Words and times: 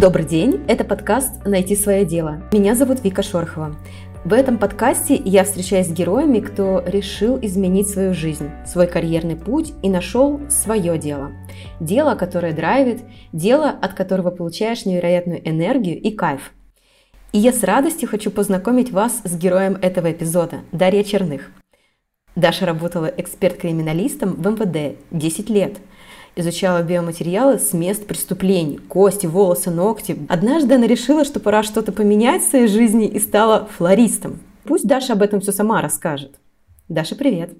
Добрый 0.00 0.24
день, 0.24 0.64
это 0.66 0.82
подкаст 0.82 1.44
«Найти 1.44 1.76
свое 1.76 2.06
дело». 2.06 2.42
Меня 2.52 2.74
зовут 2.74 3.04
Вика 3.04 3.22
Шорохова. 3.22 3.76
В 4.24 4.32
этом 4.32 4.56
подкасте 4.56 5.14
я 5.14 5.44
встречаюсь 5.44 5.88
с 5.88 5.92
героями, 5.92 6.40
кто 6.40 6.82
решил 6.86 7.38
изменить 7.42 7.90
свою 7.90 8.14
жизнь, 8.14 8.48
свой 8.64 8.86
карьерный 8.86 9.36
путь 9.36 9.74
и 9.82 9.90
нашел 9.90 10.40
свое 10.48 10.96
дело. 10.96 11.32
Дело, 11.80 12.14
которое 12.14 12.54
драйвит, 12.54 13.02
дело, 13.34 13.68
от 13.68 13.92
которого 13.92 14.30
получаешь 14.30 14.86
невероятную 14.86 15.46
энергию 15.46 16.00
и 16.00 16.10
кайф. 16.12 16.52
И 17.32 17.38
я 17.38 17.52
с 17.52 17.62
радостью 17.62 18.08
хочу 18.08 18.30
познакомить 18.30 18.90
вас 18.90 19.20
с 19.22 19.36
героем 19.36 19.76
этого 19.82 20.10
эпизода, 20.10 20.60
Дарья 20.72 21.04
Черных. 21.04 21.50
Даша 22.36 22.64
работала 22.64 23.12
эксперт-криминалистом 23.18 24.32
в 24.32 24.46
МВД 24.48 24.96
10 25.10 25.50
лет– 25.50 25.76
изучала 26.36 26.82
биоматериалы 26.82 27.58
с 27.58 27.72
мест 27.72 28.06
преступлений, 28.06 28.78
кости, 28.78 29.26
волосы, 29.26 29.70
ногти. 29.70 30.16
Однажды 30.28 30.74
она 30.74 30.86
решила, 30.86 31.24
что 31.24 31.40
пора 31.40 31.62
что-то 31.62 31.92
поменять 31.92 32.42
в 32.42 32.50
своей 32.50 32.68
жизни 32.68 33.06
и 33.06 33.18
стала 33.18 33.68
флористом. 33.76 34.40
Пусть 34.64 34.86
Даша 34.86 35.14
об 35.14 35.22
этом 35.22 35.40
все 35.40 35.52
сама 35.52 35.82
расскажет. 35.82 36.32
Даша, 36.88 37.14
привет! 37.14 37.50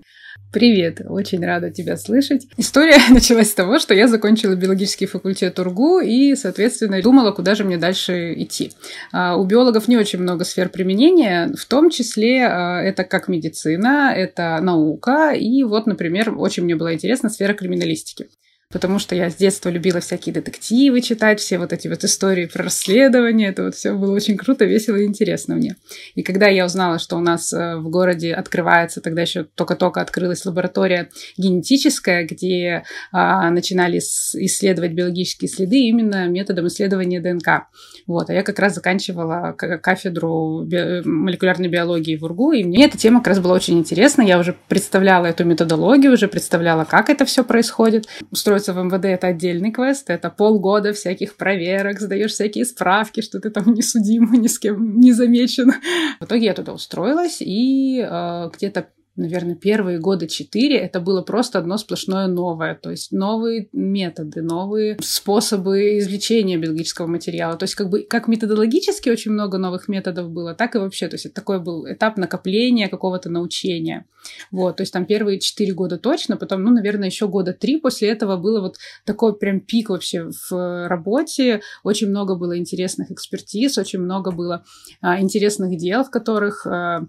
Привет, 0.53 1.01
очень 1.09 1.45
рада 1.45 1.71
тебя 1.71 1.97
слышать. 1.97 2.49
История 2.57 2.99
началась 3.11 3.51
с 3.51 3.55
того, 3.55 3.79
что 3.79 3.95
я 3.95 4.09
закончила 4.09 4.57
биологический 4.57 5.07
факультет 5.07 5.59
УРГУ 5.61 6.01
и, 6.01 6.35
соответственно, 6.35 7.01
думала, 7.03 7.31
куда 7.31 7.55
же 7.55 7.63
мне 7.63 7.79
дальше 7.79 8.35
идти. 8.37 8.73
А, 9.13 9.37
у 9.37 9.45
биологов 9.45 9.87
не 9.87 9.97
очень 9.97 10.19
много 10.19 10.45
сфер 10.45 10.69
применения, 10.69 11.53
в 11.57 11.65
том 11.67 11.89
числе 11.89 12.47
а, 12.47 12.81
это 12.81 13.05
как 13.05 13.29
медицина, 13.29 14.13
это 14.13 14.59
наука, 14.61 15.33
и 15.33 15.63
вот, 15.63 15.87
например, 15.87 16.35
очень 16.37 16.65
мне 16.65 16.75
была 16.75 16.95
интересна 16.95 17.29
сфера 17.29 17.55
криминалистики 17.55 18.27
потому 18.73 19.01
что 19.01 19.17
я 19.17 19.31
с 19.31 19.35
детства 19.35 19.69
любила 19.69 20.01
всякие 20.01 20.33
детективы 20.33 21.01
читать, 21.01 21.41
все 21.41 21.59
вот 21.59 21.73
эти 21.73 21.89
вот 21.89 22.05
истории 22.05 22.47
про 22.47 22.65
расследование, 22.65 23.49
это 23.49 23.65
вот 23.65 23.75
все 23.75 23.93
было 23.95 24.15
очень 24.15 24.37
круто, 24.37 24.65
весело 24.65 24.95
и 24.97 25.07
интересно 25.07 25.57
мне. 25.57 25.75
И 26.15 26.23
когда 26.23 26.47
я 26.47 26.65
узнала, 26.65 27.01
что 27.01 27.17
у 27.17 27.21
нас 27.21 27.53
э, 27.53 27.77
в 27.77 27.91
городе 27.91 28.33
открывается, 28.33 29.01
тогда 29.01 29.23
еще 29.23 29.43
только-только 29.43 30.01
открылась 30.01 30.45
лаборатория 30.45 31.11
генетическая, 31.37 32.25
где 32.25 32.85
а, 33.11 33.51
начинали 33.51 33.99
исследовать 33.99 34.93
биологические 34.93 35.49
следы 35.49 35.79
именно 35.89 36.29
методом 36.29 36.69
исследования 36.69 37.21
ДНК. 37.21 37.67
Вот, 38.07 38.31
а 38.31 38.33
я 38.33 38.45
как 38.45 38.59
раз 38.61 38.75
заканчивала 38.77 39.53
кафедру 39.53 40.63
би- 40.65 41.03
молекулярной 41.05 41.69
биологии 41.69 42.17
в 42.17 42.25
УРГУ, 42.25 42.53
и 42.53 42.63
мне 42.63 42.85
эта 42.85 42.97
тема 42.97 43.19
как 43.19 43.29
раз 43.29 43.41
была 43.41 43.55
очень 43.55 43.79
интересна, 43.79 44.23
я 44.23 44.39
уже 44.39 44.55
представляла 44.69 45.27
эту 45.27 45.45
методологию, 45.45 46.13
уже 46.13 46.29
представляла, 46.29 46.85
как 46.85 47.11
это 47.11 47.25
все 47.25 47.43
происходит. 47.43 48.07
Устроилась 48.31 48.60
устроиться 48.61 48.73
в 48.73 48.85
МВД 48.85 49.05
это 49.07 49.29
отдельный 49.29 49.73
квест, 49.73 50.11
это 50.11 50.31
полгода 50.31 50.93
всяких 50.93 51.37
проверок, 51.37 52.01
сдаешь 52.01 52.33
всякие 52.33 52.65
справки, 52.65 53.21
что 53.21 53.41
ты 53.41 53.51
там 53.51 53.73
не 53.73 53.83
судим, 53.83 54.33
ни 54.33 54.47
с 54.47 54.59
кем 54.59 55.01
не 55.01 55.13
замечен. 55.13 55.73
В 56.21 56.25
итоге 56.25 56.47
я 56.47 56.55
туда 56.55 56.73
устроилась, 56.73 57.39
и 57.41 58.01
э, 58.01 58.51
где-то 58.55 58.89
наверное, 59.21 59.55
первые 59.55 59.99
года 59.99 60.27
четыре 60.27 60.79
это 60.79 61.01
было 61.01 61.23
просто 61.23 61.59
одно 61.59 61.77
сплошное 61.79 62.27
новое. 62.27 62.75
То 62.75 62.91
есть 62.91 63.13
новые 63.13 63.69
методы, 63.73 64.43
новые 64.43 64.97
способы 65.01 65.99
извлечения 65.99 66.59
биологического 66.59 67.07
материала. 67.07 67.57
То 67.57 67.65
есть 67.65 67.75
как 67.75 67.91
бы 67.91 68.03
как 68.03 68.29
методологически 68.29 69.09
очень 69.09 69.33
много 69.33 69.59
новых 69.59 69.89
методов 69.89 70.31
было, 70.31 70.55
так 70.55 70.75
и 70.75 70.79
вообще. 70.79 71.09
То 71.09 71.15
есть 71.15 71.27
это 71.27 71.35
такой 71.35 71.61
был 71.61 71.87
этап 71.87 72.17
накопления 72.17 72.89
какого-то 72.89 73.31
научения. 73.31 74.07
Вот, 74.51 74.77
то 74.77 74.83
есть 74.83 74.93
там 74.93 75.07
первые 75.07 75.41
четыре 75.41 75.73
года 75.73 75.99
точно, 75.99 76.37
потом, 76.37 76.63
ну, 76.63 76.71
наверное, 76.71 77.09
еще 77.09 77.27
года 77.27 77.53
три 77.53 77.79
после 77.79 78.09
этого 78.09 78.37
было 78.37 78.61
вот 78.61 78.77
такой 79.05 79.37
прям 79.37 79.61
пик 79.61 79.91
вообще 79.91 80.31
в 80.51 80.89
работе. 80.89 81.63
Очень 81.85 82.09
много 82.09 82.37
было 82.37 82.59
интересных 82.59 83.11
экспертиз, 83.11 83.79
очень 83.79 84.01
много 84.01 84.31
было 84.31 84.65
а, 85.01 85.21
интересных 85.21 85.77
дел, 85.77 86.05
в 86.05 86.11
которых 86.11 86.67
а, 86.67 87.07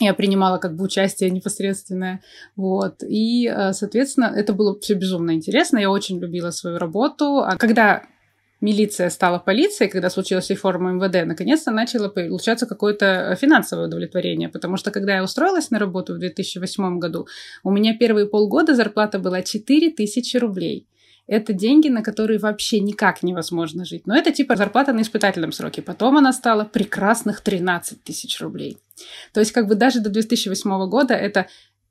я 0.00 0.14
принимала 0.14 0.58
как 0.58 0.76
бы 0.76 0.84
участие 0.84 1.30
непосредственное, 1.30 2.20
вот, 2.56 3.02
и, 3.02 3.46
э, 3.48 3.72
соответственно, 3.72 4.32
это 4.36 4.52
было 4.52 4.78
все 4.78 4.94
безумно 4.94 5.32
интересно, 5.32 5.78
я 5.78 5.90
очень 5.90 6.18
любила 6.18 6.50
свою 6.50 6.78
работу, 6.78 7.38
а 7.38 7.56
когда 7.56 8.02
милиция 8.60 9.10
стала 9.10 9.38
полицией, 9.38 9.90
когда 9.90 10.10
случилась 10.10 10.50
реформа 10.50 10.92
МВД, 10.92 11.26
наконец-то 11.26 11.70
начало 11.70 12.08
получаться 12.08 12.66
какое-то 12.66 13.36
финансовое 13.40 13.86
удовлетворение, 13.86 14.48
потому 14.48 14.76
что 14.76 14.90
когда 14.90 15.16
я 15.16 15.22
устроилась 15.22 15.70
на 15.70 15.78
работу 15.78 16.14
в 16.14 16.18
2008 16.18 16.98
году, 16.98 17.26
у 17.62 17.70
меня 17.70 17.96
первые 17.96 18.26
полгода 18.26 18.74
зарплата 18.74 19.18
была 19.18 19.42
4000 19.42 20.36
рублей 20.38 20.86
это 21.28 21.52
деньги, 21.52 21.88
на 21.88 22.02
которые 22.02 22.38
вообще 22.38 22.80
никак 22.80 23.22
невозможно 23.22 23.84
жить. 23.84 24.06
Но 24.06 24.16
это 24.16 24.32
типа 24.32 24.56
зарплата 24.56 24.92
на 24.92 25.02
испытательном 25.02 25.52
сроке. 25.52 25.82
Потом 25.82 26.16
она 26.16 26.32
стала 26.32 26.64
прекрасных 26.64 27.42
13 27.42 28.02
тысяч 28.02 28.40
рублей. 28.40 28.78
То 29.32 29.40
есть 29.40 29.52
как 29.52 29.68
бы 29.68 29.74
даже 29.74 30.00
до 30.00 30.08
2008 30.08 30.88
года 30.88 31.14
это 31.14 31.46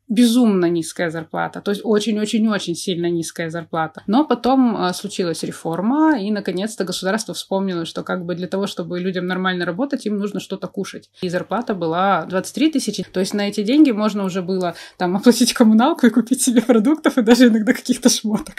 безумно 0.10 0.66
низкая 0.70 1.10
зарплата, 1.10 1.62
то 1.62 1.72
есть 1.72 1.82
очень-очень-очень 1.84 2.76
сильно 2.76 3.08
низкая 3.10 3.50
зарплата. 3.50 4.04
Но 4.08 4.26
потом 4.26 4.76
э, 4.78 4.94
случилась 4.94 5.44
реформа, 5.44 6.18
и 6.20 6.32
наконец-то 6.32 6.86
государство 6.86 7.34
вспомнило, 7.34 7.86
что 7.86 8.04
как 8.04 8.26
бы 8.26 8.36
для 8.36 8.48
того, 8.48 8.68
чтобы 8.68 9.00
людям 9.00 9.28
нормально 9.28 9.66
работать, 9.66 10.06
им 10.06 10.18
нужно 10.18 10.40
что-то 10.40 10.68
кушать. 10.68 11.10
И 11.22 11.30
зарплата 11.30 11.74
была 11.74 12.26
23 12.26 12.72
тысячи, 12.72 13.04
то 13.04 13.20
есть 13.20 13.34
на 13.34 13.50
эти 13.50 13.64
деньги 13.64 13.92
можно 13.92 14.24
уже 14.24 14.42
было 14.42 14.76
там 14.98 15.16
оплатить 15.18 15.54
коммуналку 15.54 16.08
и 16.08 16.10
купить 16.10 16.42
себе 16.42 16.62
продуктов 16.62 17.18
и 17.18 17.22
даже 17.22 17.48
иногда 17.48 17.74
каких-то 17.74 18.10
шмоток. 18.10 18.56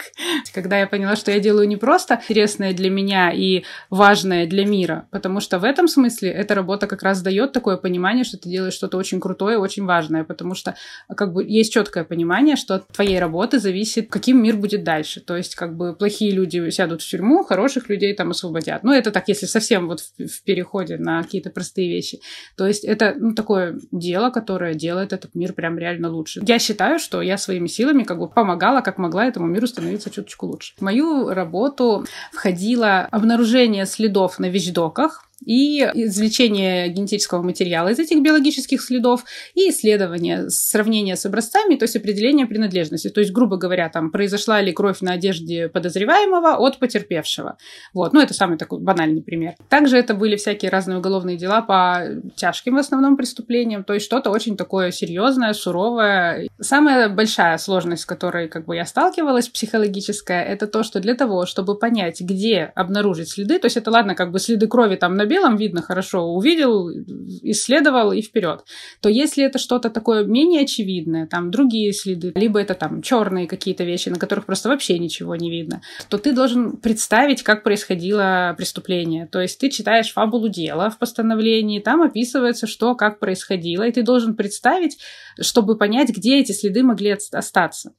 Когда 0.53 0.77
я 0.79 0.87
поняла, 0.87 1.15
что 1.15 1.31
я 1.31 1.39
делаю 1.39 1.67
не 1.67 1.77
просто 1.77 2.15
интересное 2.15 2.73
для 2.73 2.89
меня 2.89 3.31
и 3.31 3.63
важное 3.89 4.45
для 4.47 4.65
мира, 4.65 5.07
потому 5.11 5.39
что 5.39 5.57
в 5.59 5.63
этом 5.63 5.87
смысле 5.87 6.29
эта 6.29 6.53
работа 6.53 6.87
как 6.87 7.03
раз 7.03 7.21
дает 7.21 7.53
такое 7.53 7.77
понимание, 7.77 8.23
что 8.23 8.37
ты 8.37 8.49
делаешь 8.49 8.73
что-то 8.73 8.97
очень 8.97 9.19
крутое, 9.19 9.57
очень 9.57 9.85
важное, 9.85 10.23
потому 10.23 10.53
что 10.53 10.75
как 11.15 11.33
бы 11.33 11.38
бы 11.39 11.45
есть 11.47 11.73
четкое 11.73 12.03
понимание, 12.03 12.55
что 12.55 12.75
от 12.75 12.87
твоей 12.87 13.19
работы 13.19 13.59
зависит, 13.59 14.09
каким 14.09 14.43
мир 14.43 14.57
будет 14.57 14.83
дальше. 14.83 15.21
То 15.21 15.37
есть, 15.37 15.55
как 15.55 15.75
бы 15.75 15.93
плохие 15.93 16.31
люди 16.31 16.69
сядут 16.69 17.01
в 17.01 17.09
тюрьму, 17.09 17.43
хороших 17.43 17.89
людей 17.89 18.13
там 18.13 18.31
освободят. 18.31 18.83
Ну, 18.83 18.91
это 18.91 19.11
так, 19.11 19.27
если 19.27 19.45
совсем 19.45 19.87
вот 19.87 20.01
в, 20.01 20.27
в 20.27 20.43
переходе 20.43 20.97
на 20.97 21.23
какие-то 21.23 21.49
простые 21.49 21.89
вещи. 21.89 22.19
То 22.57 22.67
есть, 22.67 22.83
это 22.83 23.15
ну, 23.17 23.33
такое 23.33 23.79
дело, 23.91 24.29
которое 24.29 24.73
делает 24.73 25.13
этот 25.13 25.35
мир 25.35 25.53
прям 25.53 25.77
реально 25.77 26.09
лучше. 26.09 26.41
Я 26.45 26.59
считаю, 26.59 26.99
что 26.99 27.21
я 27.21 27.37
своими 27.37 27.67
силами 27.67 28.03
как 28.03 28.19
бы 28.19 28.27
помогала, 28.27 28.81
как 28.81 28.97
могла 28.97 29.25
этому 29.25 29.47
миру 29.47 29.67
становиться 29.67 30.09
чуточку 30.09 30.47
лучше. 30.47 30.73
В 30.77 30.81
мою 30.81 31.29
работу 31.29 32.05
входило 32.31 33.07
обнаружение 33.11 33.85
следов 33.85 34.39
на 34.39 34.49
вещдоках, 34.49 35.28
и 35.45 35.81
извлечение 35.93 36.89
генетического 36.89 37.41
материала 37.41 37.89
из 37.89 37.99
этих 37.99 38.21
биологических 38.21 38.81
следов 38.81 39.23
и 39.53 39.69
исследование, 39.69 40.49
сравнение 40.49 41.15
с 41.15 41.25
образцами, 41.25 41.75
то 41.75 41.83
есть 41.83 41.95
определение 41.95 42.45
принадлежности. 42.45 43.09
То 43.09 43.21
есть, 43.21 43.31
грубо 43.31 43.57
говоря, 43.57 43.89
там, 43.89 44.11
произошла 44.11 44.61
ли 44.61 44.71
кровь 44.71 45.01
на 45.01 45.13
одежде 45.13 45.69
подозреваемого 45.69 46.57
от 46.57 46.79
потерпевшего. 46.79 47.57
Вот, 47.93 48.13
ну, 48.13 48.21
это 48.21 48.33
самый 48.33 48.57
такой 48.57 48.79
банальный 48.79 49.21
пример. 49.21 49.55
Также 49.69 49.97
это 49.97 50.13
были 50.13 50.35
всякие 50.35 50.71
разные 50.71 50.97
уголовные 50.97 51.37
дела 51.37 51.61
по 51.61 52.05
тяжким 52.35 52.75
в 52.75 52.79
основном 52.79 53.17
преступлениям, 53.17 53.83
то 53.83 53.93
есть 53.93 54.05
что-то 54.05 54.29
очень 54.29 54.57
такое 54.57 54.91
серьезное, 54.91 55.53
суровое. 55.53 56.49
Самая 56.59 57.09
большая 57.09 57.57
сложность, 57.57 58.03
с 58.03 58.05
которой 58.05 58.47
как 58.47 58.65
бы 58.65 58.75
я 58.75 58.85
сталкивалась, 58.85 59.49
психологическая, 59.49 60.43
это 60.43 60.67
то, 60.67 60.83
что 60.83 60.99
для 60.99 61.15
того, 61.15 61.45
чтобы 61.45 61.77
понять, 61.77 62.21
где 62.21 62.71
обнаружить 62.75 63.29
следы, 63.29 63.59
то 63.59 63.65
есть 63.65 63.77
это 63.77 63.91
ладно, 63.91 64.15
как 64.15 64.31
бы 64.31 64.39
следы 64.39 64.67
крови 64.67 64.95
там 64.95 65.15
на 65.15 65.25
белом 65.29 65.55
видно 65.55 65.81
хорошо, 65.81 66.25
увидел, 66.25 66.89
исследовал 66.89 68.11
и 68.11 68.21
вперед. 68.21 68.65
То 68.99 69.07
если 69.07 69.45
это 69.45 69.59
что-то 69.59 69.89
такое 69.89 70.25
менее 70.25 70.63
очевидное, 70.63 71.27
там 71.27 71.51
другие 71.51 71.93
следы, 71.93 72.33
либо 72.35 72.59
это 72.59 72.73
там 72.73 73.01
черные 73.01 73.47
какие-то 73.47 73.85
вещи, 73.85 74.09
на 74.09 74.19
которых 74.19 74.45
просто 74.45 74.67
вообще 74.67 74.99
ничего 74.99 75.35
не 75.37 75.49
видно, 75.49 75.81
то 76.09 76.17
ты 76.17 76.33
должен 76.33 76.77
представить, 76.77 77.43
как 77.43 77.63
происходило 77.63 78.53
преступление. 78.57 79.27
То 79.27 79.39
есть 79.39 79.59
ты 79.59 79.69
читаешь 79.69 80.11
фабулу 80.11 80.49
дела 80.49 80.89
в 80.89 80.97
постановлении, 80.97 81.79
там 81.79 82.01
описывается, 82.01 82.67
что, 82.67 82.95
как 82.95 83.19
происходило, 83.19 83.83
и 83.83 83.91
ты 83.91 84.03
должен 84.03 84.35
представить, 84.35 84.97
чтобы 85.39 85.77
понять, 85.77 86.09
где 86.09 86.39
эти 86.39 86.51
следы 86.51 86.83
могли 86.83 87.15
остаться. 87.31 87.93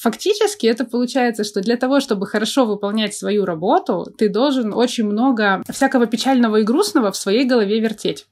Фактически 0.00 0.66
это 0.66 0.86
получается, 0.86 1.44
что 1.44 1.60
для 1.60 1.76
того, 1.76 2.00
чтобы 2.00 2.26
хорошо 2.26 2.64
выполнять 2.64 3.14
свою 3.14 3.44
работу, 3.44 4.06
ты 4.16 4.30
должен 4.30 4.72
очень 4.72 5.04
много 5.04 5.62
всякого 5.70 6.06
печального 6.06 6.56
и 6.56 6.62
грустного 6.62 7.12
в 7.12 7.16
своей 7.16 7.44
голове 7.44 7.80
вертеть. 7.80 8.26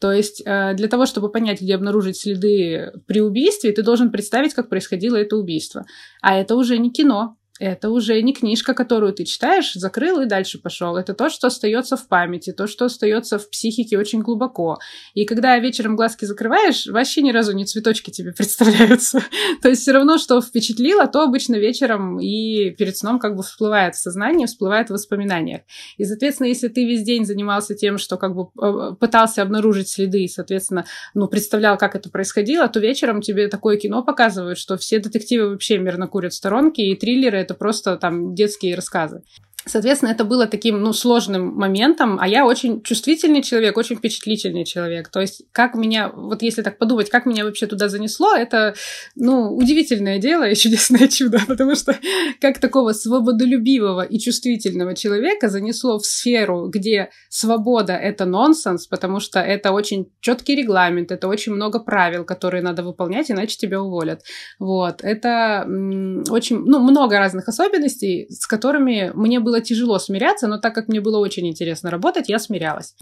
То 0.00 0.12
есть 0.12 0.42
э, 0.46 0.72
для 0.74 0.88
того, 0.88 1.04
чтобы 1.04 1.30
понять, 1.30 1.60
где 1.60 1.74
обнаружить 1.74 2.16
следы 2.16 2.90
при 3.06 3.20
убийстве, 3.20 3.72
ты 3.72 3.82
должен 3.82 4.10
представить, 4.10 4.54
как 4.54 4.70
происходило 4.70 5.16
это 5.16 5.36
убийство. 5.36 5.84
А 6.22 6.38
это 6.38 6.56
уже 6.56 6.78
не 6.78 6.90
кино, 6.90 7.36
это 7.60 7.90
уже 7.90 8.20
не 8.20 8.32
книжка, 8.32 8.74
которую 8.74 9.12
ты 9.12 9.24
читаешь, 9.24 9.74
закрыл 9.74 10.20
и 10.20 10.26
дальше 10.26 10.58
пошел. 10.58 10.96
Это 10.96 11.14
то, 11.14 11.30
что 11.30 11.46
остается 11.46 11.96
в 11.96 12.08
памяти, 12.08 12.52
то, 12.52 12.66
что 12.66 12.86
остается 12.86 13.38
в 13.38 13.48
психике 13.48 13.96
очень 13.96 14.22
глубоко. 14.22 14.78
И 15.14 15.24
когда 15.24 15.56
вечером 15.58 15.94
глазки 15.94 16.24
закрываешь, 16.24 16.86
вообще 16.86 17.22
ни 17.22 17.30
разу 17.30 17.52
не 17.52 17.64
цветочки 17.64 18.10
тебе 18.10 18.32
представляются. 18.36 19.22
то 19.62 19.68
есть 19.68 19.82
все 19.82 19.92
равно, 19.92 20.18
что 20.18 20.40
впечатлило, 20.40 21.06
то 21.06 21.22
обычно 21.22 21.54
вечером 21.54 22.18
и 22.18 22.70
перед 22.70 22.96
сном 22.96 23.20
как 23.20 23.36
бы 23.36 23.44
всплывает 23.44 23.94
в 23.94 24.00
сознании, 24.00 24.46
всплывает 24.46 24.88
в 24.88 24.94
воспоминаниях. 24.94 25.62
И, 25.96 26.04
соответственно, 26.04 26.48
если 26.48 26.66
ты 26.66 26.84
весь 26.84 27.04
день 27.04 27.24
занимался 27.24 27.76
тем, 27.76 27.98
что 27.98 28.16
как 28.16 28.34
бы 28.34 28.48
э, 28.60 28.96
пытался 28.98 29.42
обнаружить 29.42 29.88
следы 29.88 30.24
и, 30.24 30.28
соответственно, 30.28 30.86
ну, 31.14 31.28
представлял, 31.28 31.78
как 31.78 31.94
это 31.94 32.10
происходило, 32.10 32.66
то 32.66 32.80
вечером 32.80 33.20
тебе 33.20 33.46
такое 33.46 33.76
кино 33.76 34.02
показывают, 34.02 34.58
что 34.58 34.76
все 34.76 34.98
детективы 34.98 35.50
вообще 35.50 35.78
мирно 35.78 36.08
курят 36.08 36.32
в 36.32 36.36
сторонке, 36.36 36.82
и 36.82 36.96
триллеры 36.96 37.43
это 37.44 37.54
просто 37.54 37.96
там 37.96 38.34
детские 38.34 38.74
рассказы. 38.74 39.22
Соответственно, 39.66 40.10
это 40.10 40.24
было 40.24 40.46
таким, 40.46 40.80
ну, 40.80 40.92
сложным 40.92 41.54
моментом, 41.54 42.18
а 42.20 42.28
я 42.28 42.44
очень 42.44 42.82
чувствительный 42.82 43.42
человек, 43.42 43.76
очень 43.76 43.96
впечатлительный 43.96 44.64
человек. 44.64 45.08
То 45.08 45.20
есть, 45.20 45.44
как 45.52 45.74
меня, 45.74 46.10
вот 46.10 46.42
если 46.42 46.62
так 46.62 46.78
подумать, 46.78 47.08
как 47.08 47.24
меня 47.24 47.44
вообще 47.44 47.66
туда 47.66 47.88
занесло, 47.88 48.34
это, 48.34 48.74
ну, 49.14 49.54
удивительное 49.56 50.18
дело 50.18 50.48
и 50.48 50.54
чудесное 50.64 51.08
чудо, 51.08 51.40
потому 51.46 51.74
что 51.74 51.98
как 52.40 52.58
такого 52.58 52.92
свободолюбивого 52.92 54.02
и 54.02 54.18
чувствительного 54.18 54.94
человека 54.94 55.48
занесло 55.48 55.98
в 55.98 56.06
сферу, 56.06 56.68
где 56.68 57.10
свобода— 57.30 57.92
это 57.94 58.26
нонсенс, 58.26 58.86
потому 58.86 59.18
что 59.20 59.40
это 59.40 59.72
очень 59.72 60.12
четкий 60.20 60.56
регламент, 60.56 61.10
это 61.10 61.26
очень 61.26 61.52
много 61.52 61.80
правил, 61.80 62.24
которые 62.24 62.62
надо 62.62 62.82
выполнять, 62.82 63.30
иначе 63.30 63.56
тебя 63.56 63.80
уволят. 63.80 64.20
Вот. 64.58 65.00
Это 65.02 65.66
очень, 66.28 66.58
ну, 66.64 66.80
много 66.80 67.18
разных 67.18 67.48
особенностей, 67.48 68.26
с 68.28 68.46
которыми 68.46 69.10
мне 69.14 69.40
было 69.40 69.53
было 69.54 69.60
тяжело 69.60 69.98
смиряться, 69.98 70.48
но 70.48 70.58
так 70.58 70.74
как 70.74 70.88
мне 70.88 71.00
было 71.00 71.18
очень 71.18 71.46
интересно 71.46 71.90
работать, 71.90 72.28
я 72.28 72.38
смирялась. 72.38 72.96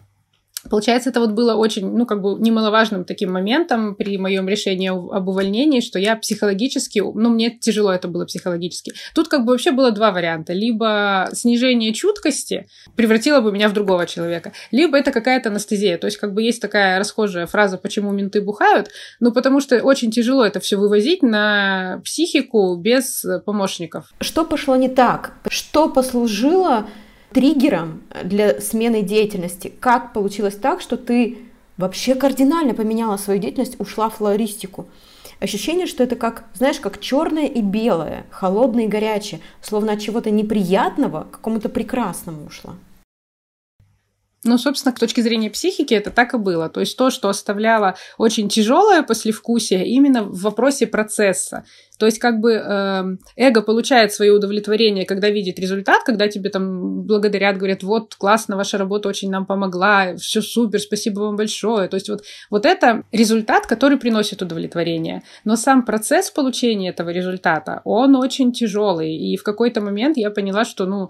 Получается, 0.70 1.10
это 1.10 1.20
вот 1.20 1.30
было 1.30 1.54
очень, 1.54 1.90
ну, 1.90 2.06
как 2.06 2.22
бы 2.22 2.36
немаловажным 2.38 3.04
таким 3.04 3.32
моментом 3.32 3.94
при 3.94 4.16
моем 4.18 4.48
решении 4.48 4.88
об 4.88 5.28
увольнении, 5.28 5.80
что 5.80 5.98
я 5.98 6.16
психологически, 6.16 7.00
ну, 7.00 7.30
мне 7.30 7.50
тяжело 7.50 7.92
это 7.92 8.08
было 8.08 8.24
психологически. 8.24 8.92
Тут 9.14 9.28
как 9.28 9.44
бы 9.44 9.52
вообще 9.52 9.72
было 9.72 9.90
два 9.90 10.12
варианта. 10.12 10.52
Либо 10.52 11.28
снижение 11.32 11.92
чуткости 11.92 12.66
превратило 12.96 13.40
бы 13.40 13.52
меня 13.52 13.68
в 13.68 13.72
другого 13.72 14.06
человека, 14.06 14.52
либо 14.70 14.98
это 14.98 15.10
какая-то 15.10 15.48
анестезия. 15.48 15.98
То 15.98 16.06
есть 16.06 16.16
как 16.18 16.34
бы 16.34 16.42
есть 16.42 16.60
такая 16.60 16.98
расхожая 16.98 17.46
фраза, 17.46 17.78
почему 17.78 18.12
менты 18.12 18.40
бухают, 18.40 18.90
ну, 19.20 19.32
потому 19.32 19.60
что 19.60 19.80
очень 19.82 20.10
тяжело 20.10 20.44
это 20.44 20.60
все 20.60 20.76
вывозить 20.76 21.22
на 21.22 22.00
психику 22.04 22.76
без 22.76 23.24
помощников. 23.44 24.12
Что 24.20 24.44
пошло 24.44 24.76
не 24.76 24.88
так? 24.88 25.34
Что 25.48 25.88
послужило 25.88 26.86
триггером 27.32 28.02
для 28.24 28.60
смены 28.60 29.02
деятельности? 29.02 29.72
Как 29.80 30.12
получилось 30.12 30.56
так, 30.56 30.80
что 30.80 30.96
ты 30.96 31.38
вообще 31.76 32.14
кардинально 32.14 32.74
поменяла 32.74 33.16
свою 33.16 33.40
деятельность, 33.40 33.80
ушла 33.80 34.08
в 34.08 34.16
флористику? 34.16 34.86
Ощущение, 35.40 35.86
что 35.86 36.04
это 36.04 36.14
как, 36.14 36.44
знаешь, 36.54 36.78
как 36.78 37.00
черное 37.00 37.46
и 37.46 37.62
белое, 37.62 38.26
холодное 38.30 38.84
и 38.84 38.88
горячее, 38.88 39.40
словно 39.60 39.94
от 39.94 40.00
чего-то 40.00 40.30
неприятного 40.30 41.24
к 41.24 41.32
какому-то 41.32 41.68
прекрасному 41.68 42.46
ушла. 42.46 42.74
Ну, 44.44 44.58
собственно, 44.58 44.92
к 44.92 44.98
точки 44.98 45.20
зрения 45.20 45.50
психики 45.50 45.94
это 45.94 46.10
так 46.10 46.34
и 46.34 46.38
было. 46.38 46.68
То 46.68 46.80
есть 46.80 46.96
то, 46.96 47.10
что 47.10 47.28
оставляло 47.28 47.96
очень 48.18 48.48
тяжелое 48.48 49.02
послевкусие 49.02 49.86
именно 49.86 50.24
в 50.24 50.40
вопросе 50.40 50.86
процесса. 50.86 51.64
То 52.02 52.06
есть 52.06 52.18
как 52.18 52.40
бы 52.40 52.54
э, 52.54 53.16
эго 53.36 53.62
получает 53.62 54.12
свое 54.12 54.32
удовлетворение, 54.32 55.06
когда 55.06 55.30
видит 55.30 55.60
результат, 55.60 56.02
когда 56.04 56.26
тебе 56.26 56.50
там 56.50 57.02
благодарят, 57.02 57.58
говорят, 57.58 57.84
вот, 57.84 58.16
классно, 58.16 58.56
ваша 58.56 58.76
работа 58.76 59.08
очень 59.08 59.30
нам 59.30 59.46
помогла, 59.46 60.16
все 60.16 60.42
супер, 60.42 60.80
спасибо 60.80 61.20
вам 61.20 61.36
большое. 61.36 61.86
То 61.86 61.94
есть 61.94 62.08
вот, 62.08 62.24
вот 62.50 62.66
это 62.66 63.04
результат, 63.12 63.68
который 63.68 63.98
приносит 63.98 64.42
удовлетворение. 64.42 65.22
Но 65.44 65.54
сам 65.54 65.84
процесс 65.84 66.28
получения 66.32 66.88
этого 66.88 67.10
результата, 67.10 67.82
он 67.84 68.16
очень 68.16 68.50
тяжелый. 68.50 69.14
И 69.14 69.36
в 69.36 69.44
какой-то 69.44 69.80
момент 69.80 70.16
я 70.16 70.32
поняла, 70.32 70.64
что, 70.64 70.86
ну, 70.86 71.08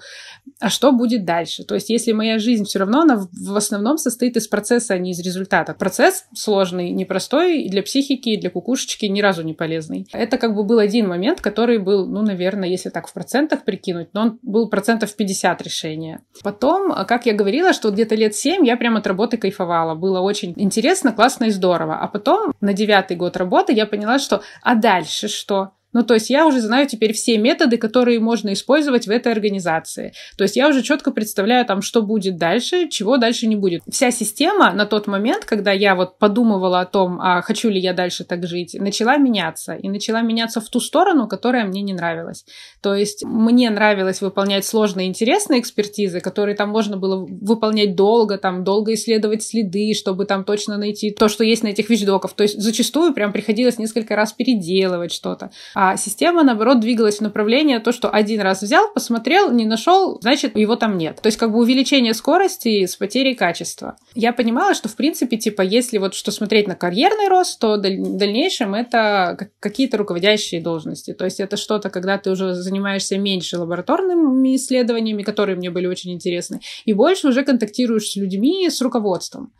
а 0.60 0.68
что 0.68 0.92
будет 0.92 1.24
дальше? 1.24 1.64
То 1.64 1.74
есть 1.74 1.88
если 1.88 2.12
моя 2.12 2.38
жизнь 2.38 2.64
все 2.64 2.80
равно, 2.80 3.00
она 3.00 3.26
в 3.32 3.56
основном 3.56 3.96
состоит 3.96 4.36
из 4.36 4.46
процесса, 4.46 4.92
а 4.92 4.98
не 4.98 5.12
из 5.12 5.20
результата. 5.20 5.72
Процесс 5.72 6.26
сложный, 6.34 6.90
непростой, 6.90 7.66
для 7.70 7.82
психики, 7.82 8.36
для 8.36 8.50
кукушечки 8.50 9.06
ни 9.06 9.22
разу 9.22 9.42
не 9.42 9.54
полезный. 9.54 10.06
Это 10.12 10.36
как 10.36 10.54
бы 10.54 10.64
было 10.64 10.81
один 10.82 11.08
момент, 11.08 11.40
который 11.40 11.78
был, 11.78 12.06
ну, 12.06 12.22
наверное, 12.22 12.68
если 12.68 12.90
так 12.90 13.08
в 13.08 13.12
процентах 13.12 13.64
прикинуть, 13.64 14.08
но 14.12 14.22
он 14.22 14.38
был 14.42 14.68
процентов 14.68 15.14
50 15.14 15.62
решения. 15.62 16.20
Потом, 16.42 16.92
как 17.06 17.26
я 17.26 17.32
говорила, 17.32 17.72
что 17.72 17.90
где-то 17.90 18.14
лет 18.14 18.34
7 18.34 18.66
я 18.66 18.76
прям 18.76 18.96
от 18.96 19.06
работы 19.06 19.36
кайфовала. 19.36 19.94
Было 19.94 20.20
очень 20.20 20.52
интересно, 20.56 21.12
классно 21.12 21.44
и 21.44 21.50
здорово. 21.50 21.98
А 21.98 22.08
потом 22.08 22.52
на 22.60 22.72
девятый 22.72 23.16
год 23.16 23.36
работы 23.36 23.72
я 23.72 23.86
поняла, 23.86 24.18
что 24.18 24.42
а 24.62 24.74
дальше 24.74 25.28
что? 25.28 25.72
Ну, 25.92 26.02
то 26.02 26.14
есть 26.14 26.30
я 26.30 26.46
уже 26.46 26.60
знаю 26.60 26.86
теперь 26.86 27.12
все 27.12 27.38
методы, 27.38 27.76
которые 27.76 28.20
можно 28.20 28.52
использовать 28.52 29.06
в 29.06 29.10
этой 29.10 29.32
организации. 29.32 30.12
То 30.36 30.44
есть 30.44 30.56
я 30.56 30.68
уже 30.68 30.82
четко 30.82 31.10
представляю 31.10 31.64
там, 31.66 31.82
что 31.82 32.02
будет 32.02 32.36
дальше, 32.36 32.88
чего 32.88 33.16
дальше 33.18 33.46
не 33.46 33.56
будет. 33.56 33.82
Вся 33.90 34.10
система 34.10 34.72
на 34.72 34.86
тот 34.86 35.06
момент, 35.06 35.44
когда 35.44 35.72
я 35.72 35.94
вот 35.94 36.18
подумывала 36.18 36.80
о 36.80 36.86
том, 36.86 37.20
а 37.20 37.42
хочу 37.42 37.68
ли 37.68 37.78
я 37.80 37.92
дальше 37.92 38.24
так 38.24 38.46
жить, 38.46 38.76
начала 38.78 39.16
меняться. 39.16 39.74
И 39.74 39.88
начала 39.88 40.22
меняться 40.22 40.60
в 40.60 40.68
ту 40.68 40.80
сторону, 40.80 41.28
которая 41.28 41.66
мне 41.66 41.82
не 41.82 41.92
нравилась. 41.92 42.44
То 42.80 42.94
есть 42.94 43.24
мне 43.24 43.70
нравилось 43.70 44.20
выполнять 44.20 44.64
сложные, 44.64 45.08
интересные 45.08 45.60
экспертизы, 45.60 46.20
которые 46.20 46.56
там 46.56 46.70
можно 46.70 46.96
было 46.96 47.26
выполнять 47.26 47.94
долго, 47.94 48.38
там 48.38 48.64
долго 48.64 48.94
исследовать 48.94 49.42
следы, 49.42 49.92
чтобы 49.94 50.24
там 50.24 50.44
точно 50.44 50.78
найти 50.78 51.10
то, 51.10 51.28
что 51.28 51.44
есть 51.44 51.62
на 51.62 51.68
этих 51.68 51.90
вещдоках. 51.90 52.32
То 52.32 52.44
есть 52.44 52.60
зачастую 52.60 53.12
прям 53.14 53.32
приходилось 53.32 53.78
несколько 53.78 54.16
раз 54.16 54.32
переделывать 54.32 55.12
что-то. 55.12 55.50
А 55.84 55.96
система, 55.96 56.44
наоборот, 56.44 56.78
двигалась 56.78 57.18
в 57.18 57.22
направлении 57.22 57.76
то, 57.78 57.90
что 57.90 58.08
один 58.08 58.40
раз 58.40 58.62
взял, 58.62 58.92
посмотрел, 58.94 59.50
не 59.50 59.66
нашел, 59.66 60.20
значит, 60.20 60.56
его 60.56 60.76
там 60.76 60.96
нет. 60.96 61.18
То 61.20 61.26
есть 61.26 61.38
как 61.38 61.50
бы 61.50 61.58
увеличение 61.58 62.14
скорости 62.14 62.86
с 62.86 62.94
потерей 62.94 63.34
качества. 63.34 63.96
Я 64.14 64.32
понимала, 64.32 64.74
что, 64.74 64.88
в 64.88 64.94
принципе, 64.94 65.38
типа, 65.38 65.62
если 65.62 65.98
вот 65.98 66.14
что 66.14 66.30
смотреть 66.30 66.68
на 66.68 66.76
карьерный 66.76 67.26
рост, 67.26 67.58
то 67.58 67.78
в 67.78 67.80
дальнейшем 67.80 68.76
это 68.76 69.50
какие-то 69.58 69.96
руководящие 69.96 70.60
должности. 70.60 71.14
То 71.14 71.24
есть 71.24 71.40
это 71.40 71.56
что-то, 71.56 71.90
когда 71.90 72.16
ты 72.16 72.30
уже 72.30 72.54
занимаешься 72.54 73.18
меньше 73.18 73.58
лабораторными 73.58 74.54
исследованиями, 74.54 75.24
которые 75.24 75.56
мне 75.56 75.70
были 75.70 75.88
очень 75.88 76.12
интересны, 76.12 76.60
и 76.84 76.92
больше 76.92 77.26
уже 77.26 77.42
контактируешь 77.42 78.08
с 78.08 78.14
людьми, 78.14 78.70
с 78.70 78.80
руководством. 78.82 79.52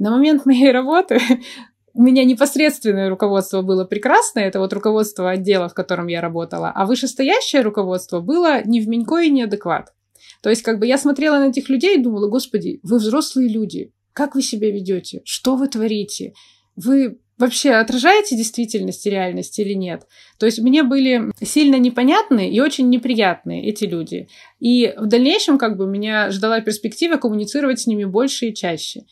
На 0.00 0.10
момент 0.10 0.46
моей 0.46 0.72
работы 0.72 1.20
у 1.94 2.02
меня 2.02 2.24
непосредственное 2.24 3.08
руководство 3.08 3.62
было 3.62 3.84
прекрасное, 3.84 4.46
это 4.48 4.58
вот 4.58 4.72
руководство 4.72 5.30
отдела, 5.30 5.68
в 5.68 5.74
котором 5.74 6.08
я 6.08 6.20
работала, 6.20 6.70
а 6.74 6.86
вышестоящее 6.86 7.62
руководство 7.62 8.20
было 8.20 8.62
не 8.64 8.80
в 8.80 8.88
Менько 8.88 9.18
и 9.18 9.30
неадекват. 9.30 9.94
То 10.42 10.50
есть 10.50 10.62
как 10.62 10.80
бы 10.80 10.86
я 10.86 10.98
смотрела 10.98 11.38
на 11.38 11.48
этих 11.48 11.68
людей 11.68 11.96
и 11.96 12.02
думала, 12.02 12.28
господи, 12.28 12.80
вы 12.82 12.98
взрослые 12.98 13.48
люди, 13.48 13.92
как 14.12 14.34
вы 14.34 14.42
себя 14.42 14.70
ведете, 14.70 15.22
что 15.24 15.56
вы 15.56 15.68
творите, 15.68 16.34
вы 16.76 17.20
вообще 17.38 17.70
отражаете 17.70 18.36
действительность 18.36 19.06
и 19.06 19.10
реальность 19.10 19.58
или 19.58 19.74
нет. 19.74 20.06
То 20.38 20.46
есть 20.46 20.60
мне 20.60 20.82
были 20.82 21.30
сильно 21.42 21.76
непонятны 21.76 22.50
и 22.50 22.60
очень 22.60 22.88
неприятные 22.88 23.68
эти 23.68 23.84
люди. 23.84 24.28
И 24.60 24.94
в 24.96 25.06
дальнейшем 25.06 25.58
как 25.58 25.76
бы 25.76 25.86
меня 25.86 26.30
ждала 26.30 26.60
перспектива 26.60 27.16
коммуницировать 27.16 27.80
с 27.80 27.86
ними 27.86 28.04
больше 28.04 28.46
и 28.46 28.54
чаще. 28.54 29.02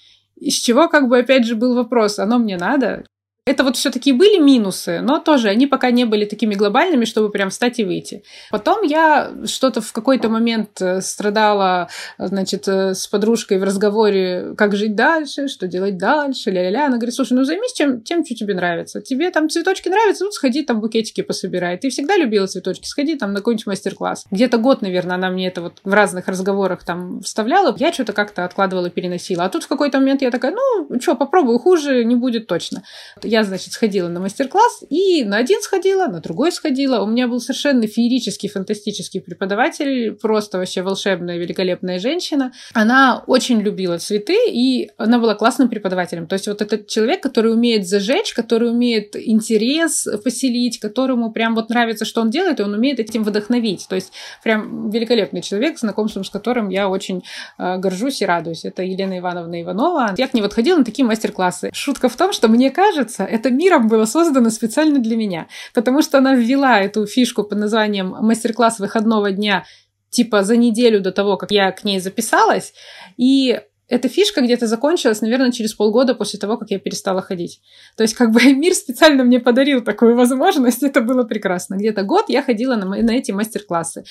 Из 0.42 0.54
чего, 0.54 0.88
как 0.88 1.08
бы, 1.08 1.18
опять 1.18 1.46
же, 1.46 1.54
был 1.54 1.76
вопрос, 1.76 2.18
оно 2.18 2.38
мне 2.38 2.56
надо? 2.56 3.04
Это 3.44 3.64
вот 3.64 3.76
все-таки 3.76 4.12
были 4.12 4.38
минусы, 4.38 5.00
но 5.00 5.18
тоже 5.18 5.48
они 5.48 5.66
пока 5.66 5.90
не 5.90 6.04
были 6.04 6.26
такими 6.26 6.54
глобальными, 6.54 7.04
чтобы 7.04 7.28
прям 7.28 7.50
встать 7.50 7.80
и 7.80 7.84
выйти. 7.84 8.22
Потом 8.52 8.84
я 8.84 9.32
что-то 9.46 9.80
в 9.80 9.92
какой-то 9.92 10.28
момент 10.28 10.80
э, 10.80 11.00
страдала, 11.00 11.88
значит, 12.18 12.68
э, 12.68 12.94
с 12.94 13.08
подружкой 13.08 13.58
в 13.58 13.64
разговоре, 13.64 14.54
как 14.56 14.76
жить 14.76 14.94
дальше, 14.94 15.48
что 15.48 15.66
делать 15.66 15.98
дальше, 15.98 16.52
ля-ля-ля. 16.52 16.86
Она 16.86 16.98
говорит, 16.98 17.16
слушай, 17.16 17.32
ну 17.32 17.42
займись 17.42 17.72
тем, 17.72 18.02
тем, 18.02 18.24
что 18.24 18.36
тебе 18.36 18.54
нравится. 18.54 19.00
Тебе 19.00 19.28
там 19.32 19.50
цветочки 19.50 19.88
нравятся, 19.88 20.24
ну 20.24 20.30
сходи 20.30 20.62
там 20.62 20.80
букетики 20.80 21.22
пособирай. 21.22 21.76
Ты 21.78 21.90
всегда 21.90 22.16
любила 22.16 22.46
цветочки, 22.46 22.86
сходи 22.86 23.16
там 23.16 23.32
на 23.32 23.40
какой-нибудь 23.40 23.66
мастер-класс. 23.66 24.26
Где-то 24.30 24.58
год, 24.58 24.82
наверное, 24.82 25.16
она 25.16 25.30
мне 25.30 25.48
это 25.48 25.62
вот 25.62 25.80
в 25.82 25.92
разных 25.92 26.28
разговорах 26.28 26.84
там 26.84 27.20
вставляла. 27.22 27.74
Я 27.76 27.92
что-то 27.92 28.12
как-то 28.12 28.44
откладывала, 28.44 28.88
переносила. 28.88 29.46
А 29.46 29.48
тут 29.48 29.64
в 29.64 29.68
какой-то 29.68 29.98
момент 29.98 30.22
я 30.22 30.30
такая, 30.30 30.52
ну, 30.52 31.00
что, 31.00 31.16
попробую, 31.16 31.58
хуже 31.58 32.04
не 32.04 32.14
будет 32.14 32.46
точно 32.46 32.84
я, 33.32 33.44
значит, 33.44 33.72
сходила 33.72 34.08
на 34.08 34.20
мастер-класс, 34.20 34.84
и 34.90 35.24
на 35.24 35.38
один 35.38 35.62
сходила, 35.62 36.06
на 36.06 36.20
другой 36.20 36.52
сходила. 36.52 37.00
У 37.00 37.06
меня 37.06 37.28
был 37.28 37.40
совершенно 37.40 37.86
феерический, 37.86 38.50
фантастический 38.50 39.22
преподаватель, 39.22 40.12
просто 40.12 40.58
вообще 40.58 40.82
волшебная, 40.82 41.38
великолепная 41.38 41.98
женщина. 41.98 42.52
Она 42.74 43.24
очень 43.26 43.60
любила 43.62 43.96
цветы, 43.96 44.36
и 44.50 44.90
она 44.98 45.18
была 45.18 45.34
классным 45.34 45.70
преподавателем. 45.70 46.26
То 46.26 46.34
есть 46.34 46.46
вот 46.46 46.60
этот 46.60 46.88
человек, 46.88 47.22
который 47.22 47.54
умеет 47.54 47.88
зажечь, 47.88 48.34
который 48.34 48.68
умеет 48.68 49.16
интерес 49.16 50.06
поселить, 50.22 50.78
которому 50.78 51.32
прям 51.32 51.54
вот 51.54 51.70
нравится, 51.70 52.04
что 52.04 52.20
он 52.20 52.28
делает, 52.28 52.60
и 52.60 52.62
он 52.62 52.74
умеет 52.74 53.00
этим 53.00 53.24
вдохновить. 53.24 53.86
То 53.88 53.94
есть 53.94 54.12
прям 54.44 54.90
великолепный 54.90 55.40
человек, 55.40 55.78
знакомством 55.78 56.24
с 56.24 56.28
которым 56.28 56.68
я 56.68 56.90
очень 56.90 57.22
э, 57.58 57.78
горжусь 57.78 58.20
и 58.20 58.26
радуюсь. 58.26 58.66
Это 58.66 58.82
Елена 58.82 59.18
Ивановна 59.18 59.62
Иванова. 59.62 60.14
Я 60.18 60.28
к 60.28 60.34
ней 60.34 60.42
вот 60.42 60.52
ходила 60.52 60.76
на 60.76 60.84
такие 60.84 61.06
мастер-классы. 61.06 61.70
Шутка 61.72 62.10
в 62.10 62.16
том, 62.16 62.34
что 62.34 62.48
мне 62.48 62.70
кажется, 62.70 63.21
это 63.24 63.50
миром 63.50 63.88
было 63.88 64.04
создано 64.04 64.50
специально 64.50 64.98
для 64.98 65.16
меня, 65.16 65.48
потому 65.74 66.02
что 66.02 66.18
она 66.18 66.34
ввела 66.34 66.80
эту 66.80 67.06
фишку 67.06 67.44
под 67.44 67.58
названием 67.58 68.08
мастер-класс 68.08 68.78
выходного 68.78 69.32
дня 69.32 69.64
типа 70.10 70.42
за 70.42 70.56
неделю 70.56 71.00
до 71.00 71.10
того, 71.10 71.36
как 71.36 71.50
я 71.50 71.72
к 71.72 71.84
ней 71.84 71.98
записалась, 71.98 72.74
и 73.16 73.60
эта 73.92 74.08
фишка 74.08 74.40
где-то 74.40 74.66
закончилась, 74.66 75.20
наверное, 75.20 75.52
через 75.52 75.74
полгода 75.74 76.14
после 76.14 76.38
того, 76.38 76.56
как 76.56 76.70
я 76.70 76.78
перестала 76.78 77.20
ходить. 77.20 77.60
То 77.94 78.04
есть, 78.04 78.14
как 78.14 78.30
бы 78.30 78.40
мир 78.54 78.72
специально 78.72 79.22
мне 79.22 79.38
подарил 79.38 79.84
такую 79.84 80.16
возможность, 80.16 80.82
это 80.82 81.02
было 81.02 81.24
прекрасно. 81.24 81.74
Где-то 81.74 82.02
год 82.02 82.24
я 82.28 82.42
ходила 82.42 82.74
на, 82.74 82.86
на 82.86 83.10
эти 83.10 83.32
мастер-классы. 83.32 84.04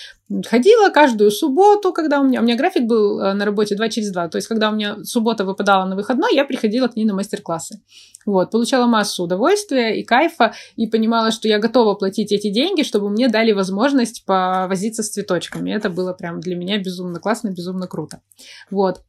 Ходила 0.46 0.90
каждую 0.90 1.32
субботу, 1.32 1.94
когда 1.94 2.20
у 2.20 2.24
меня... 2.26 2.42
У 2.42 2.44
меня 2.44 2.56
график 2.56 2.84
был 2.84 3.20
э, 3.20 3.34
на 3.34 3.44
работе 3.44 3.76
2 3.76 3.90
через 3.90 4.12
2. 4.12 4.28
То 4.28 4.36
есть, 4.38 4.48
когда 4.48 4.70
у 4.70 4.76
меня 4.76 4.98
суббота 5.04 5.46
выпадала 5.46 5.86
на 5.86 5.96
выходной, 5.96 6.36
я 6.36 6.46
приходила 6.46 6.88
к 6.88 6.96
ней 6.96 7.06
на 7.06 7.16
мастер-классы. 7.16 7.82
Вот, 8.28 8.52
получала 8.52 8.86
массу 8.86 9.24
удовольствия 9.24 10.00
и 10.00 10.04
кайфа, 10.04 10.54
и 10.76 10.86
понимала, 10.86 11.32
что 11.32 11.48
я 11.48 11.58
готова 11.58 11.96
платить 11.96 12.32
эти 12.32 12.52
деньги, 12.52 12.84
чтобы 12.84 13.10
мне 13.10 13.30
дали 13.30 13.52
возможность 13.52 14.26
повозиться 14.26 15.02
с 15.02 15.10
цветочками. 15.10 15.72
Это 15.72 15.90
было 15.90 16.14
прям 16.14 16.40
для 16.40 16.56
меня 16.56 16.78
безумно 16.78 17.20
классно, 17.20 17.50
безумно 17.50 17.88
круто. 17.88 18.22
Вот. 18.70 19.02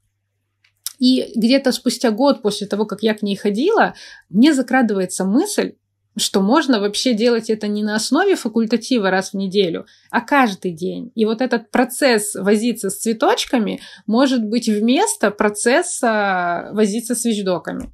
И 1.03 1.33
где-то 1.35 1.73
спустя 1.73 2.13
год 2.13 2.43
после 2.43 2.69
того, 2.69 2.87
как 2.87 3.03
я 3.03 3.15
к 3.15 3.23
ней 3.23 3.35
ходила, 3.35 3.95
мне 4.29 4.55
закрадывается 4.55 5.25
мысль, 5.25 5.73
что 6.17 6.41
можно 6.41 6.79
вообще 6.79 7.13
делать 7.13 7.51
это 7.51 7.67
не 7.67 7.83
на 7.83 7.97
основе 7.97 8.37
факультатива 8.37 9.11
раз 9.11 9.31
в 9.31 9.35
неделю, 9.35 9.85
а 10.13 10.21
каждый 10.21 10.71
день. 10.71 11.11
И 11.17 11.25
вот 11.25 11.41
этот 11.41 11.73
процесс 11.73 12.37
возиться 12.37 12.89
с 12.89 12.99
цветочками 12.99 13.81
может 14.07 14.45
быть 14.45 14.69
вместо 14.69 15.33
процесса 15.33 16.71
возиться 16.73 17.17
с 17.17 17.25
вещдоками. 17.25 17.93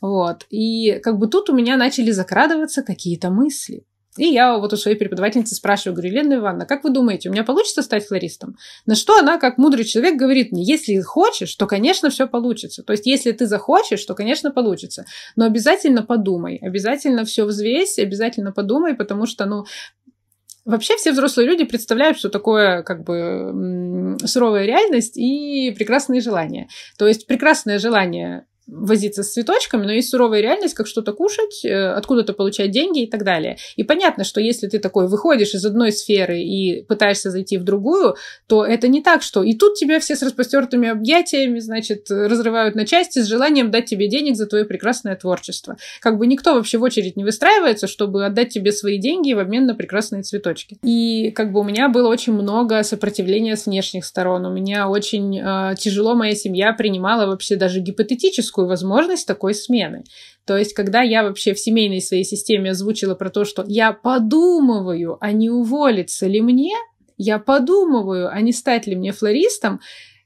Вот. 0.00 0.44
И 0.50 0.98
как 0.98 1.18
бы 1.18 1.28
тут 1.28 1.50
у 1.50 1.54
меня 1.54 1.76
начали 1.76 2.10
закрадываться 2.10 2.82
какие-то 2.82 3.30
мысли. 3.30 3.84
И 4.18 4.26
я 4.26 4.58
вот 4.58 4.72
у 4.72 4.76
своей 4.76 4.96
преподавательницы 4.96 5.54
спрашиваю, 5.54 5.94
говорю, 5.94 6.10
Елена 6.10 6.34
Ивановна, 6.34 6.66
как 6.66 6.84
вы 6.84 6.90
думаете, 6.90 7.28
у 7.28 7.32
меня 7.32 7.44
получится 7.44 7.82
стать 7.82 8.06
флористом? 8.06 8.56
На 8.86 8.94
что 8.94 9.16
она, 9.16 9.38
как 9.38 9.58
мудрый 9.58 9.84
человек, 9.84 10.16
говорит 10.16 10.52
мне, 10.52 10.62
если 10.62 11.00
хочешь, 11.00 11.54
то, 11.54 11.66
конечно, 11.66 12.10
все 12.10 12.26
получится. 12.26 12.82
То 12.82 12.92
есть, 12.92 13.06
если 13.06 13.32
ты 13.32 13.46
захочешь, 13.46 14.04
то, 14.04 14.14
конечно, 14.14 14.50
получится. 14.50 15.04
Но 15.36 15.44
обязательно 15.44 16.02
подумай, 16.02 16.58
обязательно 16.60 17.24
все 17.24 17.44
взвесь, 17.44 17.98
обязательно 17.98 18.52
подумай, 18.52 18.94
потому 18.94 19.26
что, 19.26 19.46
ну, 19.46 19.64
Вообще 20.68 20.96
все 20.96 21.12
взрослые 21.12 21.48
люди 21.48 21.64
представляют, 21.64 22.18
что 22.18 22.28
такое 22.28 22.82
как 22.82 23.02
бы 23.02 24.18
суровая 24.26 24.66
реальность 24.66 25.16
и 25.16 25.70
прекрасные 25.70 26.20
желания. 26.20 26.68
То 26.98 27.08
есть 27.08 27.26
прекрасное 27.26 27.78
желание 27.78 28.44
возиться 28.68 29.22
с 29.22 29.32
цветочками, 29.32 29.86
но 29.86 29.92
есть 29.92 30.10
суровая 30.10 30.40
реальность, 30.40 30.74
как 30.74 30.86
что-то 30.86 31.12
кушать, 31.12 31.64
э, 31.64 31.92
откуда-то 31.92 32.34
получать 32.34 32.70
деньги 32.70 33.02
и 33.02 33.06
так 33.06 33.24
далее. 33.24 33.56
И 33.76 33.82
понятно, 33.82 34.24
что 34.24 34.40
если 34.40 34.68
ты 34.68 34.78
такой 34.78 35.08
выходишь 35.08 35.54
из 35.54 35.64
одной 35.64 35.90
сферы 35.90 36.40
и 36.40 36.82
пытаешься 36.82 37.30
зайти 37.30 37.56
в 37.56 37.64
другую, 37.64 38.16
то 38.46 38.64
это 38.64 38.88
не 38.88 39.02
так, 39.02 39.22
что 39.22 39.42
и 39.42 39.54
тут 39.54 39.74
тебя 39.74 40.00
все 40.00 40.16
с 40.16 40.22
распростертыми 40.22 40.88
объятиями, 40.88 41.58
значит, 41.60 42.10
разрывают 42.10 42.74
на 42.74 42.86
части 42.86 43.20
с 43.20 43.26
желанием 43.26 43.70
дать 43.70 43.86
тебе 43.86 44.08
денег 44.08 44.36
за 44.36 44.46
твое 44.46 44.64
прекрасное 44.64 45.16
творчество. 45.16 45.76
Как 46.00 46.18
бы 46.18 46.26
никто 46.26 46.54
вообще 46.54 46.78
в 46.78 46.82
очередь 46.82 47.16
не 47.16 47.24
выстраивается, 47.24 47.86
чтобы 47.86 48.26
отдать 48.26 48.50
тебе 48.50 48.72
свои 48.72 48.98
деньги 48.98 49.32
в 49.32 49.38
обмен 49.38 49.66
на 49.66 49.74
прекрасные 49.74 50.22
цветочки. 50.22 50.78
И 50.82 51.30
как 51.30 51.52
бы 51.52 51.60
у 51.60 51.64
меня 51.64 51.88
было 51.88 52.08
очень 52.08 52.34
много 52.34 52.82
сопротивления 52.82 53.56
с 53.56 53.66
внешних 53.66 54.04
сторон. 54.04 54.44
У 54.44 54.52
меня 54.52 54.88
очень 54.88 55.38
э, 55.38 55.74
тяжело 55.78 56.14
моя 56.14 56.34
семья 56.34 56.72
принимала 56.72 57.26
вообще 57.26 57.56
даже 57.56 57.80
гипотетическую 57.80 58.57
теоретическую 58.58 58.66
возможность 58.66 59.26
такой 59.26 59.54
смены. 59.54 60.04
То 60.44 60.56
есть, 60.56 60.74
когда 60.74 61.02
я 61.02 61.22
вообще 61.22 61.54
в 61.54 61.58
семейной 61.58 62.00
своей 62.00 62.24
системе 62.24 62.70
озвучила 62.70 63.14
про 63.14 63.30
то, 63.30 63.44
что 63.44 63.64
я 63.66 63.92
подумываю, 63.92 65.18
а 65.20 65.32
не 65.32 65.50
уволиться 65.50 66.26
ли 66.26 66.40
мне, 66.40 66.74
я 67.16 67.38
подумываю, 67.38 68.28
а 68.28 68.40
не 68.40 68.52
стать 68.52 68.86
ли 68.86 68.96
мне 68.96 69.12
флористом, 69.12 69.80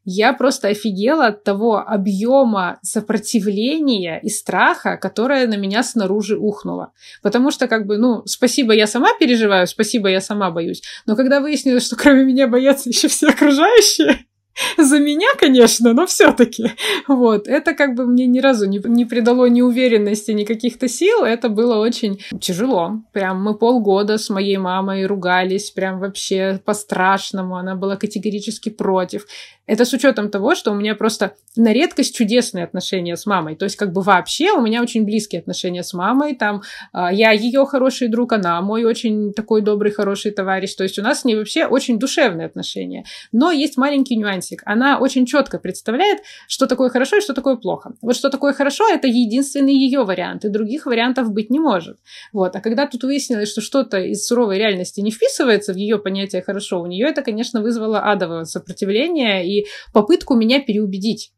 я 0.04 0.32
просто 0.32 0.68
офигела 0.68 1.26
от 1.26 1.44
того 1.44 1.78
объема 1.78 2.78
сопротивления 2.82 4.20
и 4.20 4.28
страха, 4.30 4.96
которое 4.96 5.46
на 5.46 5.56
меня 5.56 5.84
снаружи 5.84 6.36
ухнуло. 6.36 6.90
Потому 7.22 7.52
что, 7.52 7.68
как 7.68 7.86
бы, 7.86 7.98
ну, 7.98 8.22
спасибо, 8.26 8.72
я 8.74 8.86
сама 8.86 9.10
переживаю, 9.20 9.66
спасибо, 9.66 10.08
я 10.08 10.20
сама 10.20 10.50
боюсь. 10.50 10.82
Но 11.06 11.14
когда 11.14 11.40
выяснилось, 11.40 11.86
что 11.86 11.96
кроме 11.96 12.24
меня 12.24 12.48
боятся 12.48 12.88
еще 12.88 13.06
все 13.06 13.28
окружающие, 13.28 14.26
за 14.78 14.99
меня, 14.99 15.28
конечно, 15.38 15.92
но 15.92 16.06
все-таки. 16.06 16.73
Вот. 17.09 17.49
Это 17.49 17.75
как 17.75 17.94
бы 17.94 18.06
мне 18.06 18.26
ни 18.26 18.40
разу 18.40 18.66
не, 18.66 18.80
не 18.85 19.04
придало 19.04 19.47
ни 19.47 19.62
уверенности, 19.62 20.32
ни 20.32 20.44
каких-то 20.44 20.88
сил. 20.88 21.25
Это 21.25 21.49
было 21.49 21.76
очень 21.76 22.21
тяжело. 22.40 23.02
Прям 23.12 23.42
мы 23.42 23.54
полгода 23.54 24.18
с 24.18 24.30
моей 24.30 24.59
мамой 24.59 25.06
ругались, 25.06 25.71
прям 25.71 26.00
вообще 26.00 26.61
по-страшному. 26.64 27.56
Она 27.56 27.76
была 27.76 27.97
категорически 27.97 28.68
против. 28.68 29.26
Это 29.66 29.85
с 29.85 29.92
учетом 29.92 30.28
того, 30.28 30.54
что 30.54 30.73
у 30.73 30.75
меня 30.75 30.95
просто 30.97 31.35
на 31.57 31.73
редкость 31.73 32.16
чудесные 32.16 32.64
отношения 32.64 33.16
с 33.16 33.26
мамой. 33.26 33.54
То 33.54 33.64
есть 33.64 33.76
как 33.76 33.92
бы 33.92 34.02
вообще 34.02 34.50
у 34.52 34.61
меня 34.61 34.83
очень 34.83 35.04
близкие 35.04 35.40
отношения 35.40 35.85
с 35.85 35.92
мамой. 35.95 36.35
Там 36.35 36.62
э, 36.92 37.09
я 37.12 37.31
ее 37.31 37.64
хороший 37.66 38.09
друг, 38.09 38.33
она 38.33 38.61
мой 38.61 38.85
очень 38.85 39.33
такой 39.33 39.62
добрый, 39.62 39.92
хороший 39.92 40.33
товарищ. 40.33 40.75
То 40.75 40.83
есть 40.83 40.99
у 40.99 41.02
нас 41.02 41.21
с 41.21 41.25
ней 41.25 41.37
вообще 41.37 41.66
очень 41.66 41.99
душевные 41.99 42.47
отношения. 42.47 43.04
Но 43.31 43.52
есть 43.52 43.76
маленький 43.76 44.16
нюансик. 44.16 44.62
Она 44.64 44.99
очень 44.99 45.26
четко 45.26 45.59
представляет, 45.59 46.23
что 46.49 46.66
такое 46.66 46.88
хорошо 46.88 47.19
и 47.19 47.21
что 47.21 47.33
такое 47.33 47.57
плохо. 47.57 47.92
Вот 48.02 48.16
что 48.16 48.31
такое 48.31 48.54
хорошо, 48.54 48.88
это 48.88 49.07
единственный 49.07 49.75
ее 49.75 50.02
вариант, 50.02 50.45
и 50.45 50.49
других 50.49 50.87
вариантов 50.87 51.31
быть 51.33 51.50
не 51.50 51.61
может. 51.61 51.99
Вот. 52.33 52.57
А 52.57 52.61
когда 52.61 52.87
тут 52.87 53.04
выяснилось, 53.04 53.50
что 53.50 53.61
что-то 53.61 53.99
из 53.99 54.26
суровой 54.26 54.59
реальности 54.59 55.00
не 55.00 55.12
вписывается 55.12 55.73
в 55.73 55.76
ее 55.76 55.99
понятие 55.99 56.42
хорошо, 56.42 56.81
у 56.81 56.87
нее 56.87 57.07
это, 57.07 57.23
конечно, 57.23 57.62
вызвало 57.62 58.00
адовое 58.00 58.45
сопротивление 58.45 59.51
и 59.61 59.66
попытку 59.92 60.35
меня 60.35 60.61
переубедить. 60.61 61.32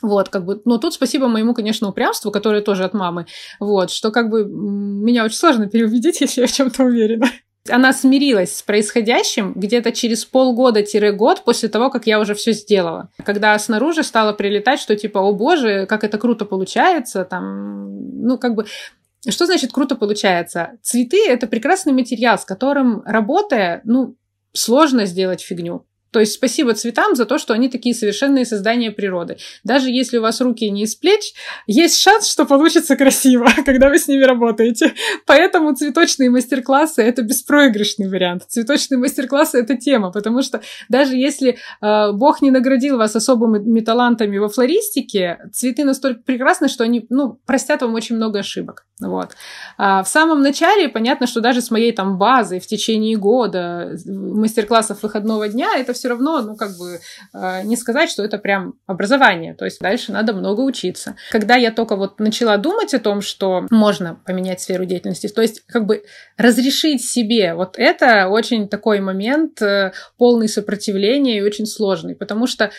Вот, 0.00 0.28
как 0.28 0.44
бы, 0.44 0.62
но 0.64 0.78
тут 0.78 0.94
спасибо 0.94 1.28
моему, 1.28 1.54
конечно, 1.54 1.88
упрямству, 1.88 2.30
которое 2.30 2.62
тоже 2.62 2.84
от 2.84 2.94
мамы, 2.94 3.26
вот, 3.58 3.90
что 3.90 4.10
как 4.10 4.30
бы 4.30 4.44
меня 4.44 5.24
очень 5.24 5.36
сложно 5.36 5.68
переубедить, 5.68 6.20
если 6.20 6.42
я 6.42 6.46
в 6.46 6.52
чем-то 6.52 6.84
уверена. 6.84 7.26
Она 7.68 7.92
смирилась 7.92 8.56
с 8.56 8.62
происходящим 8.62 9.52
где-то 9.54 9.92
через 9.92 10.24
полгода-год 10.24 11.44
после 11.44 11.68
того, 11.68 11.90
как 11.90 12.06
я 12.06 12.18
уже 12.18 12.34
все 12.34 12.52
сделала. 12.52 13.10
Когда 13.24 13.58
снаружи 13.58 14.02
стало 14.02 14.32
прилетать, 14.32 14.80
что 14.80 14.96
типа, 14.96 15.18
о 15.18 15.32
боже, 15.32 15.84
как 15.86 16.04
это 16.04 16.16
круто 16.16 16.46
получается, 16.46 17.24
там, 17.24 18.22
ну, 18.22 18.38
как 18.38 18.54
бы, 18.54 18.64
что 19.28 19.44
значит 19.44 19.72
круто 19.72 19.96
получается? 19.96 20.78
Цветы— 20.82 21.26
это 21.28 21.46
прекрасный 21.46 21.92
материал, 21.92 22.38
с 22.38 22.44
которым, 22.44 23.02
работая, 23.04 23.82
ну, 23.84 24.16
сложно 24.52 25.04
сделать 25.04 25.42
фигню. 25.42 25.84
То 26.10 26.20
есть 26.20 26.34
спасибо 26.34 26.74
цветам 26.74 27.14
за 27.14 27.26
то, 27.26 27.38
что 27.38 27.52
они 27.52 27.68
такие 27.68 27.94
совершенные 27.94 28.44
создания 28.44 28.90
природы. 28.90 29.36
Даже 29.64 29.90
если 29.90 30.18
у 30.18 30.22
вас 30.22 30.40
руки 30.40 30.68
не 30.70 30.84
из 30.84 30.94
плеч, 30.94 31.34
есть 31.66 32.00
шанс, 32.00 32.26
что 32.26 32.46
получится 32.46 32.96
красиво, 32.96 33.48
когда 33.64 33.88
вы 33.88 33.98
с 33.98 34.08
ними 34.08 34.22
работаете. 34.22 34.94
Поэтому 35.26 35.74
цветочные 35.74 36.30
мастер-классы— 36.30 37.02
это 37.04 37.22
беспроигрышный 37.22 38.08
вариант. 38.08 38.44
Цветочные 38.48 38.98
мастер-классы— 38.98 39.58
это 39.60 39.76
тема, 39.76 40.10
потому 40.10 40.42
что 40.42 40.62
даже 40.88 41.14
если 41.14 41.58
э, 41.80 42.12
Бог 42.12 42.42
не 42.42 42.50
наградил 42.50 42.96
вас 42.96 43.14
особыми 43.14 43.80
талантами 43.80 44.38
во 44.38 44.48
флористике, 44.48 45.38
цветы 45.52 45.84
настолько 45.84 46.22
прекрасны, 46.22 46.68
что 46.68 46.84
они 46.84 47.06
ну, 47.10 47.38
простят 47.44 47.82
вам 47.82 47.94
очень 47.94 48.16
много 48.16 48.38
ошибок. 48.38 48.86
Вот. 49.00 49.32
А 49.76 50.02
в 50.02 50.08
самом 50.08 50.42
начале 50.42 50.88
понятно, 50.88 51.26
что 51.26 51.40
даже 51.40 51.60
с 51.60 51.70
моей 51.70 51.92
там 51.92 52.18
базой 52.18 52.58
в 52.58 52.66
течение 52.66 53.16
года 53.16 53.96
мастер-классов 54.06 55.02
выходного 55.02 55.48
дня 55.48 55.68
это 55.76 55.92
все 55.98 56.08
равно, 56.08 56.40
ну, 56.42 56.56
как 56.56 56.76
бы, 56.78 57.00
э, 57.34 57.62
не 57.64 57.76
сказать, 57.76 58.10
что 58.10 58.22
это 58.22 58.38
прям 58.38 58.74
образование. 58.86 59.54
То 59.54 59.64
есть 59.64 59.80
дальше 59.80 60.12
надо 60.12 60.32
много 60.32 60.62
учиться. 60.62 61.16
Когда 61.30 61.56
я 61.56 61.70
только 61.70 61.96
вот 61.96 62.20
начала 62.20 62.56
думать 62.56 62.94
о 62.94 62.98
том, 62.98 63.20
что 63.20 63.66
можно 63.70 64.20
поменять 64.26 64.60
сферу 64.60 64.84
деятельности, 64.84 65.28
то 65.28 65.42
есть 65.42 65.64
как 65.66 65.86
бы 65.86 66.04
разрешить 66.36 67.04
себе 67.04 67.54
вот 67.54 67.78
это 67.78 68.28
очень 68.28 68.68
такой 68.68 69.00
момент 69.00 69.60
э, 69.60 69.92
полный 70.16 70.48
сопротивления 70.48 71.38
и 71.38 71.42
очень 71.42 71.66
сложный, 71.66 72.14
потому 72.14 72.46
что 72.46 72.70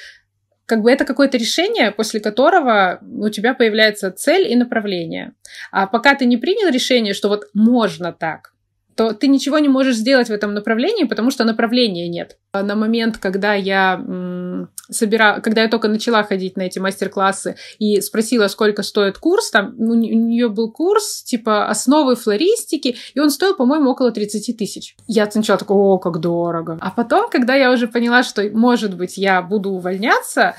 как 0.69 0.83
бы 0.83 0.91
это 0.91 1.03
какое-то 1.03 1.37
решение, 1.37 1.91
после 1.91 2.19
которого 2.19 2.99
у 3.01 3.29
тебя 3.29 3.55
появляется 3.55 4.11
цель 4.11 4.47
и 4.47 4.55
направление. 4.55 5.33
А 5.71 5.87
пока 5.87 6.13
ты 6.13 6.25
не 6.25 6.37
принял 6.37 6.71
решение, 6.71 7.15
что 7.15 7.27
вот 7.27 7.45
можно 7.55 8.13
так, 8.13 8.53
то 8.99 9.13
ты 9.13 9.29
ничего 9.29 9.59
не 9.59 9.69
можешь 9.69 9.95
сделать 9.95 10.27
в 10.27 10.33
этом 10.33 10.53
направлении, 10.53 11.05
потому 11.05 11.31
что 11.31 11.45
направления 11.45 12.09
нет. 12.09 12.35
На 12.51 12.75
момент, 12.75 13.17
когда 13.17 13.53
я 13.53 13.97
собира... 14.89 15.39
когда 15.41 15.61
я 15.61 15.69
только 15.69 15.87
начала 15.87 16.21
ходить 16.23 16.57
на 16.57 16.63
эти 16.63 16.79
мастер-классы 16.79 17.55
и 17.77 18.01
спросила, 18.01 18.49
сколько 18.49 18.83
стоит 18.83 19.17
курс, 19.17 19.51
там 19.51 19.73
у 19.77 19.93
нее 19.93 20.49
был 20.49 20.69
курс 20.69 21.23
типа 21.23 21.69
основы 21.69 22.17
флористики, 22.17 22.97
и 23.13 23.19
он 23.21 23.29
стоил, 23.29 23.55
по-моему, 23.55 23.91
около 23.91 24.11
30 24.11 24.57
тысяч. 24.57 24.97
Я 25.07 25.31
сначала 25.31 25.57
такой, 25.57 25.77
о, 25.77 25.97
как 25.97 26.19
дорого. 26.19 26.77
А 26.81 26.91
потом, 26.91 27.29
когда 27.29 27.55
я 27.55 27.71
уже 27.71 27.87
поняла, 27.87 28.23
что, 28.23 28.49
может 28.49 28.97
быть, 28.97 29.17
я 29.17 29.41
буду 29.41 29.69
увольняться, 29.69 30.55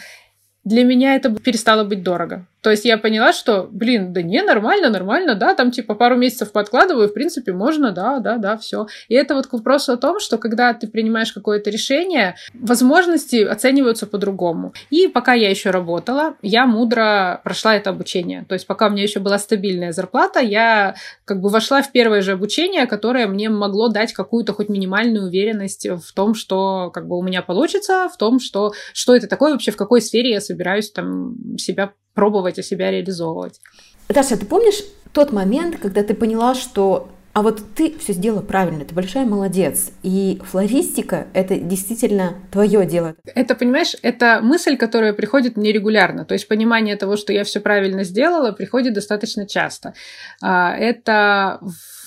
для 0.65 0.85
меня 0.85 1.17
это 1.17 1.31
перестало 1.35 1.85
быть 1.85 2.03
дорого. 2.03 2.47
То 2.63 2.71
есть 2.71 2.85
я 2.85 2.99
поняла, 2.99 3.33
что, 3.33 3.69
блин, 3.71 4.13
да 4.13 4.23
не, 4.23 4.43
нормально, 4.43 4.91
нормально, 4.91 5.35
да, 5.35 5.55
там 5.55 5.71
типа 5.71 5.95
пару 5.95 6.17
месяцев 6.17 6.53
подкладываю, 6.53 7.09
в 7.09 7.15
принципе, 7.15 7.53
можно, 7.53 7.93
да, 7.93 8.19
да, 8.19 8.37
да, 8.37 8.57
все. 8.57 8.87
И 9.09 9.15
это 9.15 9.35
вот 9.35 9.47
к 9.47 9.53
вопросу 9.53 9.93
о 9.93 9.97
том, 9.97 10.21
что 10.21 10.39
когда 10.39 10.75
ты 10.75 10.87
принимаешь 10.87 11.33
какое-то 11.33 11.71
решение, 11.71 12.37
возможности 12.53 13.43
оцениваются 13.43 14.07
по-другому. 14.07 14.75
И 14.91 15.07
пока 15.07 15.33
я 15.33 15.49
еще 15.51 15.71
работала, 15.71 16.35
я 16.43 16.67
мудро 16.67 17.41
прошла 17.45 17.77
это 17.77 17.91
обучение. 17.91 18.45
То 18.49 18.55
есть 18.55 18.67
пока 18.67 18.89
у 18.89 18.91
меня 18.91 19.03
еще 19.03 19.21
была 19.21 19.39
стабильная 19.39 19.93
зарплата, 19.93 20.41
я 20.41 20.95
как 21.25 21.41
бы 21.41 21.49
вошла 21.49 21.83
в 21.83 21.93
первое 21.93 22.21
же 22.21 22.33
обучение, 22.33 22.87
которое 22.87 23.27
мне 23.27 23.49
могло 23.49 23.89
дать 23.89 24.13
какую-то 24.13 24.53
хоть 24.53 24.69
минимальную 24.69 25.27
уверенность 25.27 25.87
в 25.89 26.13
том, 26.15 26.35
что 26.35 26.91
как 26.93 27.07
бы 27.09 27.17
у 27.17 27.23
меня 27.23 27.43
получится, 27.43 28.09
в 28.13 28.17
том, 28.17 28.39
что, 28.39 28.73
что 28.93 29.15
это 29.15 29.27
такое 29.27 29.53
вообще, 29.53 29.71
в 29.71 29.77
какой 29.77 30.03
сфере 30.03 30.33
я 30.33 30.41
собираюсь 30.41 30.91
там 30.91 31.57
себя 31.57 31.93
пробовать 32.21 32.59
и 32.59 32.63
себя 32.63 32.91
реализовывать. 32.91 33.63
Даша, 34.11 34.37
ты 34.37 34.45
помнишь 34.45 34.85
тот 35.15 35.33
момент, 35.33 35.79
когда 35.81 36.03
ты 36.03 36.13
поняла, 36.13 36.55
что 36.55 37.09
а 37.33 37.43
вот 37.43 37.63
ты 37.77 37.97
все 37.99 38.13
сделала 38.13 38.43
правильно, 38.43 38.85
ты 38.85 38.95
большая 38.95 39.25
молодец. 39.25 39.93
И 40.03 40.41
флористика— 40.45 41.29
это 41.33 41.57
действительно 41.57 42.35
твое 42.51 42.85
дело. 42.85 43.15
Это, 43.35 43.55
понимаешь, 43.55 43.95
это 44.03 44.41
мысль, 44.43 44.77
которая 44.77 45.13
приходит 45.13 45.57
мне 45.57 45.71
регулярно. 45.71 46.25
То 46.25 46.35
есть 46.35 46.49
понимание 46.49 46.97
того, 46.97 47.17
что 47.17 47.33
я 47.33 47.45
все 47.45 47.61
правильно 47.61 48.03
сделала, 48.03 48.51
приходит 48.51 48.95
достаточно 48.95 49.47
часто. 49.47 49.95
А, 50.43 50.77
это 50.77 51.61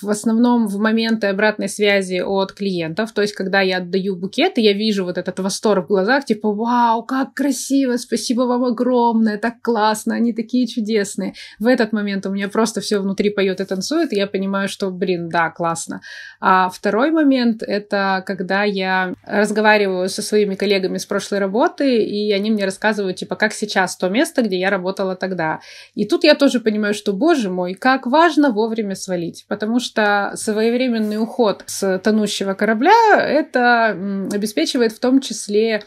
в 0.04 0.10
основном 0.10 0.68
в 0.68 0.78
моменты 0.78 1.28
обратной 1.28 1.70
связи 1.70 2.20
от 2.20 2.52
клиентов. 2.52 3.12
То 3.14 3.22
есть, 3.22 3.34
когда 3.34 3.62
я 3.62 3.78
отдаю 3.78 4.16
букет, 4.16 4.58
и 4.58 4.62
я 4.62 4.74
вижу 4.74 5.06
вот 5.06 5.18
этот 5.18 5.40
восторг 5.40 5.86
в 5.86 5.88
глазах, 5.88 6.26
типа, 6.26 6.52
вау, 6.54 7.04
как 7.04 7.34
красиво, 7.34 7.98
спасибо 7.98 8.42
вам 8.42 8.66
огромное, 8.66 9.38
так 9.38 9.62
классно, 9.62 10.16
они 10.16 10.34
такие 10.34 10.68
чудесные. 10.68 11.34
В 11.60 11.68
этот 11.68 11.94
момент 11.94 12.26
у 12.26 12.32
меня 12.32 12.50
просто 12.50 12.82
все 12.82 13.00
внутри 13.00 13.30
поет 13.30 13.62
и 13.62 13.66
танцует, 13.66 14.14
и 14.14 14.18
я 14.18 14.28
понимаю, 14.28 14.68
что, 14.68 14.92
блин, 14.92 15.13
да, 15.18 15.50
классно. 15.50 16.02
А 16.40 16.70
второй 16.70 17.12
момент— 17.12 17.64
это 17.68 18.24
когда 18.26 18.64
я 18.64 19.14
разговариваю 19.26 20.10
со 20.10 20.22
своими 20.22 20.56
коллегами 20.56 20.98
с 20.98 21.06
прошлой 21.06 21.40
работы, 21.40 22.04
и 22.04 22.32
они 22.32 22.52
мне 22.52 22.66
рассказывают, 22.66 23.18
типа, 23.18 23.36
как 23.36 23.54
сейчас 23.54 23.96
то 23.98 24.10
место, 24.10 24.42
где 24.42 24.60
я 24.60 24.70
работала 24.70 25.16
тогда. 25.16 25.60
И 25.96 26.06
тут 26.06 26.24
я 26.24 26.36
тоже 26.36 26.60
понимаю, 26.60 26.94
что, 26.94 27.14
боже 27.14 27.50
мой, 27.50 27.74
как 27.74 28.08
важно 28.08 28.52
вовремя 28.52 28.96
свалить, 28.96 29.46
потому 29.48 29.80
что 29.80 30.32
своевременный 30.36 31.18
уход 31.22 31.64
с 31.66 32.00
тонущего 32.00 32.54
корабля 32.54 32.92
это 33.18 33.90
обеспечивает 34.32 34.92
в 34.92 35.00
том 35.00 35.22
числе 35.22 35.84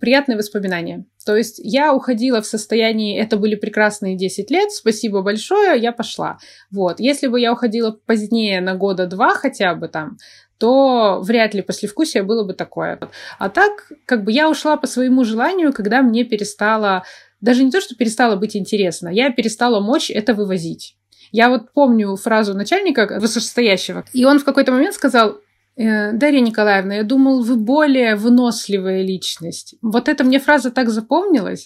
приятные 0.00 0.36
воспоминания. 0.36 1.04
То 1.24 1.36
есть 1.36 1.60
я 1.62 1.94
уходила 1.94 2.40
в 2.40 2.46
состоянии, 2.46 3.18
это 3.18 3.36
были 3.36 3.54
прекрасные 3.54 4.16
10 4.16 4.50
лет, 4.50 4.72
спасибо 4.72 5.22
большое, 5.22 5.80
я 5.80 5.92
пошла. 5.92 6.38
Вот. 6.70 7.00
Если 7.00 7.26
бы 7.26 7.40
я 7.40 7.52
уходила 7.52 7.90
позднее 7.90 8.60
на 8.60 8.74
года 8.74 9.06
два 9.06 9.34
хотя 9.34 9.74
бы 9.74 9.88
там, 9.88 10.16
то 10.58 11.20
вряд 11.22 11.54
ли 11.54 11.62
послевкусие 11.62 12.22
было 12.22 12.44
бы 12.44 12.52
такое. 12.52 12.98
А 13.38 13.48
так, 13.48 13.92
как 14.04 14.24
бы 14.24 14.32
я 14.32 14.50
ушла 14.50 14.76
по 14.76 14.86
своему 14.86 15.24
желанию, 15.24 15.72
когда 15.72 16.02
мне 16.02 16.24
перестало, 16.24 17.04
даже 17.40 17.62
не 17.62 17.70
то, 17.70 17.80
что 17.80 17.94
перестало 17.94 18.36
быть 18.36 18.56
интересно, 18.56 19.08
я 19.08 19.30
перестала 19.30 19.80
мочь 19.80 20.10
это 20.10 20.34
вывозить. 20.34 20.96
Я 21.30 21.50
вот 21.50 21.72
помню 21.72 22.16
фразу 22.16 22.54
начальника 22.54 23.18
высокостоящего, 23.20 24.04
и 24.12 24.24
он 24.24 24.38
в 24.38 24.44
какой-то 24.44 24.72
момент 24.72 24.94
сказал, 24.94 25.30
«Э, 25.30 25.38
Дарья 25.78 26.40
Николаевна, 26.40 26.96
я 26.96 27.02
думал, 27.04 27.44
вы 27.44 27.54
более 27.54 28.16
выносливая 28.16 29.02
личность. 29.02 29.76
Вот 29.80 30.08
эта 30.08 30.24
мне 30.24 30.40
фраза 30.40 30.72
так 30.72 30.90
запомнилась, 30.90 31.64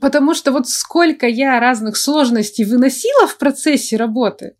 потому 0.00 0.34
что 0.34 0.50
вот 0.50 0.68
сколько 0.68 1.28
я 1.28 1.60
разных 1.60 1.96
сложностей 1.96 2.64
выносила 2.64 3.28
в 3.28 3.38
процессе 3.38 3.96
работы, 3.96 4.56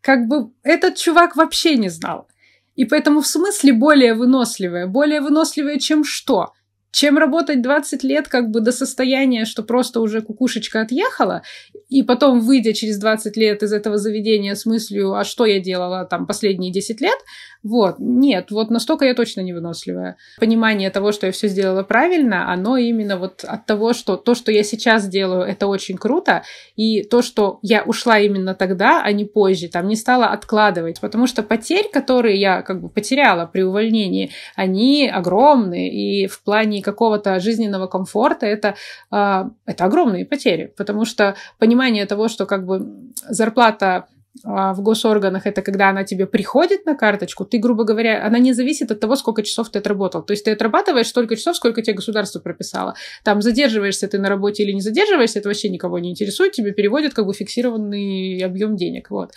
как 0.00 0.26
бы 0.26 0.50
этот 0.64 0.96
чувак 0.96 1.36
вообще 1.36 1.76
не 1.76 1.88
знал. 1.88 2.26
И 2.74 2.84
поэтому 2.84 3.20
в 3.20 3.26
смысле 3.28 3.72
более 3.72 4.14
выносливая. 4.14 4.88
Более 4.88 5.20
выносливая, 5.20 5.78
чем 5.78 6.04
что? 6.04 6.52
чем 6.96 7.18
работать 7.18 7.60
20 7.60 8.04
лет 8.04 8.26
как 8.26 8.50
бы 8.50 8.60
до 8.60 8.72
состояния, 8.72 9.44
что 9.44 9.62
просто 9.62 10.00
уже 10.00 10.22
кукушечка 10.22 10.80
отъехала, 10.80 11.42
и 11.88 12.02
потом, 12.02 12.40
выйдя 12.40 12.72
через 12.72 12.98
20 12.98 13.36
лет 13.36 13.62
из 13.62 13.72
этого 13.72 13.98
заведения 13.98 14.54
с 14.54 14.66
мыслью, 14.66 15.14
а 15.14 15.24
что 15.24 15.46
я 15.46 15.60
делала 15.60 16.04
там 16.04 16.26
последние 16.26 16.72
10 16.72 17.00
лет, 17.00 17.18
вот, 17.62 17.96
нет, 17.98 18.52
вот 18.52 18.70
настолько 18.70 19.06
я 19.06 19.14
точно 19.14 19.40
не 19.40 19.52
выносливая. 19.52 20.16
Понимание 20.38 20.88
того, 20.90 21.10
что 21.10 21.26
я 21.26 21.32
все 21.32 21.48
сделала 21.48 21.82
правильно, 21.82 22.52
оно 22.52 22.76
именно 22.76 23.16
вот 23.16 23.42
от 23.42 23.66
того, 23.66 23.92
что 23.92 24.16
то, 24.16 24.36
что 24.36 24.52
я 24.52 24.62
сейчас 24.62 25.08
делаю, 25.08 25.42
это 25.42 25.66
очень 25.66 25.96
круто, 25.96 26.44
и 26.76 27.02
то, 27.02 27.22
что 27.22 27.58
я 27.62 27.82
ушла 27.82 28.20
именно 28.20 28.54
тогда, 28.54 29.02
а 29.02 29.10
не 29.10 29.24
позже, 29.24 29.68
там 29.68 29.88
не 29.88 29.96
стала 29.96 30.26
откладывать, 30.26 31.00
потому 31.00 31.26
что 31.26 31.42
потерь, 31.42 31.88
которые 31.92 32.38
я 32.38 32.62
как 32.62 32.80
бы 32.80 32.88
потеряла 32.88 33.46
при 33.46 33.62
увольнении, 33.62 34.30
они 34.54 35.08
огромные, 35.08 35.92
и 35.92 36.28
в 36.28 36.42
плане 36.44 36.82
какого-то 36.82 37.40
жизненного 37.40 37.88
комфорта 37.88 38.46
это, 38.46 38.76
э, 39.10 39.44
это 39.66 39.84
огромные 39.84 40.24
потери, 40.24 40.72
потому 40.76 41.04
что 41.04 41.34
понимание 41.58 41.75
того, 42.06 42.28
что 42.28 42.46
как 42.46 42.66
бы 42.66 43.12
зарплата 43.28 44.06
а, 44.44 44.74
в 44.74 44.82
госорганах 44.82 45.46
это 45.46 45.62
когда 45.62 45.90
она 45.90 46.04
тебе 46.04 46.26
приходит 46.26 46.84
на 46.86 46.94
карточку, 46.94 47.44
ты, 47.44 47.58
грубо 47.58 47.84
говоря, 47.84 48.26
она 48.26 48.38
не 48.38 48.52
зависит 48.52 48.90
от 48.90 49.00
того, 49.00 49.16
сколько 49.16 49.42
часов 49.42 49.70
ты 49.70 49.78
отработал. 49.78 50.22
То 50.22 50.32
есть 50.32 50.44
ты 50.44 50.52
отрабатываешь 50.52 51.08
столько 51.08 51.36
часов, 51.36 51.56
сколько 51.56 51.82
тебе 51.82 51.94
государство 51.94 52.40
прописало. 52.40 52.94
Там 53.24 53.42
задерживаешься 53.42 54.08
ты 54.08 54.18
на 54.18 54.28
работе 54.28 54.62
или 54.62 54.72
не 54.72 54.80
задерживаешься, 54.80 55.38
это 55.38 55.48
вообще 55.48 55.68
никого 55.68 55.98
не 55.98 56.10
интересует, 56.10 56.52
тебе 56.52 56.72
переводят 56.72 57.14
как 57.14 57.26
бы 57.26 57.32
фиксированный 57.32 58.38
объем 58.44 58.76
денег. 58.76 59.10
Вот. 59.10 59.32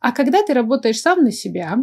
А 0.00 0.12
когда 0.12 0.42
ты 0.42 0.52
работаешь 0.52 1.00
сам 1.00 1.22
на 1.22 1.30
себя, 1.30 1.78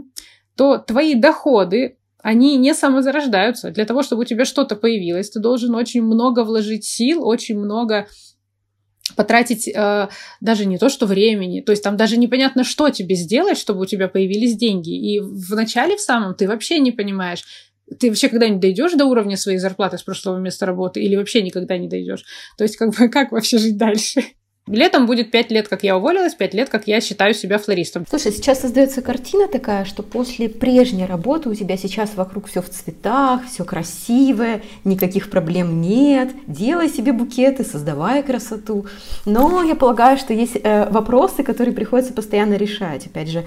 то 0.55 0.77
твои 0.77 1.15
доходы, 1.15 1.97
они 2.21 2.57
не 2.57 2.73
самозарождаются. 2.73 3.71
Для 3.71 3.85
того, 3.85 4.03
чтобы 4.03 4.23
у 4.23 4.25
тебя 4.25 4.43
что-то 4.43 4.75
появилось, 4.75 5.29
ты 5.29 5.39
должен 5.39 5.73
очень 5.73 6.03
много 6.03 6.43
вложить 6.43 6.83
сил, 6.83 7.25
очень 7.25 7.57
много 7.57 8.07
потратить 9.15 9.67
э, 9.67 10.09
даже 10.41 10.65
не 10.65 10.77
то, 10.77 10.89
что 10.89 11.05
времени, 11.05 11.61
то 11.61 11.71
есть 11.71 11.83
там 11.83 11.97
даже 11.97 12.17
непонятно, 12.17 12.63
что 12.63 12.89
тебе 12.89 13.15
сделать, 13.15 13.57
чтобы 13.57 13.81
у 13.81 13.85
тебя 13.85 14.07
появились 14.07 14.55
деньги. 14.55 14.89
И 14.89 15.19
в 15.19 15.55
начале 15.55 15.95
в 15.95 16.01
самом 16.01 16.35
ты 16.35 16.47
вообще 16.47 16.79
не 16.79 16.91
понимаешь, 16.91 17.43
ты 17.99 18.09
вообще 18.09 18.29
когда-нибудь 18.29 18.61
дойдешь 18.61 18.93
до 18.93 19.05
уровня 19.05 19.37
своей 19.37 19.57
зарплаты 19.57 19.97
с 19.97 20.03
прошлого 20.03 20.37
места 20.37 20.65
работы 20.65 21.01
или 21.01 21.15
вообще 21.15 21.41
никогда 21.41 21.77
не 21.77 21.87
дойдешь? 21.87 22.23
То 22.57 22.63
есть 22.63 22.77
как 22.77 22.95
бы 22.95 23.09
как 23.09 23.31
вообще 23.31 23.57
жить 23.57 23.77
дальше? 23.77 24.23
Летом 24.69 25.07
будет 25.07 25.31
пять 25.31 25.49
лет, 25.49 25.67
как 25.67 25.83
я 25.83 25.97
уволилась, 25.97 26.35
пять 26.35 26.53
лет, 26.53 26.69
как 26.69 26.85
я 26.87 27.01
считаю 27.01 27.33
себя 27.33 27.57
флористом. 27.57 28.05
Слушай, 28.07 28.31
сейчас 28.31 28.61
создается 28.61 29.01
картина 29.01 29.47
такая, 29.47 29.83
что 29.83 30.03
после 30.03 30.47
прежней 30.47 31.07
работы 31.07 31.49
у 31.49 31.55
тебя 31.55 31.75
сейчас 31.75 32.11
вокруг 32.15 32.47
все 32.47 32.61
в 32.61 32.69
цветах, 32.69 33.41
все 33.47 33.65
красивое, 33.65 34.61
никаких 34.83 35.31
проблем 35.31 35.81
нет, 35.81 36.29
делай 36.45 36.87
себе 36.87 37.13
букеты, 37.13 37.63
создавай 37.63 38.21
красоту. 38.21 38.85
Но 39.25 39.63
я 39.63 39.73
полагаю, 39.73 40.19
что 40.19 40.33
есть 40.33 40.57
э, 40.61 40.87
вопросы, 40.91 41.41
которые 41.41 41.73
приходится 41.73 42.13
постоянно 42.13 42.53
решать. 42.53 43.07
Опять 43.07 43.29
же, 43.29 43.45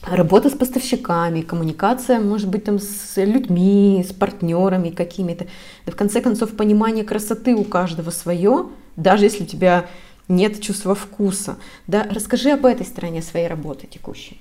работа 0.00 0.48
с 0.48 0.54
поставщиками, 0.54 1.42
коммуникация, 1.42 2.20
может 2.20 2.48
быть, 2.48 2.64
там 2.64 2.78
с 2.78 3.22
людьми, 3.22 4.02
с 4.08 4.14
партнерами 4.14 4.88
какими-то. 4.88 5.46
Да, 5.84 5.92
в 5.92 5.96
конце 5.96 6.22
концов, 6.22 6.56
понимание 6.56 7.04
красоты 7.04 7.54
у 7.54 7.64
каждого 7.64 8.08
свое– 8.08 8.68
даже 8.96 9.24
если 9.24 9.44
у 9.44 9.46
тебя 9.46 9.86
нет 10.28 10.60
чувства 10.60 10.94
вкуса. 10.94 11.58
Да? 11.86 12.06
Расскажи 12.10 12.50
об 12.50 12.66
этой 12.66 12.86
стороне 12.86 13.22
своей 13.22 13.46
работы 13.46 13.86
текущей. 13.86 14.40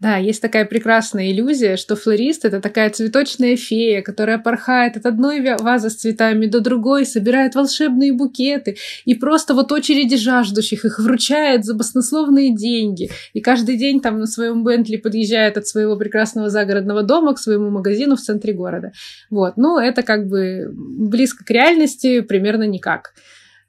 Да, 0.00 0.16
есть 0.16 0.40
такая 0.40 0.64
прекрасная 0.64 1.32
иллюзия, 1.32 1.76
что 1.76 1.96
флорист— 1.96 2.44
это 2.44 2.60
такая 2.60 2.88
цветочная 2.90 3.56
фея, 3.56 4.00
которая 4.00 4.38
порхает 4.38 4.96
от 4.96 5.06
одной 5.06 5.40
вазы 5.56 5.90
с 5.90 5.96
цветами 5.96 6.46
до 6.46 6.60
другой, 6.60 7.04
собирает 7.04 7.56
волшебные 7.56 8.12
букеты 8.12 8.76
и 9.04 9.14
просто 9.14 9.54
вот 9.54 9.72
очереди 9.72 10.16
жаждущих 10.16 10.84
их 10.84 11.00
вручает 11.00 11.64
за 11.64 11.74
баснословные 11.74 12.54
деньги. 12.54 13.10
И 13.32 13.40
каждый 13.40 13.76
день 13.76 14.00
там 14.00 14.20
на 14.20 14.26
своем 14.26 14.62
Бентли 14.62 14.98
подъезжает 14.98 15.56
от 15.56 15.66
своего 15.66 15.96
прекрасного 15.96 16.48
загородного 16.48 17.02
дома 17.02 17.34
к 17.34 17.40
своему 17.40 17.68
магазину 17.70 18.14
в 18.14 18.20
центре 18.20 18.52
города. 18.52 18.92
Вот. 19.30 19.56
Ну, 19.56 19.78
это 19.78 20.02
как 20.02 20.28
бы 20.28 20.70
близко 20.72 21.44
к 21.44 21.50
реальности 21.50 22.20
примерно 22.20 22.62
никак 22.62 23.14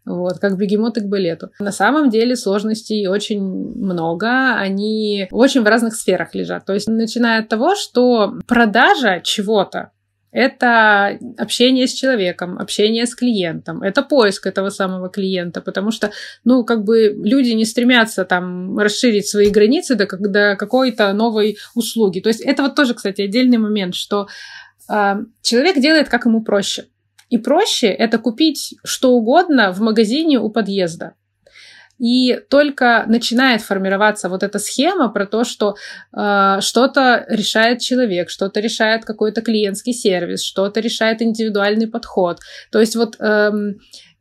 вот, 0.09 0.39
как 0.39 0.57
бегемоты 0.57 1.01
к 1.01 1.05
балету. 1.05 1.51
На 1.59 1.71
самом 1.71 2.09
деле 2.09 2.35
сложностей 2.35 3.07
очень 3.07 3.41
много, 3.41 4.55
они 4.55 5.27
очень 5.31 5.61
в 5.61 5.67
разных 5.67 5.95
сферах 5.95 6.35
лежат. 6.35 6.65
То 6.65 6.73
есть, 6.73 6.87
начиная 6.87 7.41
от 7.41 7.49
того, 7.49 7.75
что 7.75 8.33
продажа 8.47 9.21
чего-то, 9.23 9.91
это 10.31 11.17
общение 11.37 11.87
с 11.87 11.93
человеком, 11.93 12.59
общение 12.59 13.05
с 13.05 13.15
клиентом, 13.15 13.81
это 13.81 14.03
поиск 14.03 14.45
этого 14.45 14.69
самого 14.69 15.09
клиента, 15.09 15.61
потому 15.61 15.91
что, 15.91 16.11
ну, 16.43 16.63
как 16.63 16.83
бы 16.83 17.15
люди 17.23 17.51
не 17.51 17.65
стремятся 17.65 18.25
там 18.25 18.77
расширить 18.77 19.27
свои 19.27 19.49
границы 19.49 19.95
до, 19.95 20.05
до 20.05 20.55
какой-то 20.55 21.13
новой 21.13 21.57
услуги. 21.73 22.19
То 22.19 22.29
есть 22.29 22.41
это 22.41 22.61
вот 22.61 22.75
тоже, 22.75 22.93
кстати, 22.93 23.21
отдельный 23.21 23.57
момент, 23.57 23.95
что 23.95 24.27
э, 24.87 25.15
человек 25.41 25.79
делает, 25.79 26.09
как 26.09 26.25
ему 26.25 26.43
проще. 26.43 26.85
И 27.29 27.37
проще 27.37 27.87
это 27.87 28.17
купить 28.17 28.75
что 28.83 29.11
угодно 29.11 29.71
в 29.71 29.79
магазине 29.81 30.39
у 30.39 30.49
подъезда. 30.49 31.13
И 31.99 32.39
только 32.49 33.03
начинает 33.07 33.61
формироваться 33.61 34.29
вот 34.29 34.41
эта 34.41 34.57
схема 34.57 35.09
про 35.09 35.25
то, 35.25 35.43
что 35.43 35.75
э, 36.15 36.57
что-то 36.61 37.25
решает 37.27 37.81
человек, 37.81 38.29
что-то 38.29 38.61
решает 38.61 39.03
какой-то 39.03 39.41
клиентский 39.41 39.93
сервис, 39.93 40.41
что-то 40.41 40.79
решает 40.79 41.21
индивидуальный 41.21 41.87
подход. 41.87 42.39
То 42.71 42.79
есть 42.79 42.95
вот 42.95 43.17
э, 43.19 43.51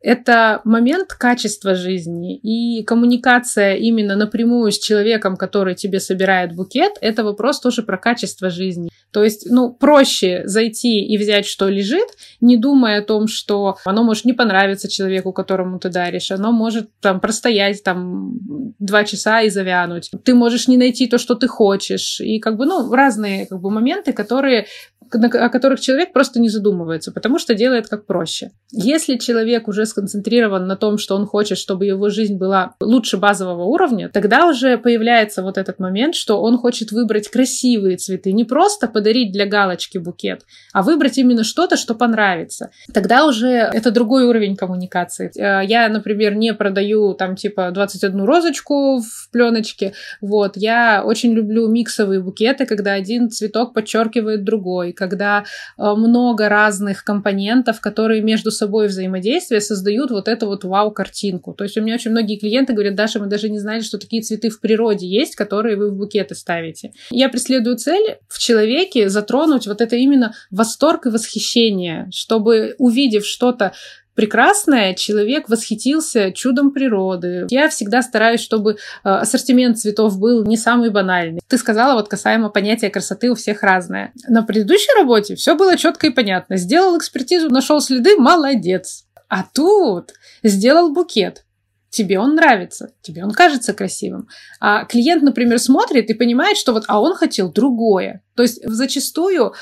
это 0.01 0.61
момент 0.63 1.13
качества 1.13 1.75
жизни 1.75 2.37
и 2.37 2.83
коммуникация 2.83 3.75
именно 3.75 4.15
напрямую 4.15 4.71
с 4.71 4.79
человеком, 4.79 5.35
который 5.35 5.75
тебе 5.75 5.99
собирает 5.99 6.55
букет, 6.55 6.93
это 7.01 7.23
вопрос 7.23 7.59
тоже 7.59 7.83
про 7.83 7.97
качество 7.97 8.49
жизни. 8.49 8.89
То 9.11 9.23
есть, 9.23 9.47
ну, 9.49 9.71
проще 9.73 10.43
зайти 10.45 11.03
и 11.03 11.17
взять, 11.17 11.45
что 11.45 11.67
лежит, 11.67 12.07
не 12.41 12.57
думая 12.57 12.99
о 12.99 13.03
том, 13.03 13.27
что 13.27 13.77
оно 13.85 14.03
может 14.03 14.25
не 14.25 14.33
понравиться 14.33 14.87
человеку, 14.87 15.33
которому 15.33 15.79
ты 15.79 15.89
даришь, 15.89 16.31
оно 16.31 16.51
может 16.51 16.89
там 17.01 17.19
простоять 17.19 17.83
там 17.83 18.37
два 18.79 19.03
часа 19.03 19.41
и 19.41 19.49
завянуть. 19.49 20.11
Ты 20.23 20.33
можешь 20.33 20.67
не 20.67 20.77
найти 20.77 21.07
то, 21.07 21.17
что 21.17 21.35
ты 21.35 21.47
хочешь. 21.47 22.21
И 22.21 22.39
как 22.39 22.57
бы, 22.57 22.65
ну, 22.65 22.91
разные 22.93 23.47
как 23.47 23.59
бы 23.61 23.71
моменты, 23.71 24.13
которые 24.13 24.67
о 25.11 25.49
которых 25.49 25.79
человек 25.79 26.13
просто 26.13 26.39
не 26.39 26.49
задумывается, 26.49 27.11
потому 27.11 27.39
что 27.39 27.55
делает 27.55 27.87
как 27.87 28.05
проще. 28.05 28.51
Если 28.71 29.17
человек 29.17 29.67
уже 29.67 29.85
сконцентрирован 29.85 30.67
на 30.67 30.75
том, 30.75 30.97
что 30.97 31.15
он 31.15 31.25
хочет, 31.25 31.57
чтобы 31.57 31.85
его 31.85 32.09
жизнь 32.09 32.37
была 32.37 32.75
лучше 32.79 33.17
базового 33.17 33.63
уровня, 33.63 34.09
тогда 34.09 34.47
уже 34.47 34.77
появляется 34.77 35.43
вот 35.43 35.57
этот 35.57 35.79
момент, 35.79 36.15
что 36.15 36.41
он 36.41 36.57
хочет 36.57 36.91
выбрать 36.91 37.29
красивые 37.29 37.97
цветы, 37.97 38.31
не 38.31 38.43
просто 38.43 38.87
подарить 38.87 39.31
для 39.31 39.45
галочки 39.45 39.97
букет, 39.97 40.43
а 40.73 40.83
выбрать 40.83 41.17
именно 41.17 41.43
что-то, 41.43 41.77
что 41.77 41.95
понравится. 41.95 42.71
Тогда 42.93 43.25
уже 43.25 43.47
это 43.47 43.91
другой 43.91 44.25
уровень 44.25 44.55
коммуникации. 44.55 45.31
Э, 45.35 45.65
я, 45.65 45.89
например, 45.89 46.35
не 46.35 46.53
продаю 46.53 47.13
там 47.13 47.35
типа 47.35 47.71
21 47.71 48.23
розочку 48.23 48.99
в 48.99 49.29
пленочке, 49.31 49.93
вот, 50.21 50.55
я 50.55 51.03
очень 51.05 51.33
люблю 51.33 51.67
миксовые 51.67 52.21
букеты, 52.21 52.65
когда 52.65 52.93
один 52.93 53.29
цветок 53.29 53.73
подчеркивает 53.73 54.43
другой, 54.43 54.93
когда 54.99 55.45
э, 55.77 55.93
много 55.95 56.49
разных 56.49 57.03
компонентов, 57.03 57.81
которые 57.81 58.21
между 58.21 58.51
собой 58.51 58.87
взаимодействие 58.87 59.61
создают 59.61 60.11
вот 60.11 60.27
эту 60.27 60.45
вот 60.45 60.63
вау-картинку. 60.63 61.53
То 61.53 61.63
есть 61.63 61.77
у 61.77 61.81
меня 61.81 61.95
очень 61.95 62.11
многие 62.11 62.37
клиенты 62.37 62.73
говорят, 62.73 62.95
Даша, 62.95 63.19
мы 63.19 63.25
даже 63.25 63.49
не 63.49 63.57
знали, 63.57 63.81
что 63.81 63.97
такие 63.97 64.21
цветы 64.21 64.49
в 64.49 64.59
природе 64.59 65.07
есть, 65.07 65.35
которые 65.35 65.77
вы 65.77 65.89
в 65.89 65.95
букеты 65.95 66.35
ставите. 66.35 66.91
Я 67.09 67.29
преследую 67.29 67.77
цель 67.77 68.17
в 68.27 68.37
человеке 68.37 69.09
затронуть 69.09 69.65
вот 69.65 69.81
это 69.81 69.95
именно 69.95 70.33
восторг 70.51 71.05
и 71.05 71.09
восхищение, 71.09 72.09
чтобы 72.11 72.75
увидев 72.77 73.25
что-то 73.25 73.71
прекрасное, 74.19 74.95
человек 74.95 75.47
восхитился 75.47 76.33
чудом 76.33 76.71
природы. 76.71 77.47
Я 77.49 77.69
всегда 77.69 78.01
стараюсь, 78.01 78.41
чтобы 78.41 78.71
э, 78.71 78.75
ассортимент 79.03 79.79
цветов 79.79 80.19
был 80.19 80.43
не 80.43 80.57
самый 80.57 80.89
банальный. 80.89 81.39
Ты 81.47 81.57
сказала 81.57 81.93
вот 81.93 82.09
касаемо 82.09 82.49
понятия 82.49 82.89
красоты 82.89 83.31
у 83.31 83.35
всех 83.35 83.63
разное. 83.63 84.11
На 84.27 84.43
предыдущей 84.43 84.93
работе 84.97 85.35
все 85.35 85.55
было 85.55 85.77
четко 85.77 86.07
и 86.07 86.09
понятно. 86.09 86.57
Сделал 86.57 86.97
экспертизу, 86.97 87.49
нашел 87.49 87.79
следы, 87.79 88.17
молодец. 88.17 89.05
А 89.29 89.45
тут 89.53 90.11
сделал 90.43 90.91
букет, 90.91 91.45
тебе 91.89 92.19
он 92.19 92.35
нравится, 92.35 92.91
тебе 93.01 93.23
он 93.23 93.31
кажется 93.31 93.73
красивым. 93.73 94.27
А 94.59 94.83
клиент, 94.83 95.23
например, 95.23 95.59
смотрит 95.59 96.09
и 96.09 96.13
понимает, 96.13 96.57
что 96.57 96.73
вот, 96.73 96.83
а 96.89 96.99
он 96.99 97.15
хотел 97.15 97.49
другое. 97.53 98.21
То 98.35 98.43
есть 98.43 98.59
зачастую 98.65 99.53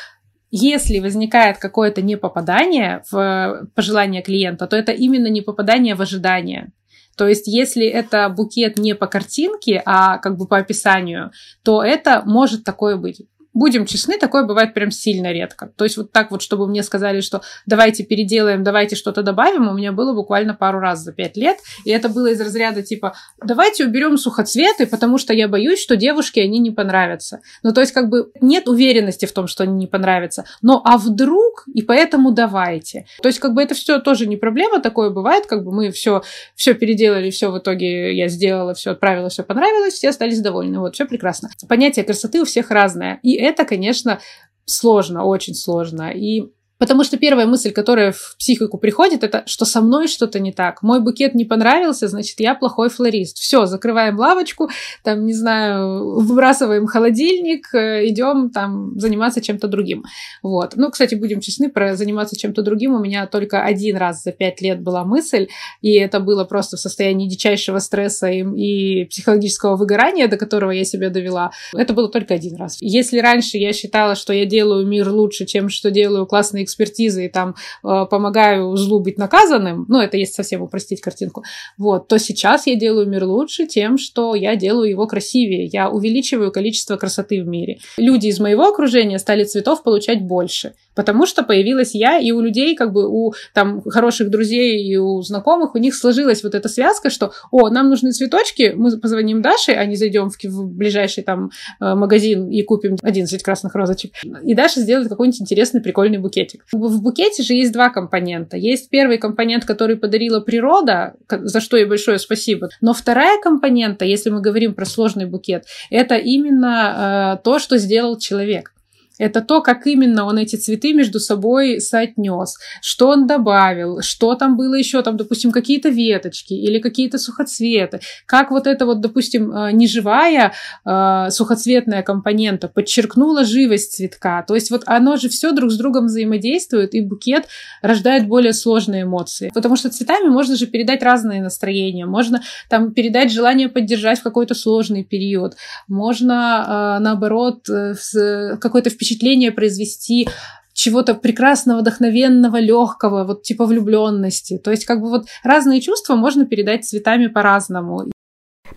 если 0.52 1.00
возникает 1.00 1.58
какое-то 1.58 2.02
непопадание 2.02 3.04
в 3.12 3.68
пожелание 3.76 4.22
клиента, 4.22 4.68
то 4.68 4.76
это 4.76 4.92
именно 4.92 5.28
непопадание 5.28 5.96
в 5.96 6.02
ожидание. 6.02 6.72
То 7.18 7.28
есть, 7.28 7.48
если 7.48 7.86
это 7.88 8.30
букет 8.30 8.78
не 8.78 8.94
по 8.94 9.08
картинке, 9.08 9.82
а 9.86 10.20
как 10.20 10.38
бы 10.38 10.48
по 10.48 10.58
описанию, 10.58 11.32
то 11.64 11.84
это 11.84 12.22
может 12.26 12.64
такое 12.64 12.96
быть 12.96 13.24
будем 13.58 13.86
честны, 13.86 14.18
такое 14.18 14.44
бывает 14.44 14.74
прям 14.74 14.92
сильно 14.92 15.32
редко. 15.32 15.72
То 15.76 15.84
есть 15.84 15.98
вот 15.98 16.12
так 16.12 16.32
вот, 16.32 16.42
чтобы 16.42 16.68
мне 16.68 16.84
сказали, 16.84 17.22
что 17.22 17.42
давайте 17.66 18.04
переделаем, 18.04 18.64
давайте 18.64 18.96
что-то 18.96 19.24
добавим, 19.24 19.68
у 19.68 19.74
меня 19.74 19.92
было 19.92 20.14
буквально 20.14 20.54
пару 20.54 20.80
раз 20.80 21.00
за 21.00 21.12
пять 21.12 21.36
лет. 21.36 21.58
И 21.84 21.92
это 21.92 22.10
было 22.10 22.28
из 22.28 22.40
разряда 22.40 22.84
типа, 22.84 23.16
давайте 23.44 23.86
уберем 23.86 24.18
сухоцветы, 24.18 24.86
потому 24.86 25.18
что 25.18 25.34
я 25.34 25.48
боюсь, 25.48 25.82
что 25.82 25.96
девушке 25.96 26.44
они 26.44 26.60
не 26.60 26.72
понравятся. 26.72 27.42
Ну, 27.64 27.74
то 27.74 27.82
есть 27.82 27.94
как 27.94 28.10
бы 28.10 28.32
нет 28.42 28.68
уверенности 28.68 29.26
в 29.26 29.32
том, 29.32 29.48
что 29.48 29.64
они 29.64 29.74
не 29.74 29.88
понравятся. 29.88 30.46
Но 30.62 30.82
а 30.86 30.98
вдруг, 30.98 31.66
и 31.74 31.82
поэтому 31.82 32.32
давайте. 32.32 33.06
То 33.22 33.28
есть 33.28 33.40
как 33.40 33.54
бы 33.54 33.64
это 33.64 33.74
все 33.74 34.00
тоже 34.00 34.28
не 34.28 34.38
проблема, 34.38 34.80
такое 34.82 35.10
бывает, 35.10 35.48
как 35.48 35.64
бы 35.64 35.72
мы 35.72 35.92
все, 35.92 36.22
все 36.56 36.74
переделали, 36.74 37.32
все 37.32 37.52
в 37.52 37.58
итоге 37.58 38.16
я 38.16 38.28
сделала, 38.28 38.74
все 38.74 38.92
отправила, 38.92 39.30
все 39.30 39.44
понравилось, 39.44 39.96
все 39.96 40.10
остались 40.10 40.42
довольны. 40.42 40.80
Вот, 40.80 40.94
все 40.94 41.06
прекрасно. 41.06 41.50
Понятие 41.68 42.06
красоты 42.06 42.42
у 42.42 42.46
всех 42.46 42.70
разное. 42.70 43.20
И 43.24 43.47
это, 43.48 43.66
конечно, 43.66 44.20
сложно, 44.66 45.24
очень 45.26 45.56
сложно. 45.56 46.12
И 46.12 46.52
Потому 46.78 47.04
что 47.04 47.18
первая 47.18 47.48
мысль, 47.48 47.72
которая 47.72 48.12
в 48.12 48.36
психику 48.38 48.78
приходит, 48.78 49.24
это 49.24 49.44
что 49.48 49.66
со 49.66 49.82
мной 49.82 50.08
что-то 50.08 50.40
не 50.40 50.52
так. 50.52 50.84
Мой 50.84 51.02
букет 51.02 51.34
не 51.34 51.46
понравился, 51.46 52.08
значит, 52.08 52.40
я 52.40 52.54
плохой 52.54 52.90
флорист. 52.90 53.38
Все, 53.40 53.66
закрываем 53.66 54.18
лавочку, 54.20 54.70
там, 55.04 55.26
не 55.26 55.34
знаю, 55.34 56.20
выбрасываем 56.20 56.86
холодильник, 56.86 57.74
э, 57.74 58.08
идем 58.08 58.52
там 58.52 58.98
заниматься 59.00 59.42
чем-то 59.42 59.68
другим. 59.68 60.04
Вот. 60.44 60.74
Ну, 60.76 60.92
кстати, 60.92 61.16
будем 61.16 61.42
честны, 61.42 61.70
про 61.70 61.96
заниматься 61.96 62.38
чем-то 62.38 62.62
другим 62.62 62.94
у 62.94 63.00
меня 63.00 63.26
только 63.26 63.64
один 63.64 63.98
раз 63.98 64.24
за 64.24 64.32
пять 64.32 64.62
лет 64.62 64.82
была 64.82 65.04
мысль, 65.04 65.48
и 65.82 65.94
это 65.94 66.20
было 66.20 66.44
просто 66.44 66.78
в 66.78 66.80
состоянии 66.80 67.28
дичайшего 67.28 67.80
стресса 67.80 68.28
и, 68.28 68.44
и 68.44 69.06
психологического 69.06 69.76
выгорания, 69.76 70.28
до 70.28 70.38
которого 70.38 70.72
я 70.72 70.84
себя 70.84 71.10
довела. 71.10 71.52
Это 71.76 71.94
было 71.94 72.10
только 72.10 72.36
один 72.36 72.56
раз. 72.56 72.78
Если 72.82 73.20
раньше 73.20 73.58
я 73.58 73.74
считала, 73.74 74.16
что 74.16 74.32
я 74.32 74.46
делаю 74.46 74.86
мир 74.86 75.10
лучше, 75.10 75.46
чем 75.46 75.70
что 75.70 75.90
делаю 75.90 76.28
классные 76.28 76.67
экспертизы 76.68 77.26
и 77.26 77.30
там 77.30 77.56
э, 77.84 78.06
помогаю 78.10 78.76
злу 78.76 79.00
быть 79.00 79.18
наказанным, 79.18 79.86
ну, 79.88 80.00
это 80.00 80.18
есть 80.18 80.36
совсем 80.36 80.62
упростить 80.62 81.02
картинку, 81.02 81.44
вот, 81.78 82.08
то 82.08 82.20
сейчас 82.20 82.68
я 82.68 82.76
делаю 82.76 83.08
мир 83.08 83.26
лучше 83.26 83.66
тем, 83.66 83.98
что 83.98 84.36
я 84.36 84.56
делаю 84.56 84.90
его 84.90 85.08
красивее, 85.08 85.66
я 85.66 85.90
увеличиваю 85.90 86.52
количество 86.52 86.98
красоты 86.98 87.42
в 87.42 87.48
мире. 87.48 87.80
Люди 87.98 88.28
из 88.28 88.40
моего 88.40 88.68
окружения 88.68 89.20
стали 89.20 89.44
цветов 89.44 89.84
получать 89.84 90.22
больше 90.22 90.74
потому 90.98 91.28
что 91.28 91.44
появилась 91.44 91.94
я, 91.94 92.18
и 92.18 92.32
у 92.32 92.42
людей, 92.42 92.76
как 92.76 92.92
бы 92.92 93.08
у 93.08 93.34
там 93.54 93.82
хороших 93.84 94.32
друзей 94.32 94.84
и 94.84 94.98
у 94.98 95.22
знакомых, 95.22 95.76
у 95.76 95.78
них 95.78 95.96
сложилась 95.96 96.44
вот 96.44 96.56
эта 96.56 96.68
связка, 96.68 97.12
что, 97.12 97.32
о, 97.52 97.70
нам 97.70 97.90
нужны 97.90 98.12
цветочки, 98.12 98.74
мы 98.76 98.98
позвоним 98.98 99.44
Даше, 99.44 99.74
а 99.74 99.86
не 99.86 99.96
зайдем 99.96 100.32
в, 100.32 100.44
в 100.44 100.68
ближайший 100.74 101.24
там 101.24 101.52
э, 101.80 101.94
магазин 101.94 102.50
и 102.50 102.64
купим 102.64 102.98
11 103.02 103.44
красных 103.44 103.76
розочек. 103.76 104.12
И 104.44 104.56
Даша 104.56 104.80
сделает 104.82 105.08
какой-нибудь 105.08 105.42
интересный, 105.42 105.82
прикольный 105.82 106.18
букетик. 106.18 106.66
В 106.72 107.02
букете 107.02 107.44
же 107.44 107.54
есть 107.54 107.72
два 107.72 107.90
компонента. 107.90 108.58
Есть 108.58 108.90
первый 108.90 109.20
компонент, 109.20 109.66
который 109.66 109.98
подарила 109.98 110.40
природа, 110.40 111.14
за 111.30 111.62
что 111.62 111.78
ей 111.78 111.86
большое 111.86 112.18
спасибо. 112.18 112.70
Но 112.82 112.94
вторая 112.94 113.40
компонента, 113.40 114.04
если 114.04 114.32
мы 114.32 114.42
говорим 114.42 114.74
про 114.74 114.86
сложный 114.86 115.28
букет, 115.28 115.66
это 115.92 116.16
именно 116.16 117.38
э, 117.38 117.44
то, 117.44 117.60
что 117.60 117.78
сделал 117.78 118.18
человек. 118.18 118.74
Это 119.20 119.42
то, 119.42 119.62
как 119.62 119.88
именно 119.88 120.26
он 120.26 120.38
эти 120.38 120.56
цветы 120.56 120.94
между 120.94 121.20
собой 121.20 121.82
соотнес, 121.82 122.58
что 122.82 123.10
он 123.10 123.28
добавил, 123.28 124.02
что 124.02 124.36
там 124.36 124.58
было 124.58 124.76
еще, 124.76 125.02
там, 125.02 125.18
допустим, 125.18 125.52
какие-то 125.52 125.90
веточки 125.90 126.54
или 126.54 126.80
какие-то 126.80 127.18
сухоцветы, 127.18 128.00
как 128.26 128.52
вот 128.52 128.68
это 128.68 128.86
вот, 128.86 129.02
допустим, 129.02 129.52
э, 129.52 129.72
неживая 129.72 130.54
э, 130.86 131.28
сухоцветная 131.30 132.04
компонента 132.04 132.68
подчеркнула 132.68 133.44
живость 133.44 133.96
цветка. 133.96 134.44
То 134.48 134.56
есть 134.56 134.72
вот 134.72 134.84
оно 134.86 135.18
же 135.18 135.30
все 135.30 135.52
друг 135.52 135.72
с 135.72 135.78
другом 135.78 136.06
взаимодействует, 136.06 136.94
и 136.94 137.02
букет 137.02 137.48
рождает 137.82 138.28
более 138.28 138.54
сложные 138.54 139.04
эмоции. 139.04 139.52
Потому 139.54 139.76
что 139.76 139.90
цветами 139.90 140.30
можно 140.30 140.56
же 140.56 140.68
передать 140.68 141.02
разные 141.04 141.42
настроения. 141.42 142.06
Можно 142.06 142.42
там 142.70 142.94
передать 142.94 143.32
желание 143.32 143.70
поддержать 143.70 144.20
в 144.20 144.24
какой-то 144.24 144.54
сложный 144.54 145.04
период. 145.04 145.56
Можно, 145.88 146.98
э, 146.98 147.04
наоборот, 147.04 147.68
какое-то 147.68 148.90
впечатление 148.90 149.07
впечатление 149.08 149.52
произвести 149.52 150.28
чего-то 150.74 151.16
прекрасного, 151.16 151.80
вдохновенного, 151.80 152.60
легкого, 152.60 153.24
вот 153.24 153.42
типа 153.42 153.66
влюбленности. 153.66 154.60
То 154.60 154.72
есть 154.72 154.86
как 154.86 155.02
бы 155.02 155.10
вот 155.10 155.26
разные 155.44 155.82
чувства 155.82 156.16
можно 156.16 156.46
передать 156.46 156.86
цветами 156.86 157.28
по-разному. 157.28 158.12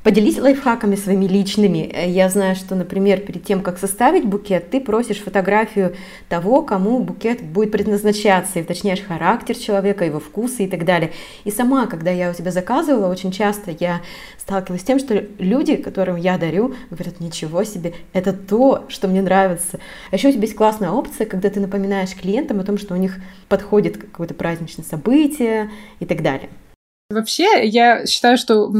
Поделись 0.03 0.39
лайфхаками 0.39 0.97
своими 0.97 1.27
личными. 1.27 1.95
Я 2.07 2.31
знаю, 2.31 2.57
что, 2.57 2.75
например, 2.75 3.21
перед 3.21 3.45
тем, 3.45 3.61
как 3.61 3.79
составить 3.79 4.25
букет, 4.25 4.71
ты 4.71 4.81
просишь 4.81 5.19
фотографию 5.19 5.95
того, 6.31 6.63
кому 6.63 7.01
букет 7.01 7.43
будет 7.43 7.71
предназначаться, 7.71 8.59
и 8.59 8.63
уточняешь 8.63 9.03
характер 9.03 9.55
человека, 9.55 10.07
его 10.07 10.19
вкусы 10.19 10.65
и 10.65 10.69
так 10.69 10.87
далее. 10.87 11.13
И 11.45 11.51
сама, 11.51 11.87
когда 11.87 12.11
я 12.11 12.31
у 12.31 12.33
тебя 12.33 12.51
заказывала, 12.51 13.11
очень 13.11 13.31
часто 13.31 13.77
я 13.79 14.01
сталкивалась 14.39 14.81
с 14.81 14.85
тем, 14.85 14.99
что 14.99 15.23
люди, 15.39 15.77
которым 15.77 16.17
я 16.17 16.39
дарю, 16.39 16.75
говорят, 16.91 17.21
ничего 17.21 17.63
себе, 17.65 17.93
это 18.15 18.33
то, 18.33 18.87
что 18.89 19.07
мне 19.07 19.21
нравится. 19.21 19.81
А 20.11 20.17
еще 20.17 20.31
у 20.31 20.33
тебя 20.33 20.43
есть 20.43 20.57
классная 20.57 20.93
опция, 20.93 21.27
когда 21.27 21.51
ты 21.51 21.61
напоминаешь 21.61 22.15
клиентам 22.15 22.59
о 22.61 22.65
том, 22.65 22.79
что 22.79 22.95
у 22.95 22.97
них 22.97 23.17
подходит 23.51 23.99
какое-то 23.99 24.33
праздничное 24.33 24.87
событие 24.87 25.71
и 25.99 26.07
так 26.07 26.23
далее. 26.23 26.49
Вообще, 27.11 27.67
я 27.67 28.07
считаю, 28.07 28.39
что 28.39 28.73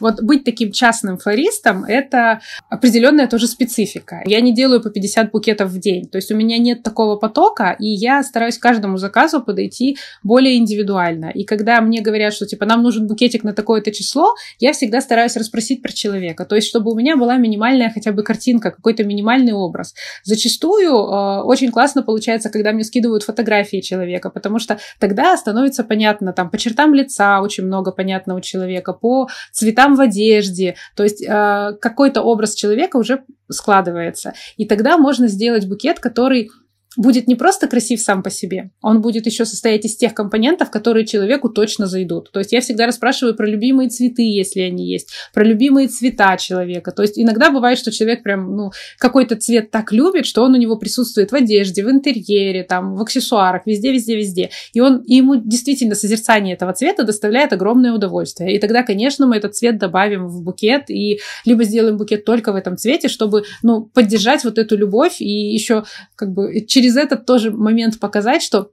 вот 0.00 0.22
быть 0.22 0.44
таким 0.44 0.72
частным 0.72 1.18
флористом– 1.18 1.84
это 1.88 2.40
определенная 2.68 3.26
тоже 3.26 3.46
специфика. 3.46 4.22
Я 4.24 4.40
не 4.40 4.54
делаю 4.54 4.80
по 4.80 4.90
50 4.90 5.30
букетов 5.30 5.70
в 5.70 5.78
день, 5.78 6.08
то 6.08 6.16
есть 6.16 6.30
у 6.30 6.36
меня 6.36 6.58
нет 6.58 6.82
такого 6.82 7.16
потока, 7.16 7.76
и 7.78 7.86
я 7.86 8.22
стараюсь 8.22 8.58
каждому 8.58 8.96
заказу 8.96 9.42
подойти 9.42 9.98
более 10.22 10.56
индивидуально. 10.56 11.30
И 11.30 11.44
когда 11.44 11.80
мне 11.80 12.00
говорят, 12.00 12.34
что 12.34 12.46
типа 12.46 12.66
нам 12.66 12.82
нужен 12.82 13.06
букетик 13.06 13.44
на 13.44 13.52
такое-то 13.52 13.92
число, 13.92 14.34
я 14.58 14.72
всегда 14.72 15.00
стараюсь 15.00 15.36
расспросить 15.36 15.82
про 15.82 15.92
человека, 15.92 16.44
то 16.44 16.56
есть 16.56 16.68
чтобы 16.68 16.92
у 16.92 16.96
меня 16.96 17.16
была 17.16 17.36
минимальная 17.36 17.90
хотя 17.90 18.12
бы 18.12 18.22
картинка, 18.22 18.70
какой-то 18.70 19.04
минимальный 19.04 19.52
образ. 19.52 19.94
Зачастую 20.24 20.92
э, 20.92 21.42
очень 21.42 21.70
классно 21.70 22.02
получается, 22.02 22.50
когда 22.50 22.72
мне 22.72 22.84
скидывают 22.84 23.22
фотографии 23.22 23.80
человека, 23.80 24.30
потому 24.30 24.58
что 24.58 24.78
тогда 24.98 25.36
становится 25.36 25.84
понятно, 25.84 26.32
там 26.32 26.50
по 26.50 26.58
чертам 26.58 26.94
лица 26.94 27.40
очень 27.40 27.64
много 27.64 27.92
понятно 27.92 28.34
у 28.34 28.40
человека, 28.40 28.92
по 28.92 29.28
цветам 29.52 29.87
цветам 29.88 29.94
в 29.94 30.00
одежде, 30.00 30.76
то 30.94 31.02
есть 31.02 31.22
э, 31.22 31.76
какой-то 31.80 32.22
образ 32.22 32.54
человека 32.54 32.96
уже 32.96 33.22
складывается. 33.50 34.34
И 34.56 34.66
тогда 34.66 34.98
можно 34.98 35.28
сделать 35.28 35.66
букет, 35.66 36.00
который 36.00 36.50
будет 36.98 37.28
не 37.28 37.36
просто 37.36 37.68
красив 37.68 38.00
сам 38.00 38.22
по 38.22 38.30
себе, 38.30 38.70
он 38.82 39.00
будет 39.00 39.24
еще 39.26 39.44
состоять 39.44 39.84
из 39.84 39.96
тех 39.96 40.12
компонентов, 40.12 40.70
которые 40.70 41.06
человеку 41.06 41.48
точно 41.48 41.86
зайдут. 41.86 42.30
То 42.32 42.40
есть 42.40 42.52
я 42.52 42.60
всегда 42.60 42.86
расспрашиваю 42.86 43.36
про 43.36 43.46
любимые 43.46 43.88
цветы, 43.88 44.22
если 44.22 44.60
они 44.60 44.84
есть, 44.86 45.10
про 45.32 45.44
любимые 45.44 45.86
цвета 45.88 46.36
человека. 46.36 46.90
То 46.90 47.02
есть 47.02 47.18
иногда 47.18 47.50
бывает, 47.50 47.78
что 47.78 47.92
человек 47.92 48.24
прям, 48.24 48.56
ну, 48.56 48.72
какой-то 48.98 49.36
цвет 49.36 49.70
так 49.70 49.92
любит, 49.92 50.26
что 50.26 50.42
он 50.42 50.54
у 50.54 50.56
него 50.56 50.76
присутствует 50.76 51.30
в 51.30 51.34
одежде, 51.36 51.84
в 51.84 51.90
интерьере, 51.90 52.64
там, 52.64 52.96
в 52.96 53.02
аксессуарах, 53.02 53.62
везде, 53.64 53.92
везде, 53.92 54.16
везде. 54.16 54.50
И 54.72 54.80
он, 54.80 54.98
и 55.02 55.14
ему 55.14 55.36
действительно 55.36 55.94
созерцание 55.94 56.54
этого 56.54 56.72
цвета 56.72 57.04
доставляет 57.04 57.52
огромное 57.52 57.92
удовольствие. 57.92 58.56
И 58.56 58.58
тогда, 58.58 58.82
конечно, 58.82 59.26
мы 59.28 59.36
этот 59.36 59.54
цвет 59.54 59.78
добавим 59.78 60.26
в 60.26 60.42
букет 60.42 60.90
и 60.90 61.20
либо 61.44 61.62
сделаем 61.62 61.96
букет 61.96 62.24
только 62.24 62.52
в 62.52 62.56
этом 62.56 62.76
цвете, 62.76 63.06
чтобы, 63.06 63.44
ну, 63.62 63.82
поддержать 63.82 64.42
вот 64.42 64.58
эту 64.58 64.76
любовь 64.76 65.20
и 65.20 65.28
еще 65.28 65.84
как 66.16 66.32
бы 66.32 66.66
через 66.66 66.87
этот 66.96 67.26
тоже 67.26 67.50
момент 67.50 68.00
показать, 68.00 68.42
что 68.42 68.70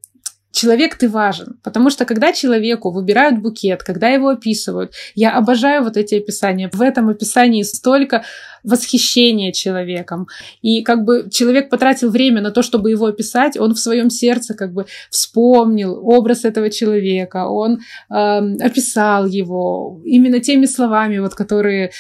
человек 0.56 0.96
ты 0.96 1.10
важен. 1.10 1.60
Потому 1.64 1.90
что 1.90 2.06
когда 2.06 2.32
человеку 2.32 2.92
выбирают 2.92 3.40
букет, 3.40 3.84
когда 3.84 4.08
его 4.08 4.30
описывают, 4.30 4.94
я 5.14 5.36
обожаю 5.36 5.84
вот 5.84 5.98
эти 5.98 6.16
описания. 6.16 6.70
В 6.72 6.82
этом 6.82 7.10
описании 7.10 7.64
столько 7.64 8.24
восхищения 8.66 9.52
человеком. 9.52 10.28
И 10.62 10.82
как 10.84 11.04
бы 11.04 11.30
человек 11.32 11.70
потратил 11.70 12.10
время 12.10 12.42
на 12.42 12.52
то, 12.52 12.62
чтобы 12.62 12.92
его 12.92 13.06
описать, 13.06 13.58
он 13.58 13.74
в 13.74 13.80
своем 13.80 14.10
сердце 14.10 14.54
как 14.54 14.74
бы 14.74 14.86
вспомнил 15.10 16.00
образ 16.04 16.46
этого 16.46 16.70
человека, 16.70 17.48
он 17.48 17.80
э, 18.10 18.16
описал 18.16 19.26
его 19.26 20.02
именно 20.04 20.40
теми 20.40 20.66
словами, 20.66 21.20
вот, 21.20 21.36
которые 21.36 21.92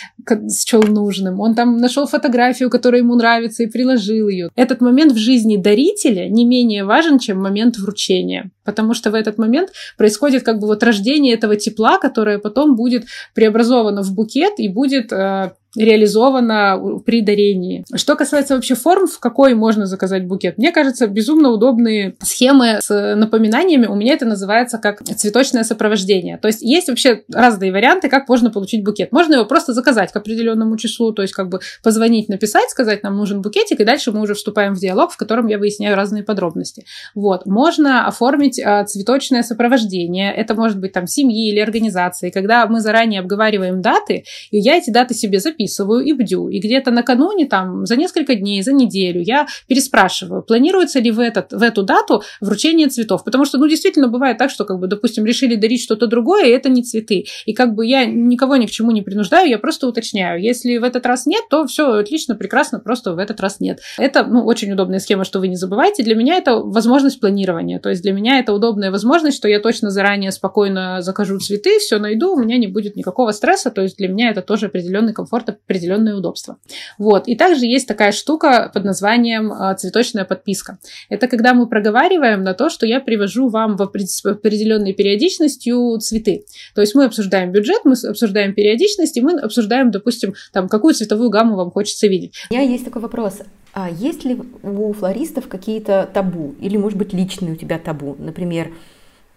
счел 0.65 0.82
нужным. 0.82 1.39
Он 1.39 1.56
там 1.56 1.78
нашел 1.78 2.08
фотографию, 2.08 2.69
которая 2.69 3.01
ему 3.01 3.15
нравится, 3.15 3.63
и 3.63 3.67
приложил 3.67 4.30
ее. 4.30 4.49
Этот 4.56 4.82
момент 4.82 5.13
в 5.13 5.17
жизни 5.17 5.58
дарителя 5.58 6.30
не 6.30 6.45
менее 6.45 6.84
важен, 6.84 7.19
чем 7.19 7.41
момент 7.41 7.78
вручения 7.78 8.51
потому 8.65 8.93
что 8.93 9.12
в 9.12 9.13
этот 9.13 9.38
момент 9.38 9.71
происходит 9.97 10.43
как 10.43 10.60
бы 10.60 10.67
вот 10.67 10.84
рождение 10.84 11.34
этого 11.34 11.56
тепла, 11.56 11.97
которое 11.97 12.39
потом 12.39 12.75
будет 12.75 13.06
преобразовано 13.34 14.01
в 14.01 14.13
букет 14.13 14.54
и 14.58 14.67
будет 14.67 15.13
э, 15.13 15.54
реализовано 15.75 16.99
при 17.05 17.21
дарении. 17.21 17.85
Что 17.95 18.15
касается 18.15 18.55
вообще 18.55 18.75
форм, 18.75 19.07
в 19.07 19.19
какой 19.19 19.53
можно 19.53 19.85
заказать 19.85 20.25
букет, 20.25 20.57
мне 20.57 20.71
кажется, 20.71 21.07
безумно 21.07 21.49
удобные 21.49 22.15
схемы 22.21 22.79
с 22.81 23.15
напоминаниями. 23.15 23.85
У 23.85 23.95
меня 23.95 24.13
это 24.13 24.25
называется 24.25 24.77
как 24.77 25.03
цветочное 25.03 25.63
сопровождение. 25.63 26.38
То 26.38 26.47
есть 26.47 26.61
есть 26.61 26.88
вообще 26.88 27.23
разные 27.31 27.71
варианты, 27.71 28.09
как 28.09 28.27
можно 28.29 28.49
получить 28.49 28.83
букет. 28.83 29.11
Можно 29.11 29.35
его 29.35 29.45
просто 29.45 29.73
заказать 29.73 30.11
к 30.11 30.15
определенному 30.15 30.77
числу, 30.77 31.11
то 31.11 31.21
есть 31.21 31.33
как 31.33 31.49
бы 31.49 31.59
позвонить, 31.83 32.29
написать, 32.29 32.69
сказать, 32.69 33.03
нам 33.03 33.17
нужен 33.17 33.41
букетик, 33.41 33.79
и 33.79 33.83
дальше 33.83 34.11
мы 34.11 34.21
уже 34.21 34.33
вступаем 34.33 34.73
в 34.73 34.79
диалог, 34.79 35.11
в 35.11 35.17
котором 35.17 35.47
я 35.47 35.57
выясняю 35.57 35.95
разные 35.95 36.23
подробности. 36.23 36.85
Вот. 37.13 37.45
Можно 37.45 38.07
оформить 38.07 38.59
а, 38.59 38.83
цветочное 38.85 39.43
сопровождение. 39.43 40.33
Это 40.33 40.55
может 40.55 40.79
быть 40.79 40.93
там 40.93 41.07
семьи 41.07 41.49
или 41.49 41.59
организации. 41.59 42.29
Когда 42.29 42.65
мы 42.67 42.79
заранее 42.79 43.19
обговариваем 43.19 43.81
даты, 43.81 44.23
и 44.51 44.57
я 44.57 44.77
эти 44.77 44.89
даты 44.89 45.13
себе 45.13 45.39
записываю, 45.39 45.64
записываю 45.65 46.04
и 46.04 46.13
бдю. 46.13 46.49
И 46.49 46.60
где-то 46.60 46.91
накануне, 46.91 47.45
там, 47.45 47.86
за 47.86 47.95
несколько 47.95 48.36
дней, 48.36 48.62
за 48.62 48.73
неделю 48.73 49.21
я 49.21 49.47
переспрашиваю, 49.67 50.43
планируется 50.43 50.99
ли 50.99 51.12
в, 51.12 51.19
этот, 51.19 51.51
в 51.51 51.62
эту 51.62 51.84
дату 51.84 52.23
вручение 52.41 52.88
цветов. 52.88 53.23
Потому 53.23 53.45
что, 53.45 53.58
ну, 53.58 53.67
действительно, 53.67 54.08
бывает 54.08 54.38
так, 54.38 54.49
что, 54.49 54.65
как 54.65 54.80
бы, 54.80 54.88
допустим, 54.88 55.25
решили 55.25 55.56
дарить 55.56 55.82
что-то 55.82 56.08
другое, 56.08 56.45
и 56.45 56.49
это 56.49 56.69
не 56.69 56.84
цветы. 56.84 57.25
И 57.45 57.54
как 57.54 57.73
бы 57.73 57.86
я 57.86 58.06
никого 58.06 58.56
ни 58.58 58.65
к 58.65 58.71
чему 58.71 58.91
не 58.91 59.01
принуждаю, 59.01 59.49
я 59.49 59.58
просто 59.58 59.88
уточняю. 59.88 60.41
Если 60.41 60.78
в 60.78 60.84
этот 60.84 61.06
раз 61.06 61.25
нет, 61.25 61.43
то 61.49 61.65
все 61.65 61.91
отлично, 61.93 62.36
прекрасно, 62.36 62.80
просто 62.80 63.13
в 63.13 63.17
этот 63.17 63.39
раз 63.41 63.60
нет. 63.60 63.80
Это, 63.97 64.23
ну, 64.23 64.45
очень 64.45 64.71
удобная 64.71 64.99
схема, 64.99 65.23
что 65.23 65.39
вы 65.39 65.47
не 65.47 65.56
забывайте. 65.56 66.04
Для 66.04 66.15
меня 66.15 66.36
это 66.36 66.56
возможность 66.58 67.19
планирования. 67.19 67.80
То 67.80 67.89
есть 67.89 68.01
для 68.01 68.13
меня 68.13 68.39
это 68.39 68.54
удобная 68.54 68.91
возможность, 68.91 69.38
что 69.38 69.47
я 69.47 69.60
точно 69.60 69.89
заранее 69.89 70.32
спокойно 70.32 71.01
закажу 71.01 71.39
цветы, 71.39 71.80
все 71.80 71.99
найду, 71.99 72.34
у 72.34 72.39
меня 72.39 72.58
не 72.58 72.67
будет 72.67 72.95
никакого 72.95 73.32
стресса. 73.32 73.71
То 73.71 73.82
есть 73.82 73.97
для 73.97 74.08
меня 74.08 74.30
это 74.30 74.41
тоже 74.41 74.67
определенный 74.67 75.13
комфорт, 75.13 75.54
определенные 75.65 76.15
удобства. 76.15 76.57
Вот. 76.97 77.27
И 77.27 77.35
также 77.35 77.65
есть 77.65 77.87
такая 77.87 78.11
штука 78.11 78.71
под 78.73 78.83
названием 78.83 79.51
а, 79.51 79.73
цветочная 79.75 80.25
подписка. 80.25 80.77
Это 81.09 81.27
когда 81.27 81.53
мы 81.53 81.67
проговариваем 81.67 82.43
на 82.43 82.53
то, 82.53 82.69
что 82.69 82.85
я 82.85 82.99
привожу 82.99 83.49
вам 83.49 83.77
в 83.77 83.81
определенной 83.81 84.93
периодичностью 84.93 85.97
цветы. 85.99 86.45
То 86.73 86.81
есть 86.81 86.95
мы 86.95 87.05
обсуждаем 87.05 87.51
бюджет, 87.51 87.81
мы 87.85 87.93
обсуждаем 87.93 88.53
периодичность, 88.53 89.17
и 89.17 89.21
мы 89.21 89.39
обсуждаем, 89.39 89.91
допустим, 89.91 90.33
там, 90.51 90.67
какую 90.69 90.93
цветовую 90.93 91.29
гамму 91.29 91.55
вам 91.55 91.71
хочется 91.71 92.07
видеть. 92.07 92.33
У 92.49 92.53
меня 92.53 92.63
есть 92.63 92.85
такой 92.85 93.01
вопрос. 93.01 93.39
А 93.73 93.89
есть 93.89 94.23
ли 94.23 94.39
у 94.63 94.93
флористов 94.93 95.47
какие-то 95.47 96.09
табу? 96.13 96.55
Или, 96.61 96.77
может 96.77 96.97
быть, 96.97 97.11
личные 97.11 97.53
у 97.53 97.55
тебя 97.57 97.77
табу? 97.77 98.15
Например, 98.17 98.71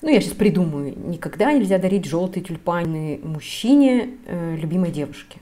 ну, 0.01 0.11
я 0.11 0.21
сейчас 0.21 0.35
придумаю, 0.35 0.95
никогда 0.97 1.53
нельзя 1.53 1.79
дарить 1.79 2.05
желтые 2.05 2.45
тюльпаны 2.45 3.19
мужчине 3.25 4.11
э, 4.27 4.57
любимой 4.57 4.93
девушке. 4.93 5.39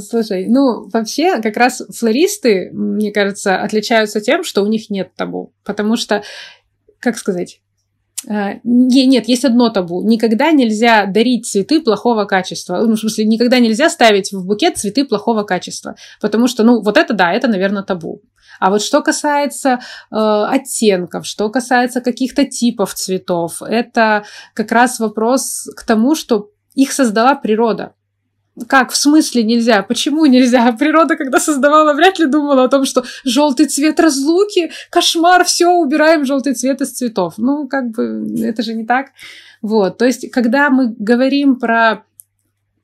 Слушай, 0.00 0.46
ну, 0.48 0.88
вообще, 0.88 1.40
как 1.42 1.56
раз 1.56 1.82
флористы, 1.94 2.70
мне 2.72 3.12
кажется, 3.12 3.60
отличаются 3.60 4.20
тем, 4.20 4.44
что 4.44 4.62
у 4.62 4.66
них 4.66 4.90
нет 4.90 5.14
табу. 5.14 5.52
Потому 5.64 5.96
что, 5.96 6.22
как 6.98 7.18
сказать, 7.18 7.60
а, 8.28 8.54
нет, 8.62 9.28
есть 9.28 9.44
одно 9.44 9.68
табу. 9.70 10.02
Никогда 10.02 10.52
нельзя 10.52 11.06
дарить 11.06 11.46
цветы 11.46 11.80
плохого 11.80 12.24
качества. 12.24 12.78
Ну, 12.86 12.94
в 12.94 12.98
смысле, 12.98 13.24
никогда 13.24 13.58
нельзя 13.58 13.90
ставить 13.90 14.32
в 14.32 14.46
букет 14.46 14.78
цветы 14.78 15.04
плохого 15.04 15.42
качества. 15.42 15.96
Потому 16.20 16.46
что, 16.46 16.62
ну, 16.62 16.80
вот 16.82 16.96
это 16.96 17.14
да, 17.14 17.32
это, 17.32 17.48
наверное, 17.48 17.82
табу. 17.82 18.22
А 18.60 18.70
вот 18.70 18.82
что 18.82 19.02
касается 19.02 19.80
э, 20.10 20.16
оттенков, 20.16 21.26
что 21.26 21.50
касается 21.50 22.00
каких-то 22.00 22.44
типов 22.44 22.94
цветов, 22.94 23.60
это 23.60 24.24
как 24.54 24.70
раз 24.70 25.00
вопрос 25.00 25.68
к 25.76 25.84
тому, 25.84 26.14
что 26.14 26.50
их 26.74 26.92
создала 26.92 27.34
природа. 27.34 27.94
Как, 28.68 28.90
в 28.90 28.96
смысле 28.96 29.44
нельзя? 29.44 29.82
Почему 29.82 30.26
нельзя? 30.26 30.70
Природа, 30.78 31.16
когда 31.16 31.40
создавала, 31.40 31.94
вряд 31.94 32.18
ли 32.18 32.26
думала 32.26 32.64
о 32.64 32.68
том, 32.68 32.84
что 32.84 33.04
желтый 33.24 33.66
цвет 33.66 33.98
разлуки, 33.98 34.70
кошмар, 34.90 35.44
все, 35.44 35.68
убираем 35.68 36.24
желтый 36.24 36.54
цвет 36.54 36.80
из 36.80 36.92
цветов. 36.92 37.34
Ну, 37.38 37.66
как 37.66 37.90
бы, 37.90 38.26
это 38.42 38.62
же 38.62 38.74
не 38.74 38.84
так. 38.84 39.08
Вот, 39.62 39.96
то 39.98 40.04
есть, 40.04 40.30
когда 40.30 40.70
мы 40.70 40.94
говорим 40.98 41.56
про 41.56 42.04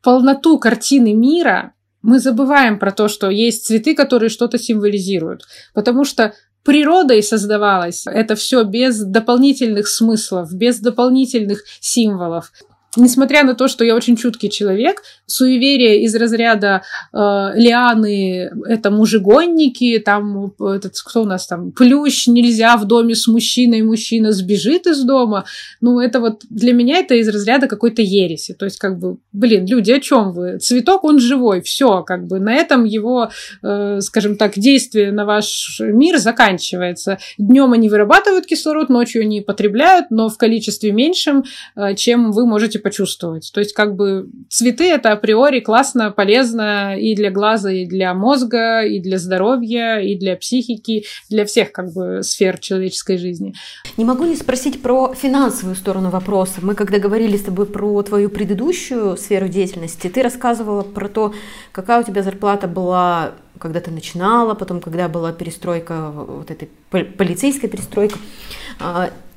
полноту 0.02 0.58
картины 0.58 1.12
мира, 1.12 1.74
мы 2.02 2.20
забываем 2.20 2.78
про 2.78 2.92
то, 2.92 3.08
что 3.08 3.28
есть 3.28 3.66
цветы, 3.66 3.94
которые 3.94 4.30
что-то 4.30 4.56
символизируют. 4.58 5.42
Потому 5.74 6.04
что 6.04 6.32
природой 6.62 7.22
создавалось 7.22 8.06
это 8.06 8.36
все 8.36 8.62
без 8.62 9.00
дополнительных 9.00 9.88
смыслов, 9.88 10.52
без 10.52 10.78
дополнительных 10.78 11.64
символов 11.80 12.52
несмотря 12.96 13.44
на 13.44 13.54
то, 13.54 13.68
что 13.68 13.84
я 13.84 13.94
очень 13.94 14.16
чуткий 14.16 14.48
человек, 14.48 15.02
суеверия 15.26 16.02
из 16.04 16.14
разряда 16.14 16.82
э, 17.12 17.16
лианы— 17.54 18.50
это 18.66 18.90
мужегонники, 18.90 19.98
там 19.98 20.52
этот, 20.58 20.94
кто 21.04 21.22
у 21.22 21.24
нас 21.24 21.46
там, 21.46 21.70
плющ 21.72 22.26
нельзя 22.26 22.76
в 22.76 22.86
доме 22.86 23.14
с 23.14 23.26
мужчиной, 23.26 23.82
мужчина 23.82 24.32
сбежит 24.32 24.86
из 24.86 25.02
дома. 25.02 25.44
Ну, 25.80 26.00
это 26.00 26.20
вот 26.20 26.42
для 26.48 26.72
меня 26.72 26.98
это 26.98 27.14
из 27.14 27.28
разряда 27.28 27.66
какой-то 27.66 28.02
ереси. 28.02 28.54
То 28.54 28.64
есть, 28.64 28.78
как 28.78 28.98
бы, 28.98 29.18
блин, 29.32 29.66
люди, 29.66 29.92
о 29.92 30.00
чем 30.00 30.32
вы? 30.32 30.58
Цветок, 30.58 31.04
он 31.04 31.18
живой, 31.18 31.60
все, 31.60 32.02
как 32.02 32.26
бы 32.26 32.40
на 32.40 32.54
этом 32.54 32.84
его, 32.84 33.30
э, 33.62 34.00
скажем 34.00 34.36
так, 34.36 34.54
действие 34.58 35.12
на 35.12 35.24
ваш 35.24 35.80
мир 35.80 36.18
заканчивается. 36.18 37.18
Днем 37.36 37.72
они 37.72 37.88
вырабатывают 37.88 38.46
кислород, 38.46 38.88
ночью 38.88 39.22
они 39.22 39.40
потребляют, 39.42 40.06
но 40.10 40.28
в 40.28 40.38
количестве 40.38 40.90
меньшем, 40.90 41.44
э, 41.76 41.94
чем 41.94 42.32
вы 42.32 42.46
можете 42.46 42.77
почувствовать. 42.78 43.50
То 43.52 43.60
есть 43.60 43.72
как 43.72 43.96
бы 43.96 44.28
цветы 44.48 44.90
это 44.90 45.12
априори 45.12 45.60
классно, 45.60 46.10
полезно 46.10 46.98
и 46.98 47.14
для 47.14 47.30
глаза, 47.30 47.70
и 47.70 47.86
для 47.86 48.14
мозга, 48.14 48.82
и 48.82 49.00
для 49.00 49.18
здоровья, 49.18 49.98
и 49.98 50.16
для 50.16 50.36
психики, 50.36 51.04
для 51.28 51.44
всех 51.44 51.72
как 51.72 51.92
бы 51.92 52.22
сфер 52.22 52.58
человеческой 52.58 53.18
жизни. 53.18 53.54
Не 53.96 54.04
могу 54.04 54.24
не 54.24 54.36
спросить 54.36 54.82
про 54.82 55.14
финансовую 55.14 55.76
сторону 55.76 56.10
вопроса. 56.10 56.60
Мы 56.62 56.74
когда 56.74 56.98
говорили 56.98 57.36
с 57.36 57.42
тобой 57.42 57.66
про 57.66 58.02
твою 58.02 58.28
предыдущую 58.30 59.16
сферу 59.16 59.48
деятельности, 59.48 60.08
ты 60.08 60.22
рассказывала 60.22 60.82
про 60.82 61.08
то, 61.08 61.34
какая 61.72 62.00
у 62.00 62.04
тебя 62.04 62.22
зарплата 62.22 62.66
была 62.66 63.34
когда 63.58 63.80
ты 63.80 63.90
начинала, 63.90 64.54
потом, 64.54 64.80
когда 64.80 65.08
была 65.08 65.32
перестройка, 65.32 66.12
вот 66.12 66.48
этой 66.50 66.68
полицейская 66.90 67.68
перестройка. 67.68 68.16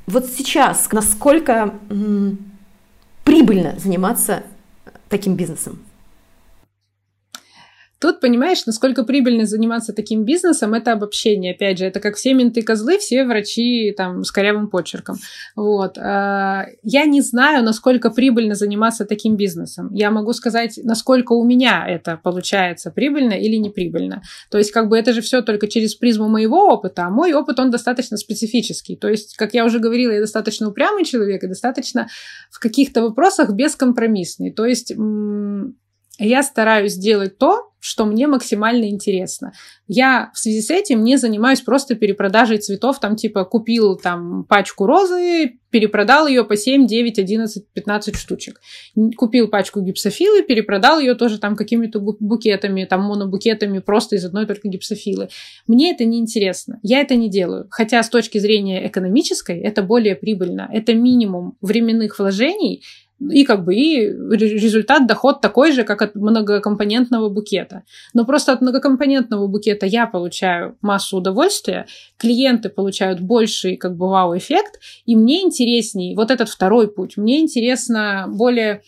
Вот 0.07 0.25
сейчас, 0.27 0.91
насколько 0.91 1.73
прибыльно 3.31 3.75
заниматься 3.79 4.43
таким 5.07 5.35
бизнесом? 5.35 5.79
Тут 8.01 8.19
понимаешь, 8.19 8.65
насколько 8.65 9.03
прибыльно 9.03 9.45
заниматься 9.45 9.93
таким 9.93 10.25
бизнесом, 10.25 10.73
это 10.73 10.93
обобщение. 10.93 11.53
Опять 11.53 11.77
же, 11.77 11.85
это 11.85 11.99
как 11.99 12.15
все 12.15 12.33
менты 12.33 12.63
козлы, 12.63 12.97
все 12.97 13.25
врачи 13.25 13.93
там 13.95 14.23
с 14.23 14.31
корявым 14.31 14.69
почерком. 14.71 15.17
Вот. 15.55 15.99
А, 15.99 16.65
я 16.81 17.05
не 17.05 17.21
знаю, 17.21 17.63
насколько 17.63 18.09
прибыльно 18.09 18.55
заниматься 18.55 19.05
таким 19.05 19.35
бизнесом. 19.35 19.93
Я 19.93 20.09
могу 20.09 20.33
сказать, 20.33 20.79
насколько 20.83 21.33
у 21.33 21.45
меня 21.45 21.85
это 21.87 22.19
получается, 22.21 22.89
прибыльно 22.89 23.33
или 23.33 23.57
неприбыльно. 23.57 24.23
То 24.49 24.57
есть, 24.57 24.71
как 24.71 24.89
бы 24.89 24.97
это 24.97 25.13
же 25.13 25.21
все 25.21 25.43
только 25.43 25.67
через 25.67 25.93
призму 25.93 26.27
моего 26.27 26.69
опыта, 26.69 27.03
а 27.03 27.11
мой 27.11 27.33
опыт, 27.33 27.59
он 27.59 27.69
достаточно 27.69 28.17
специфический. 28.17 28.95
То 28.95 29.09
есть, 29.09 29.37
как 29.37 29.53
я 29.53 29.63
уже 29.63 29.77
говорила, 29.77 30.11
я 30.11 30.21
достаточно 30.21 30.67
упрямый 30.67 31.05
человек 31.05 31.43
и 31.43 31.47
достаточно 31.47 32.07
в 32.49 32.59
каких-то 32.59 33.03
вопросах 33.03 33.51
бескомпромиссный. 33.51 34.51
То 34.51 34.65
есть, 34.65 34.91
я 36.19 36.43
стараюсь 36.43 36.95
делать 36.95 37.37
то, 37.37 37.71
что 37.81 38.05
мне 38.05 38.27
максимально 38.27 38.89
интересно. 38.89 39.53
Я 39.87 40.29
в 40.33 40.39
связи 40.39 40.61
с 40.61 40.69
этим 40.69 41.03
не 41.03 41.17
занимаюсь 41.17 41.61
просто 41.61 41.95
перепродажей 41.95 42.59
цветов, 42.59 42.99
там 42.99 43.15
типа 43.15 43.43
купил 43.43 43.97
там 43.97 44.43
пачку 44.43 44.85
розы, 44.85 45.57
перепродал 45.71 46.27
ее 46.27 46.43
по 46.43 46.55
7, 46.55 46.85
9, 46.85 47.17
11, 47.17 47.65
15 47.73 48.15
штучек. 48.15 48.61
Купил 49.17 49.47
пачку 49.47 49.81
гипсофилы, 49.81 50.43
перепродал 50.43 50.99
ее 50.99 51.15
тоже 51.15 51.39
там 51.39 51.55
какими-то 51.55 51.99
букетами, 51.99 52.85
там 52.85 53.01
монобукетами 53.01 53.79
просто 53.79 54.17
из 54.17 54.25
одной 54.25 54.45
только 54.45 54.67
гипсофилы. 54.67 55.29
Мне 55.65 55.91
это 55.91 56.05
не 56.05 56.19
интересно. 56.19 56.79
Я 56.83 57.01
это 57.01 57.15
не 57.15 57.29
делаю. 57.29 57.67
Хотя 57.71 58.03
с 58.03 58.09
точки 58.09 58.37
зрения 58.37 58.85
экономической 58.87 59.59
это 59.59 59.81
более 59.81 60.15
прибыльно. 60.15 60.69
Это 60.71 60.93
минимум 60.93 61.57
временных 61.61 62.19
вложений, 62.19 62.83
и 63.29 63.43
как 63.43 63.63
бы 63.63 63.75
и 63.75 64.07
результат, 64.07 65.07
доход 65.07 65.41
такой 65.41 65.71
же, 65.71 65.83
как 65.83 66.01
от 66.01 66.15
многокомпонентного 66.15 67.29
букета. 67.29 67.83
Но 68.13 68.25
просто 68.25 68.51
от 68.51 68.61
многокомпонентного 68.61 69.47
букета 69.47 69.85
я 69.85 70.07
получаю 70.07 70.77
массу 70.81 71.17
удовольствия, 71.17 71.85
клиенты 72.17 72.69
получают 72.69 73.19
больший 73.19 73.77
как 73.77 73.95
бы 73.95 74.09
вау-эффект, 74.09 74.79
и 75.05 75.15
мне 75.15 75.43
интереснее 75.43 76.15
вот 76.15 76.31
этот 76.31 76.49
второй 76.49 76.87
путь. 76.87 77.17
Мне 77.17 77.41
интересна 77.41 78.25
более 78.27 78.81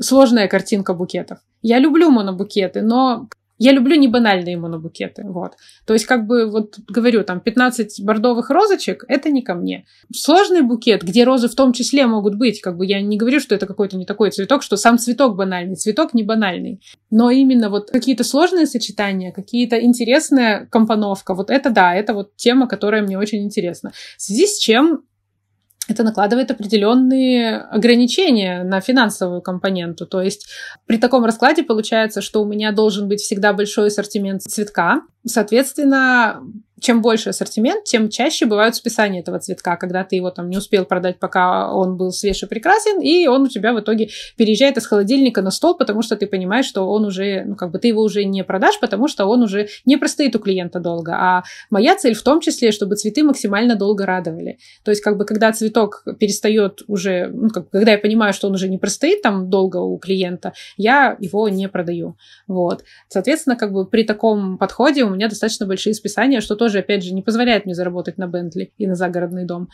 сложная 0.00 0.48
картинка 0.48 0.94
букетов. 0.94 1.38
Я 1.62 1.78
люблю 1.78 2.10
монобукеты, 2.10 2.82
но 2.82 3.28
я 3.58 3.72
люблю 3.72 3.96
не 3.96 4.08
банальные 4.08 4.56
монобукеты, 4.56 5.22
вот. 5.24 5.52
То 5.86 5.94
есть, 5.94 6.06
как 6.06 6.26
бы, 6.26 6.50
вот 6.50 6.78
говорю, 6.88 7.24
там, 7.24 7.40
15 7.40 8.02
бордовых 8.02 8.50
розочек, 8.50 9.04
это 9.08 9.30
не 9.30 9.42
ко 9.42 9.54
мне. 9.54 9.86
Сложный 10.14 10.62
букет, 10.62 11.02
где 11.02 11.24
розы 11.24 11.48
в 11.48 11.54
том 11.54 11.72
числе 11.72 12.06
могут 12.06 12.34
быть, 12.34 12.60
как 12.60 12.76
бы, 12.76 12.86
я 12.86 13.00
не 13.00 13.16
говорю, 13.16 13.40
что 13.40 13.54
это 13.54 13.66
какой-то 13.66 13.96
не 13.96 14.04
такой 14.04 14.30
цветок, 14.30 14.62
что 14.62 14.76
сам 14.76 14.98
цветок 14.98 15.36
банальный, 15.36 15.76
цветок 15.76 16.14
не 16.14 16.22
банальный. 16.22 16.80
Но 17.10 17.30
именно 17.30 17.70
вот 17.70 17.90
какие-то 17.90 18.24
сложные 18.24 18.66
сочетания, 18.66 19.32
какие-то 19.32 19.82
интересная 19.82 20.66
компоновка, 20.70 21.34
вот 21.34 21.50
это 21.50 21.70
да, 21.70 21.94
это 21.94 22.14
вот 22.14 22.36
тема, 22.36 22.66
которая 22.68 23.02
мне 23.02 23.18
очень 23.18 23.42
интересна. 23.42 23.92
В 24.16 24.22
связи 24.22 24.46
с 24.46 24.58
чем 24.58 25.02
это 25.88 26.02
накладывает 26.02 26.50
определенные 26.50 27.58
ограничения 27.58 28.64
на 28.64 28.80
финансовую 28.80 29.40
компоненту. 29.42 30.06
То 30.06 30.20
есть 30.20 30.48
при 30.86 30.98
таком 30.98 31.24
раскладе 31.24 31.62
получается, 31.62 32.20
что 32.20 32.42
у 32.42 32.46
меня 32.46 32.72
должен 32.72 33.08
быть 33.08 33.20
всегда 33.20 33.52
большой 33.52 33.88
ассортимент 33.88 34.42
цветка. 34.42 35.02
Соответственно, 35.24 36.42
чем 36.80 37.00
больше 37.00 37.30
ассортимент, 37.30 37.84
тем 37.84 38.08
чаще 38.10 38.44
бывают 38.44 38.76
списания 38.76 39.20
этого 39.20 39.38
цветка, 39.38 39.76
когда 39.76 40.04
ты 40.04 40.16
его 40.16 40.30
там 40.30 40.50
не 40.50 40.58
успел 40.58 40.84
продать, 40.84 41.18
пока 41.18 41.72
он 41.72 41.96
был 41.96 42.12
свеж 42.12 42.42
и 42.42 42.46
прекрасен, 42.46 43.00
и 43.00 43.26
он 43.26 43.42
у 43.42 43.48
тебя 43.48 43.72
в 43.72 43.80
итоге 43.80 44.10
переезжает 44.36 44.76
из 44.76 44.86
холодильника 44.86 45.40
на 45.40 45.50
стол, 45.50 45.76
потому 45.76 46.02
что 46.02 46.16
ты 46.16 46.26
понимаешь, 46.26 46.66
что 46.66 46.88
он 46.88 47.04
уже, 47.04 47.44
ну, 47.46 47.56
как 47.56 47.70
бы 47.70 47.78
ты 47.78 47.88
его 47.88 48.02
уже 48.02 48.24
не 48.24 48.44
продашь, 48.44 48.78
потому 48.78 49.08
что 49.08 49.26
он 49.26 49.42
уже 49.42 49.68
не 49.86 49.96
простоит 49.96 50.36
у 50.36 50.38
клиента 50.38 50.78
долго. 50.78 51.14
А 51.14 51.44
моя 51.70 51.96
цель 51.96 52.14
в 52.14 52.22
том 52.22 52.40
числе, 52.40 52.72
чтобы 52.72 52.96
цветы 52.96 53.22
максимально 53.22 53.74
долго 53.74 54.04
радовали. 54.04 54.58
То 54.84 54.90
есть, 54.90 55.02
как 55.02 55.16
бы, 55.16 55.24
когда 55.24 55.52
цветок 55.52 56.04
перестает 56.18 56.82
уже, 56.88 57.28
ну, 57.32 57.48
как, 57.48 57.70
когда 57.70 57.92
я 57.92 57.98
понимаю, 57.98 58.34
что 58.34 58.48
он 58.48 58.54
уже 58.54 58.68
не 58.68 58.78
простоит 58.78 59.22
там 59.22 59.48
долго 59.48 59.78
у 59.78 59.96
клиента, 59.96 60.52
я 60.76 61.16
его 61.20 61.48
не 61.48 61.68
продаю. 61.68 62.16
Вот. 62.46 62.84
Соответственно, 63.08 63.56
как 63.56 63.72
бы 63.72 63.86
при 63.86 64.04
таком 64.04 64.58
подходе 64.58 65.04
у 65.04 65.10
меня 65.10 65.28
достаточно 65.28 65.66
большие 65.66 65.94
списания, 65.94 66.40
что 66.40 66.54
тоже, 66.66 66.80
опять 66.80 67.04
же, 67.04 67.14
не 67.14 67.22
позволяет 67.22 67.64
мне 67.64 67.74
заработать 67.74 68.18
на 68.18 68.26
Бентли 68.26 68.72
и 68.76 68.88
на 68.88 68.96
загородный 68.96 69.44
дом. 69.44 69.68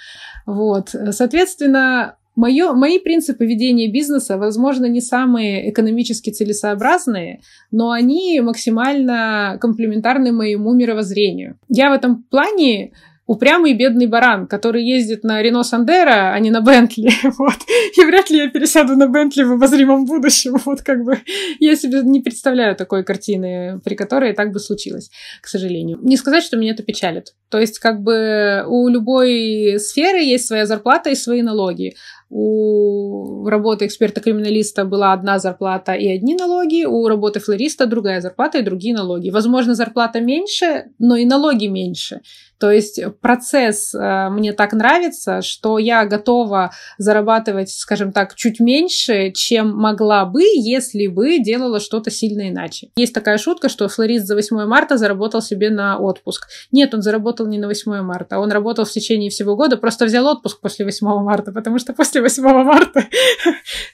Вот. 0.46 0.94
Соответственно, 1.10 2.16
Моё, 2.34 2.72
мои 2.72 2.98
принципы 2.98 3.44
ведения 3.44 3.92
бизнеса, 3.92 4.38
возможно, 4.38 4.86
не 4.86 5.02
самые 5.02 5.68
экономически 5.68 6.30
целесообразные, 6.30 7.40
но 7.70 7.90
они 7.90 8.40
максимально 8.40 9.58
комплементарны 9.60 10.32
моему 10.32 10.72
мировоззрению. 10.72 11.58
Я 11.68 11.90
в 11.90 11.92
этом 11.92 12.22
плане 12.22 12.92
упрямый 13.32 13.72
бедный 13.72 14.06
баран, 14.06 14.46
который 14.46 14.84
ездит 14.84 15.24
на 15.24 15.40
Рено 15.40 15.62
Сандера, 15.62 16.34
а 16.34 16.38
не 16.38 16.50
на 16.50 16.60
Бентли. 16.60 17.10
Вот. 17.38 17.56
И 17.96 18.04
вряд 18.04 18.30
ли 18.30 18.38
я 18.38 18.50
пересяду 18.50 18.94
на 18.94 19.08
Бентли 19.08 19.42
в 19.42 19.52
обозримом 19.52 20.04
будущем. 20.04 20.56
Вот 20.66 20.82
как 20.82 21.02
бы 21.02 21.18
я 21.58 21.74
себе 21.76 22.02
не 22.02 22.20
представляю 22.20 22.76
такой 22.76 23.04
картины, 23.04 23.80
при 23.84 23.94
которой 23.94 24.34
так 24.34 24.52
бы 24.52 24.60
случилось, 24.60 25.10
к 25.40 25.48
сожалению. 25.48 25.98
Не 26.02 26.16
сказать, 26.16 26.44
что 26.44 26.58
меня 26.58 26.72
это 26.72 26.82
печалит. 26.82 27.34
То 27.48 27.58
есть 27.58 27.78
как 27.78 28.02
бы 28.02 28.64
у 28.68 28.88
любой 28.88 29.78
сферы 29.78 30.18
есть 30.18 30.46
своя 30.46 30.66
зарплата 30.66 31.10
и 31.10 31.14
свои 31.14 31.42
налоги 31.42 31.94
у 32.34 33.46
работы 33.46 33.84
эксперта-криминалиста 33.84 34.86
была 34.86 35.12
одна 35.12 35.38
зарплата 35.38 35.92
и 35.92 36.08
одни 36.08 36.34
налоги, 36.34 36.86
у 36.86 37.06
работы 37.06 37.40
флориста 37.40 37.86
другая 37.86 38.22
зарплата 38.22 38.58
и 38.58 38.62
другие 38.62 38.94
налоги. 38.94 39.28
Возможно, 39.28 39.74
зарплата 39.74 40.20
меньше, 40.20 40.86
но 40.98 41.16
и 41.16 41.26
налоги 41.26 41.66
меньше. 41.66 42.22
То 42.62 42.70
есть 42.70 43.02
процесс 43.20 43.92
э, 43.92 44.28
мне 44.30 44.52
так 44.52 44.72
нравится, 44.72 45.42
что 45.42 45.78
я 45.78 46.06
готова 46.06 46.70
зарабатывать, 46.96 47.70
скажем 47.70 48.12
так, 48.12 48.36
чуть 48.36 48.60
меньше, 48.60 49.32
чем 49.32 49.76
могла 49.76 50.24
бы, 50.24 50.42
если 50.44 51.08
бы 51.08 51.40
делала 51.40 51.80
что-то 51.80 52.12
сильно 52.12 52.50
иначе. 52.50 52.90
Есть 52.94 53.14
такая 53.14 53.36
шутка, 53.38 53.68
что 53.68 53.88
флорист 53.88 54.26
за 54.26 54.36
8 54.36 54.64
марта 54.66 54.96
заработал 54.96 55.42
себе 55.42 55.70
на 55.70 55.98
отпуск. 55.98 56.46
Нет, 56.70 56.94
он 56.94 57.02
заработал 57.02 57.48
не 57.48 57.58
на 57.58 57.66
8 57.66 58.00
марта, 58.02 58.38
он 58.38 58.52
работал 58.52 58.84
в 58.84 58.90
течение 58.92 59.28
всего 59.28 59.56
года, 59.56 59.76
просто 59.76 60.04
взял 60.04 60.24
отпуск 60.28 60.60
после 60.60 60.84
8 60.84 61.04
марта, 61.20 61.50
потому 61.50 61.80
что 61.80 61.92
после 61.92 62.21
8 62.22 62.42
марта 62.64 63.06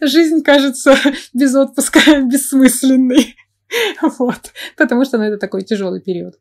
жизнь 0.00 0.42
кажется 0.42 0.96
без 1.34 1.54
отпуска 1.54 2.00
бессмысленной. 2.22 3.36
Вот. 4.18 4.52
Потому 4.76 5.04
что 5.04 5.18
ну, 5.18 5.24
это 5.24 5.36
такой 5.36 5.62
тяжелый 5.62 6.00
период. 6.00 6.34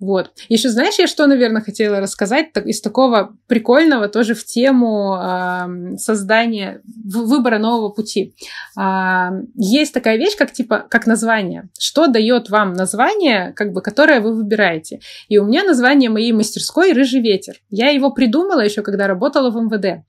Вот. 0.00 0.32
Еще 0.48 0.68
знаешь, 0.70 0.98
я 0.98 1.06
что, 1.06 1.26
наверное, 1.26 1.62
хотела 1.62 2.00
рассказать 2.00 2.52
так, 2.52 2.66
из 2.66 2.80
такого 2.80 3.36
прикольного 3.46 4.08
тоже 4.08 4.34
в 4.34 4.44
тему 4.44 5.16
э, 5.16 5.96
создания, 5.98 6.82
выбора 6.84 7.58
нового 7.58 7.90
пути. 7.90 8.34
Э, 8.78 9.30
есть 9.54 9.94
такая 9.94 10.16
вещь, 10.16 10.36
как 10.36 10.52
типа, 10.52 10.84
как 10.90 11.06
название. 11.06 11.68
Что 11.78 12.08
дает 12.08 12.50
вам 12.50 12.72
название, 12.72 13.52
как 13.52 13.72
бы, 13.72 13.80
которое 13.80 14.20
вы 14.20 14.34
выбираете? 14.34 15.00
И 15.28 15.38
у 15.38 15.44
меня 15.44 15.62
название 15.62 16.10
моей 16.10 16.32
мастерской 16.32 16.92
«Рыжий 16.92 17.20
ветер». 17.20 17.54
Я 17.70 17.90
его 17.90 18.10
придумала 18.10 18.60
еще, 18.60 18.82
когда 18.82 19.06
работала 19.06 19.50
в 19.50 19.56
МВД. 19.56 20.04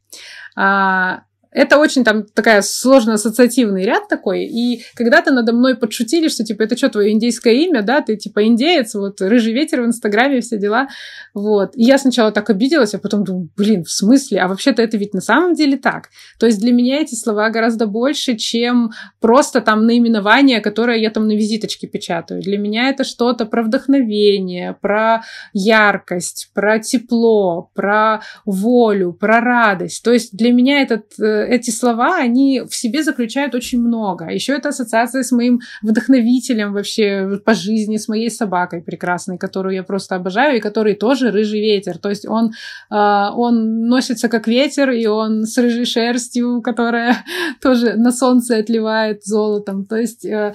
А, 0.55 1.25
это 1.55 1.77
очень 1.77 2.03
там 2.03 2.25
такая 2.25 2.61
сложно-ассоциативный 2.61 3.85
ряд 3.85 4.09
такой. 4.09 4.43
И 4.43 4.83
когда-то 4.93 5.31
надо 5.31 5.53
мной 5.53 5.75
подшутили, 5.75 6.27
что 6.27 6.43
типа 6.43 6.63
это 6.63 6.75
что, 6.75 6.89
твое 6.89 7.13
индейское 7.13 7.53
имя, 7.53 7.81
да, 7.81 8.01
ты 8.01 8.17
типа 8.17 8.45
индеец, 8.45 8.93
вот 8.93 9.21
рыжий 9.21 9.53
ветер 9.53 9.81
в 9.81 9.85
Инстаграме, 9.85 10.41
все 10.41 10.57
дела. 10.57 10.89
Вот. 11.33 11.71
И 11.75 11.83
я 11.83 11.97
сначала 11.97 12.33
так 12.33 12.49
обиделась, 12.49 12.93
а 12.93 12.99
потом 12.99 13.23
думаю, 13.23 13.49
блин, 13.55 13.85
в 13.85 13.91
смысле? 13.91 14.41
А 14.41 14.49
вообще-то 14.49 14.81
это 14.81 14.97
ведь 14.97 15.13
на 15.13 15.21
самом 15.21 15.53
деле 15.53 15.77
так. 15.77 16.09
То 16.39 16.45
есть 16.45 16.59
для 16.59 16.73
меня 16.73 16.99
эти 16.99 17.15
слова 17.15 17.49
гораздо 17.49 17.87
больше, 17.87 18.35
чем 18.35 18.91
просто 19.21 19.61
там 19.61 19.85
наименование, 19.85 20.59
которое 20.59 20.97
я 20.97 21.09
там 21.09 21.25
на 21.25 21.37
визиточке 21.37 21.87
печатаю. 21.87 22.41
Для 22.41 22.57
меня 22.57 22.89
это 22.89 23.05
что-то 23.05 23.45
про 23.45 23.63
вдохновение, 23.63 24.75
про 24.81 25.23
яркость, 25.53 26.49
про 26.53 26.79
тепло, 26.79 27.71
про 27.73 28.21
волю, 28.45 29.13
про 29.13 29.39
радость. 29.39 30.03
То 30.03 30.11
есть 30.11 30.35
для 30.35 30.51
меня 30.51 30.81
этот 30.81 31.05
э, 31.17 31.44
эти 31.45 31.71
слова, 31.71 32.17
они 32.17 32.61
в 32.61 32.75
себе 32.75 33.03
заключают 33.03 33.55
очень 33.55 33.81
много. 33.81 34.25
Еще 34.25 34.53
это 34.53 34.69
ассоциация 34.69 35.23
с 35.23 35.31
моим 35.31 35.59
вдохновителем 35.81 36.73
вообще 36.73 37.39
по 37.45 37.53
жизни, 37.53 37.97
с 37.97 38.07
моей 38.07 38.29
собакой 38.29 38.81
прекрасной, 38.81 39.37
которую 39.37 39.75
я 39.75 39.83
просто 39.83 40.15
обожаю, 40.15 40.57
и 40.57 40.61
который 40.61 40.95
тоже 40.95 41.31
рыжий 41.31 41.61
ветер. 41.61 41.97
То 41.97 42.09
есть 42.09 42.27
он, 42.27 42.51
э, 42.91 43.29
он 43.35 43.87
носится 43.87 44.29
как 44.29 44.47
ветер, 44.47 44.91
и 44.91 45.05
он 45.05 45.45
с 45.45 45.57
рыжей 45.57 45.85
шерстью, 45.85 46.61
которая 46.61 47.17
тоже 47.61 47.93
на 47.95 48.11
солнце 48.11 48.57
отливает 48.57 49.23
золотом. 49.23 49.85
То 49.85 49.95
есть 49.95 50.25
э, 50.25 50.53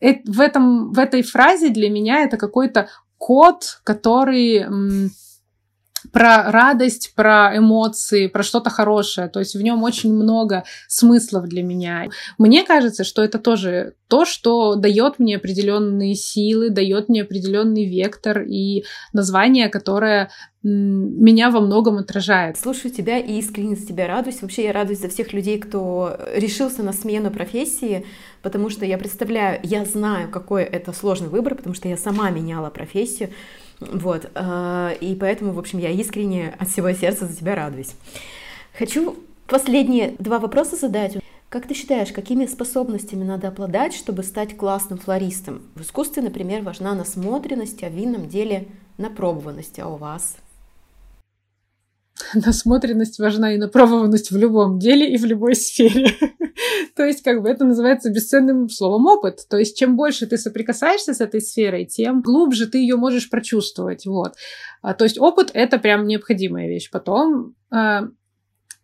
в, 0.00 0.40
этом, 0.40 0.92
в 0.92 0.98
этой 0.98 1.22
фразе 1.22 1.70
для 1.70 1.90
меня 1.90 2.22
это 2.22 2.36
какой-то 2.36 2.88
код, 3.18 3.80
который 3.84 4.64
про 6.12 6.50
радость, 6.50 7.12
про 7.14 7.56
эмоции, 7.56 8.26
про 8.26 8.42
что-то 8.42 8.70
хорошее. 8.70 9.28
То 9.28 9.40
есть 9.40 9.54
в 9.54 9.62
нем 9.62 9.82
очень 9.82 10.12
много 10.12 10.64
смыслов 10.88 11.46
для 11.48 11.62
меня. 11.62 12.06
Мне 12.38 12.64
кажется, 12.64 13.04
что 13.04 13.22
это 13.22 13.38
тоже 13.38 13.94
то, 14.08 14.24
что 14.24 14.74
дает 14.74 15.18
мне 15.18 15.36
определенные 15.36 16.14
силы, 16.14 16.70
дает 16.70 17.08
мне 17.08 17.22
определенный 17.22 17.84
вектор 17.84 18.42
и 18.42 18.84
название, 19.12 19.68
которое 19.68 20.30
меня 20.62 21.50
во 21.50 21.60
многом 21.60 21.98
отражает. 21.98 22.56
Слушаю 22.58 22.92
тебя 22.92 23.18
и 23.18 23.38
искренне 23.38 23.76
за 23.76 23.86
тебя 23.86 24.06
радуюсь. 24.06 24.42
Вообще 24.42 24.64
я 24.64 24.72
радуюсь 24.72 25.00
за 25.00 25.08
всех 25.08 25.32
людей, 25.32 25.58
кто 25.58 26.18
решился 26.34 26.82
на 26.82 26.92
смену 26.92 27.30
профессии, 27.30 28.04
потому 28.42 28.70
что 28.70 28.84
я 28.84 28.98
представляю, 28.98 29.60
я 29.62 29.84
знаю, 29.84 30.30
какой 30.30 30.64
это 30.64 30.92
сложный 30.92 31.28
выбор, 31.28 31.54
потому 31.54 31.74
что 31.74 31.88
я 31.88 31.96
сама 31.96 32.30
меняла 32.30 32.70
профессию. 32.70 33.30
Вот, 33.80 34.30
э, 34.34 34.96
и 35.00 35.14
поэтому, 35.14 35.52
в 35.52 35.58
общем, 35.58 35.78
я 35.78 35.90
искренне 35.90 36.54
от 36.58 36.68
всего 36.68 36.92
сердца 36.92 37.26
за 37.26 37.36
тебя 37.36 37.54
радуюсь. 37.54 37.94
Хочу 38.76 39.16
последние 39.46 40.14
два 40.18 40.38
вопроса 40.38 40.76
задать. 40.76 41.18
Как 41.48 41.66
ты 41.66 41.74
считаешь, 41.74 42.12
какими 42.12 42.44
способностями 42.46 43.24
надо 43.24 43.48
обладать, 43.48 43.94
чтобы 43.94 44.22
стать 44.22 44.56
классным 44.56 44.98
флористом? 44.98 45.62
В 45.74 45.82
искусстве, 45.82 46.22
например, 46.22 46.62
важна 46.62 46.94
насмотренность, 46.94 47.82
а 47.82 47.88
в 47.88 47.94
винном 47.94 48.28
деле 48.28 48.68
напробованность, 48.98 49.78
а 49.78 49.88
у 49.88 49.96
вас? 49.96 50.36
насмотренность 52.34 53.18
важна 53.18 53.54
и 53.54 53.58
напробованность 53.58 54.30
в 54.30 54.36
любом 54.36 54.78
деле 54.78 55.12
и 55.12 55.16
в 55.16 55.24
любой 55.24 55.54
сфере. 55.54 56.10
То 56.96 57.04
есть, 57.04 57.22
как 57.22 57.42
бы 57.42 57.48
это 57.48 57.64
называется 57.64 58.10
бесценным 58.10 58.68
словом 58.68 59.06
опыт. 59.06 59.46
То 59.48 59.58
есть, 59.58 59.76
чем 59.76 59.96
больше 59.96 60.26
ты 60.26 60.36
соприкасаешься 60.36 61.14
с 61.14 61.20
этой 61.20 61.40
сферой, 61.40 61.84
тем 61.84 62.20
глубже 62.20 62.66
ты 62.66 62.78
ее 62.78 62.96
можешь 62.96 63.30
прочувствовать. 63.30 64.06
Вот. 64.06 64.34
А, 64.82 64.94
то 64.94 65.04
есть, 65.04 65.18
опыт— 65.18 65.50
это 65.54 65.78
прям 65.78 66.06
необходимая 66.06 66.68
вещь. 66.68 66.90
Потом 66.90 67.54
а, 67.70 68.08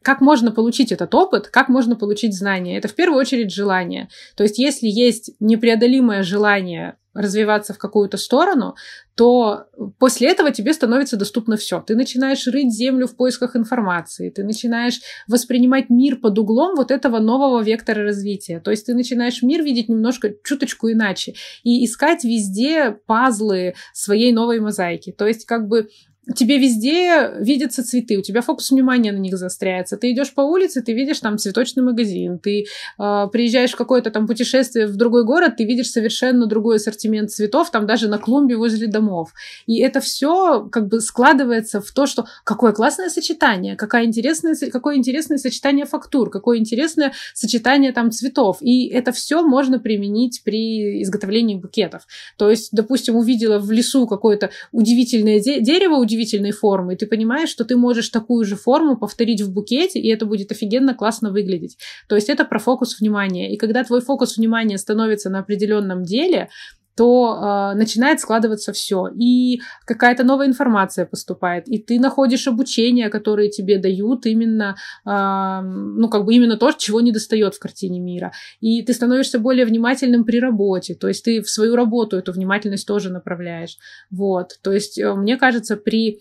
как 0.04 0.20
можно 0.20 0.52
получить 0.52 0.92
этот 0.92 1.14
опыт, 1.14 1.48
как 1.48 1.68
можно 1.68 1.96
получить 1.96 2.36
знания. 2.36 2.76
Это 2.76 2.88
в 2.88 2.94
первую 2.94 3.18
очередь 3.18 3.52
желание. 3.52 4.08
То 4.36 4.42
есть 4.42 4.58
если 4.58 4.86
есть 4.86 5.32
непреодолимое 5.40 6.22
желание 6.22 6.96
развиваться 7.14 7.72
в 7.72 7.78
какую-то 7.78 8.16
сторону, 8.16 8.74
то 9.14 9.66
после 9.98 10.28
этого 10.28 10.50
тебе 10.50 10.72
становится 10.74 11.16
доступно 11.16 11.56
все. 11.56 11.80
Ты 11.80 11.94
начинаешь 11.94 12.46
рыть 12.48 12.72
землю 12.72 13.06
в 13.06 13.16
поисках 13.16 13.54
информации, 13.56 14.30
ты 14.30 14.42
начинаешь 14.42 15.00
воспринимать 15.28 15.88
мир 15.88 16.16
под 16.16 16.38
углом 16.38 16.74
вот 16.74 16.90
этого 16.90 17.20
нового 17.20 17.62
вектора 17.62 18.02
развития. 18.02 18.60
То 18.60 18.72
есть 18.72 18.86
ты 18.86 18.94
начинаешь 18.94 19.42
мир 19.42 19.62
видеть 19.62 19.88
немножко, 19.88 20.34
чуточку 20.44 20.90
иначе 20.90 21.34
и 21.62 21.84
искать 21.84 22.24
везде 22.24 22.98
пазлы 23.06 23.74
своей 23.92 24.32
новой 24.32 24.58
мозаики. 24.60 25.12
То 25.12 25.26
есть 25.26 25.46
как 25.46 25.68
бы 25.68 25.88
тебе 26.34 26.58
везде 26.58 27.34
видятся 27.38 27.84
цветы, 27.84 28.16
у 28.16 28.22
тебя 28.22 28.40
фокус 28.40 28.70
внимания 28.70 29.12
на 29.12 29.18
них 29.18 29.36
заостряется. 29.36 29.96
Ты 29.96 30.12
идешь 30.12 30.32
по 30.32 30.40
улице, 30.40 30.82
ты 30.82 30.92
видишь 30.92 31.20
там 31.20 31.38
цветочный 31.38 31.82
магазин, 31.82 32.38
ты 32.38 32.64
э, 32.98 33.26
приезжаешь 33.32 33.72
в 33.72 33.76
какое-то 33.76 34.10
там 34.10 34.26
путешествие 34.26 34.86
в 34.86 34.96
другой 34.96 35.24
город, 35.24 35.56
ты 35.56 35.64
видишь 35.64 35.90
совершенно 35.90 36.46
другой 36.46 36.76
ассортимент 36.76 37.30
цветов, 37.30 37.70
там 37.70 37.86
даже 37.86 38.08
на 38.08 38.18
клумбе 38.18 38.56
возле 38.56 38.86
домов. 38.86 39.32
И 39.66 39.80
это 39.80 40.00
все 40.00 40.66
как 40.70 40.88
бы 40.88 41.00
складывается 41.00 41.80
в 41.80 41.90
то, 41.92 42.06
что 42.06 42.26
какое 42.44 42.72
классное 42.72 43.10
сочетание, 43.10 43.76
какая 43.76 44.06
интересная, 44.06 44.54
какое 44.70 44.96
интересное 44.96 45.38
сочетание 45.38 45.84
фактур, 45.84 46.30
какое 46.30 46.58
интересное 46.58 47.12
сочетание 47.34 47.92
там 47.92 48.10
цветов. 48.10 48.58
И 48.60 48.88
это 48.88 49.12
все 49.12 49.42
можно 49.42 49.78
применить 49.78 50.42
при 50.44 51.02
изготовлении 51.02 51.56
букетов. 51.56 52.06
То 52.36 52.50
есть, 52.50 52.70
допустим, 52.72 53.16
увидела 53.16 53.58
в 53.58 53.70
лесу 53.70 54.06
какое-то 54.06 54.50
удивительное 54.72 55.40
де- 55.40 55.60
дерево, 55.60 55.96
удивительной 56.14 56.52
формы, 56.52 56.94
и 56.94 56.96
ты 56.96 57.06
понимаешь, 57.06 57.48
что 57.48 57.64
ты 57.64 57.76
можешь 57.76 58.08
такую 58.08 58.44
же 58.44 58.56
форму 58.56 58.96
повторить 58.96 59.42
в 59.42 59.52
букете, 59.52 59.98
и 60.00 60.08
это 60.08 60.26
будет 60.26 60.52
офигенно 60.52 60.94
классно 60.94 61.30
выглядеть. 61.30 61.76
То 62.08 62.14
есть 62.14 62.28
это 62.28 62.44
про 62.44 62.58
фокус 62.58 63.00
внимания. 63.00 63.52
И 63.52 63.56
когда 63.56 63.84
твой 63.84 64.00
фокус 64.00 64.36
внимания 64.36 64.78
становится 64.78 65.30
на 65.30 65.40
определенном 65.40 66.02
деле, 66.04 66.48
то 66.96 67.72
э, 67.72 67.76
начинает 67.76 68.20
складываться 68.20 68.72
все. 68.72 69.08
И 69.18 69.60
какая-то 69.84 70.24
новая 70.24 70.46
информация 70.46 71.06
поступает. 71.06 71.68
И 71.68 71.78
ты 71.78 71.98
находишь 71.98 72.46
обучение, 72.46 73.08
которое 73.08 73.48
тебе 73.48 73.78
дают 73.78 74.26
именно, 74.26 74.76
э, 75.04 75.60
ну, 75.62 76.08
как 76.08 76.24
бы 76.24 76.34
именно 76.34 76.56
то, 76.56 76.72
чего 76.72 77.00
не 77.00 77.12
достает 77.12 77.54
в 77.54 77.58
картине 77.58 78.00
мира. 78.00 78.32
И 78.60 78.82
ты 78.82 78.92
становишься 78.92 79.38
более 79.38 79.66
внимательным 79.66 80.24
при 80.24 80.38
работе. 80.40 80.94
То 80.94 81.08
есть 81.08 81.24
ты 81.24 81.42
в 81.42 81.50
свою 81.50 81.76
работу 81.76 82.16
эту 82.16 82.32
внимательность 82.32 82.86
тоже 82.86 83.10
направляешь. 83.10 83.76
Вот. 84.10 84.58
То 84.62 84.72
есть, 84.72 84.98
э, 84.98 85.14
мне 85.14 85.36
кажется, 85.36 85.76
при 85.76 86.20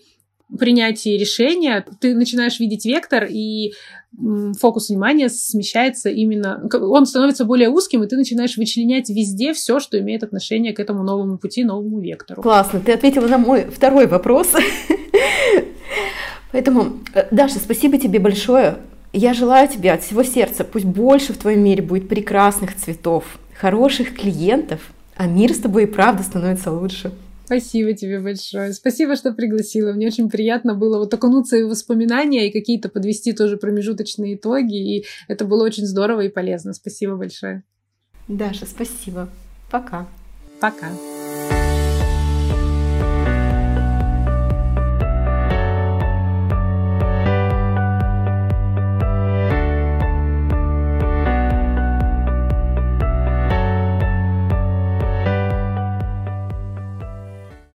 принятии 0.58 1.16
решения 1.18 1.84
ты 2.00 2.14
начинаешь 2.14 2.60
видеть 2.60 2.84
вектор, 2.84 3.26
и 3.28 3.72
фокус 4.60 4.88
внимания 4.88 5.28
смещается 5.28 6.08
именно... 6.08 6.68
Он 6.72 7.06
становится 7.06 7.44
более 7.44 7.68
узким, 7.68 8.02
и 8.02 8.06
ты 8.06 8.16
начинаешь 8.16 8.56
вычленять 8.56 9.08
везде 9.10 9.52
все, 9.52 9.80
что 9.80 9.98
имеет 9.98 10.22
отношение 10.22 10.72
к 10.72 10.80
этому 10.80 11.02
новому 11.02 11.38
пути, 11.38 11.64
новому 11.64 12.00
вектору. 12.00 12.42
Классно. 12.42 12.80
Ты 12.80 12.92
ответила 12.92 13.26
на 13.26 13.38
мой 13.38 13.64
второй 13.64 14.06
вопрос. 14.06 14.52
Поэтому, 16.52 17.00
э, 17.14 17.26
Даша, 17.32 17.58
спасибо 17.58 17.98
тебе 17.98 18.20
большое. 18.20 18.76
Я 19.12 19.34
желаю 19.34 19.68
тебе 19.68 19.92
от 19.92 20.02
всего 20.02 20.22
сердца, 20.22 20.64
пусть 20.64 20.84
больше 20.84 21.32
в 21.32 21.38
твоем 21.38 21.64
мире 21.64 21.82
будет 21.82 22.08
прекрасных 22.08 22.76
цветов, 22.76 23.24
хороших 23.58 24.14
клиентов, 24.14 24.80
а 25.16 25.26
мир 25.26 25.52
с 25.52 25.58
тобой 25.58 25.84
и 25.84 25.86
правда 25.86 26.22
становится 26.22 26.70
лучше. 26.72 27.12
Спасибо 27.44 27.92
тебе 27.92 28.20
большое. 28.20 28.72
Спасибо, 28.72 29.16
что 29.16 29.32
пригласила. 29.32 29.92
Мне 29.92 30.06
очень 30.06 30.30
приятно 30.30 30.74
было 30.74 30.98
вот 30.98 31.12
окунуться 31.12 31.58
в 31.64 31.68
воспоминания 31.68 32.48
и 32.48 32.52
какие-то 32.52 32.88
подвести 32.88 33.32
тоже 33.32 33.56
промежуточные 33.56 34.36
итоги. 34.36 34.96
И 34.98 35.04
это 35.28 35.44
было 35.44 35.64
очень 35.64 35.86
здорово 35.86 36.22
и 36.22 36.30
полезно. 36.30 36.72
Спасибо 36.72 37.16
большое. 37.16 37.62
Даша, 38.28 38.64
спасибо. 38.66 39.28
Пока. 39.70 40.08
Пока. 40.60 40.88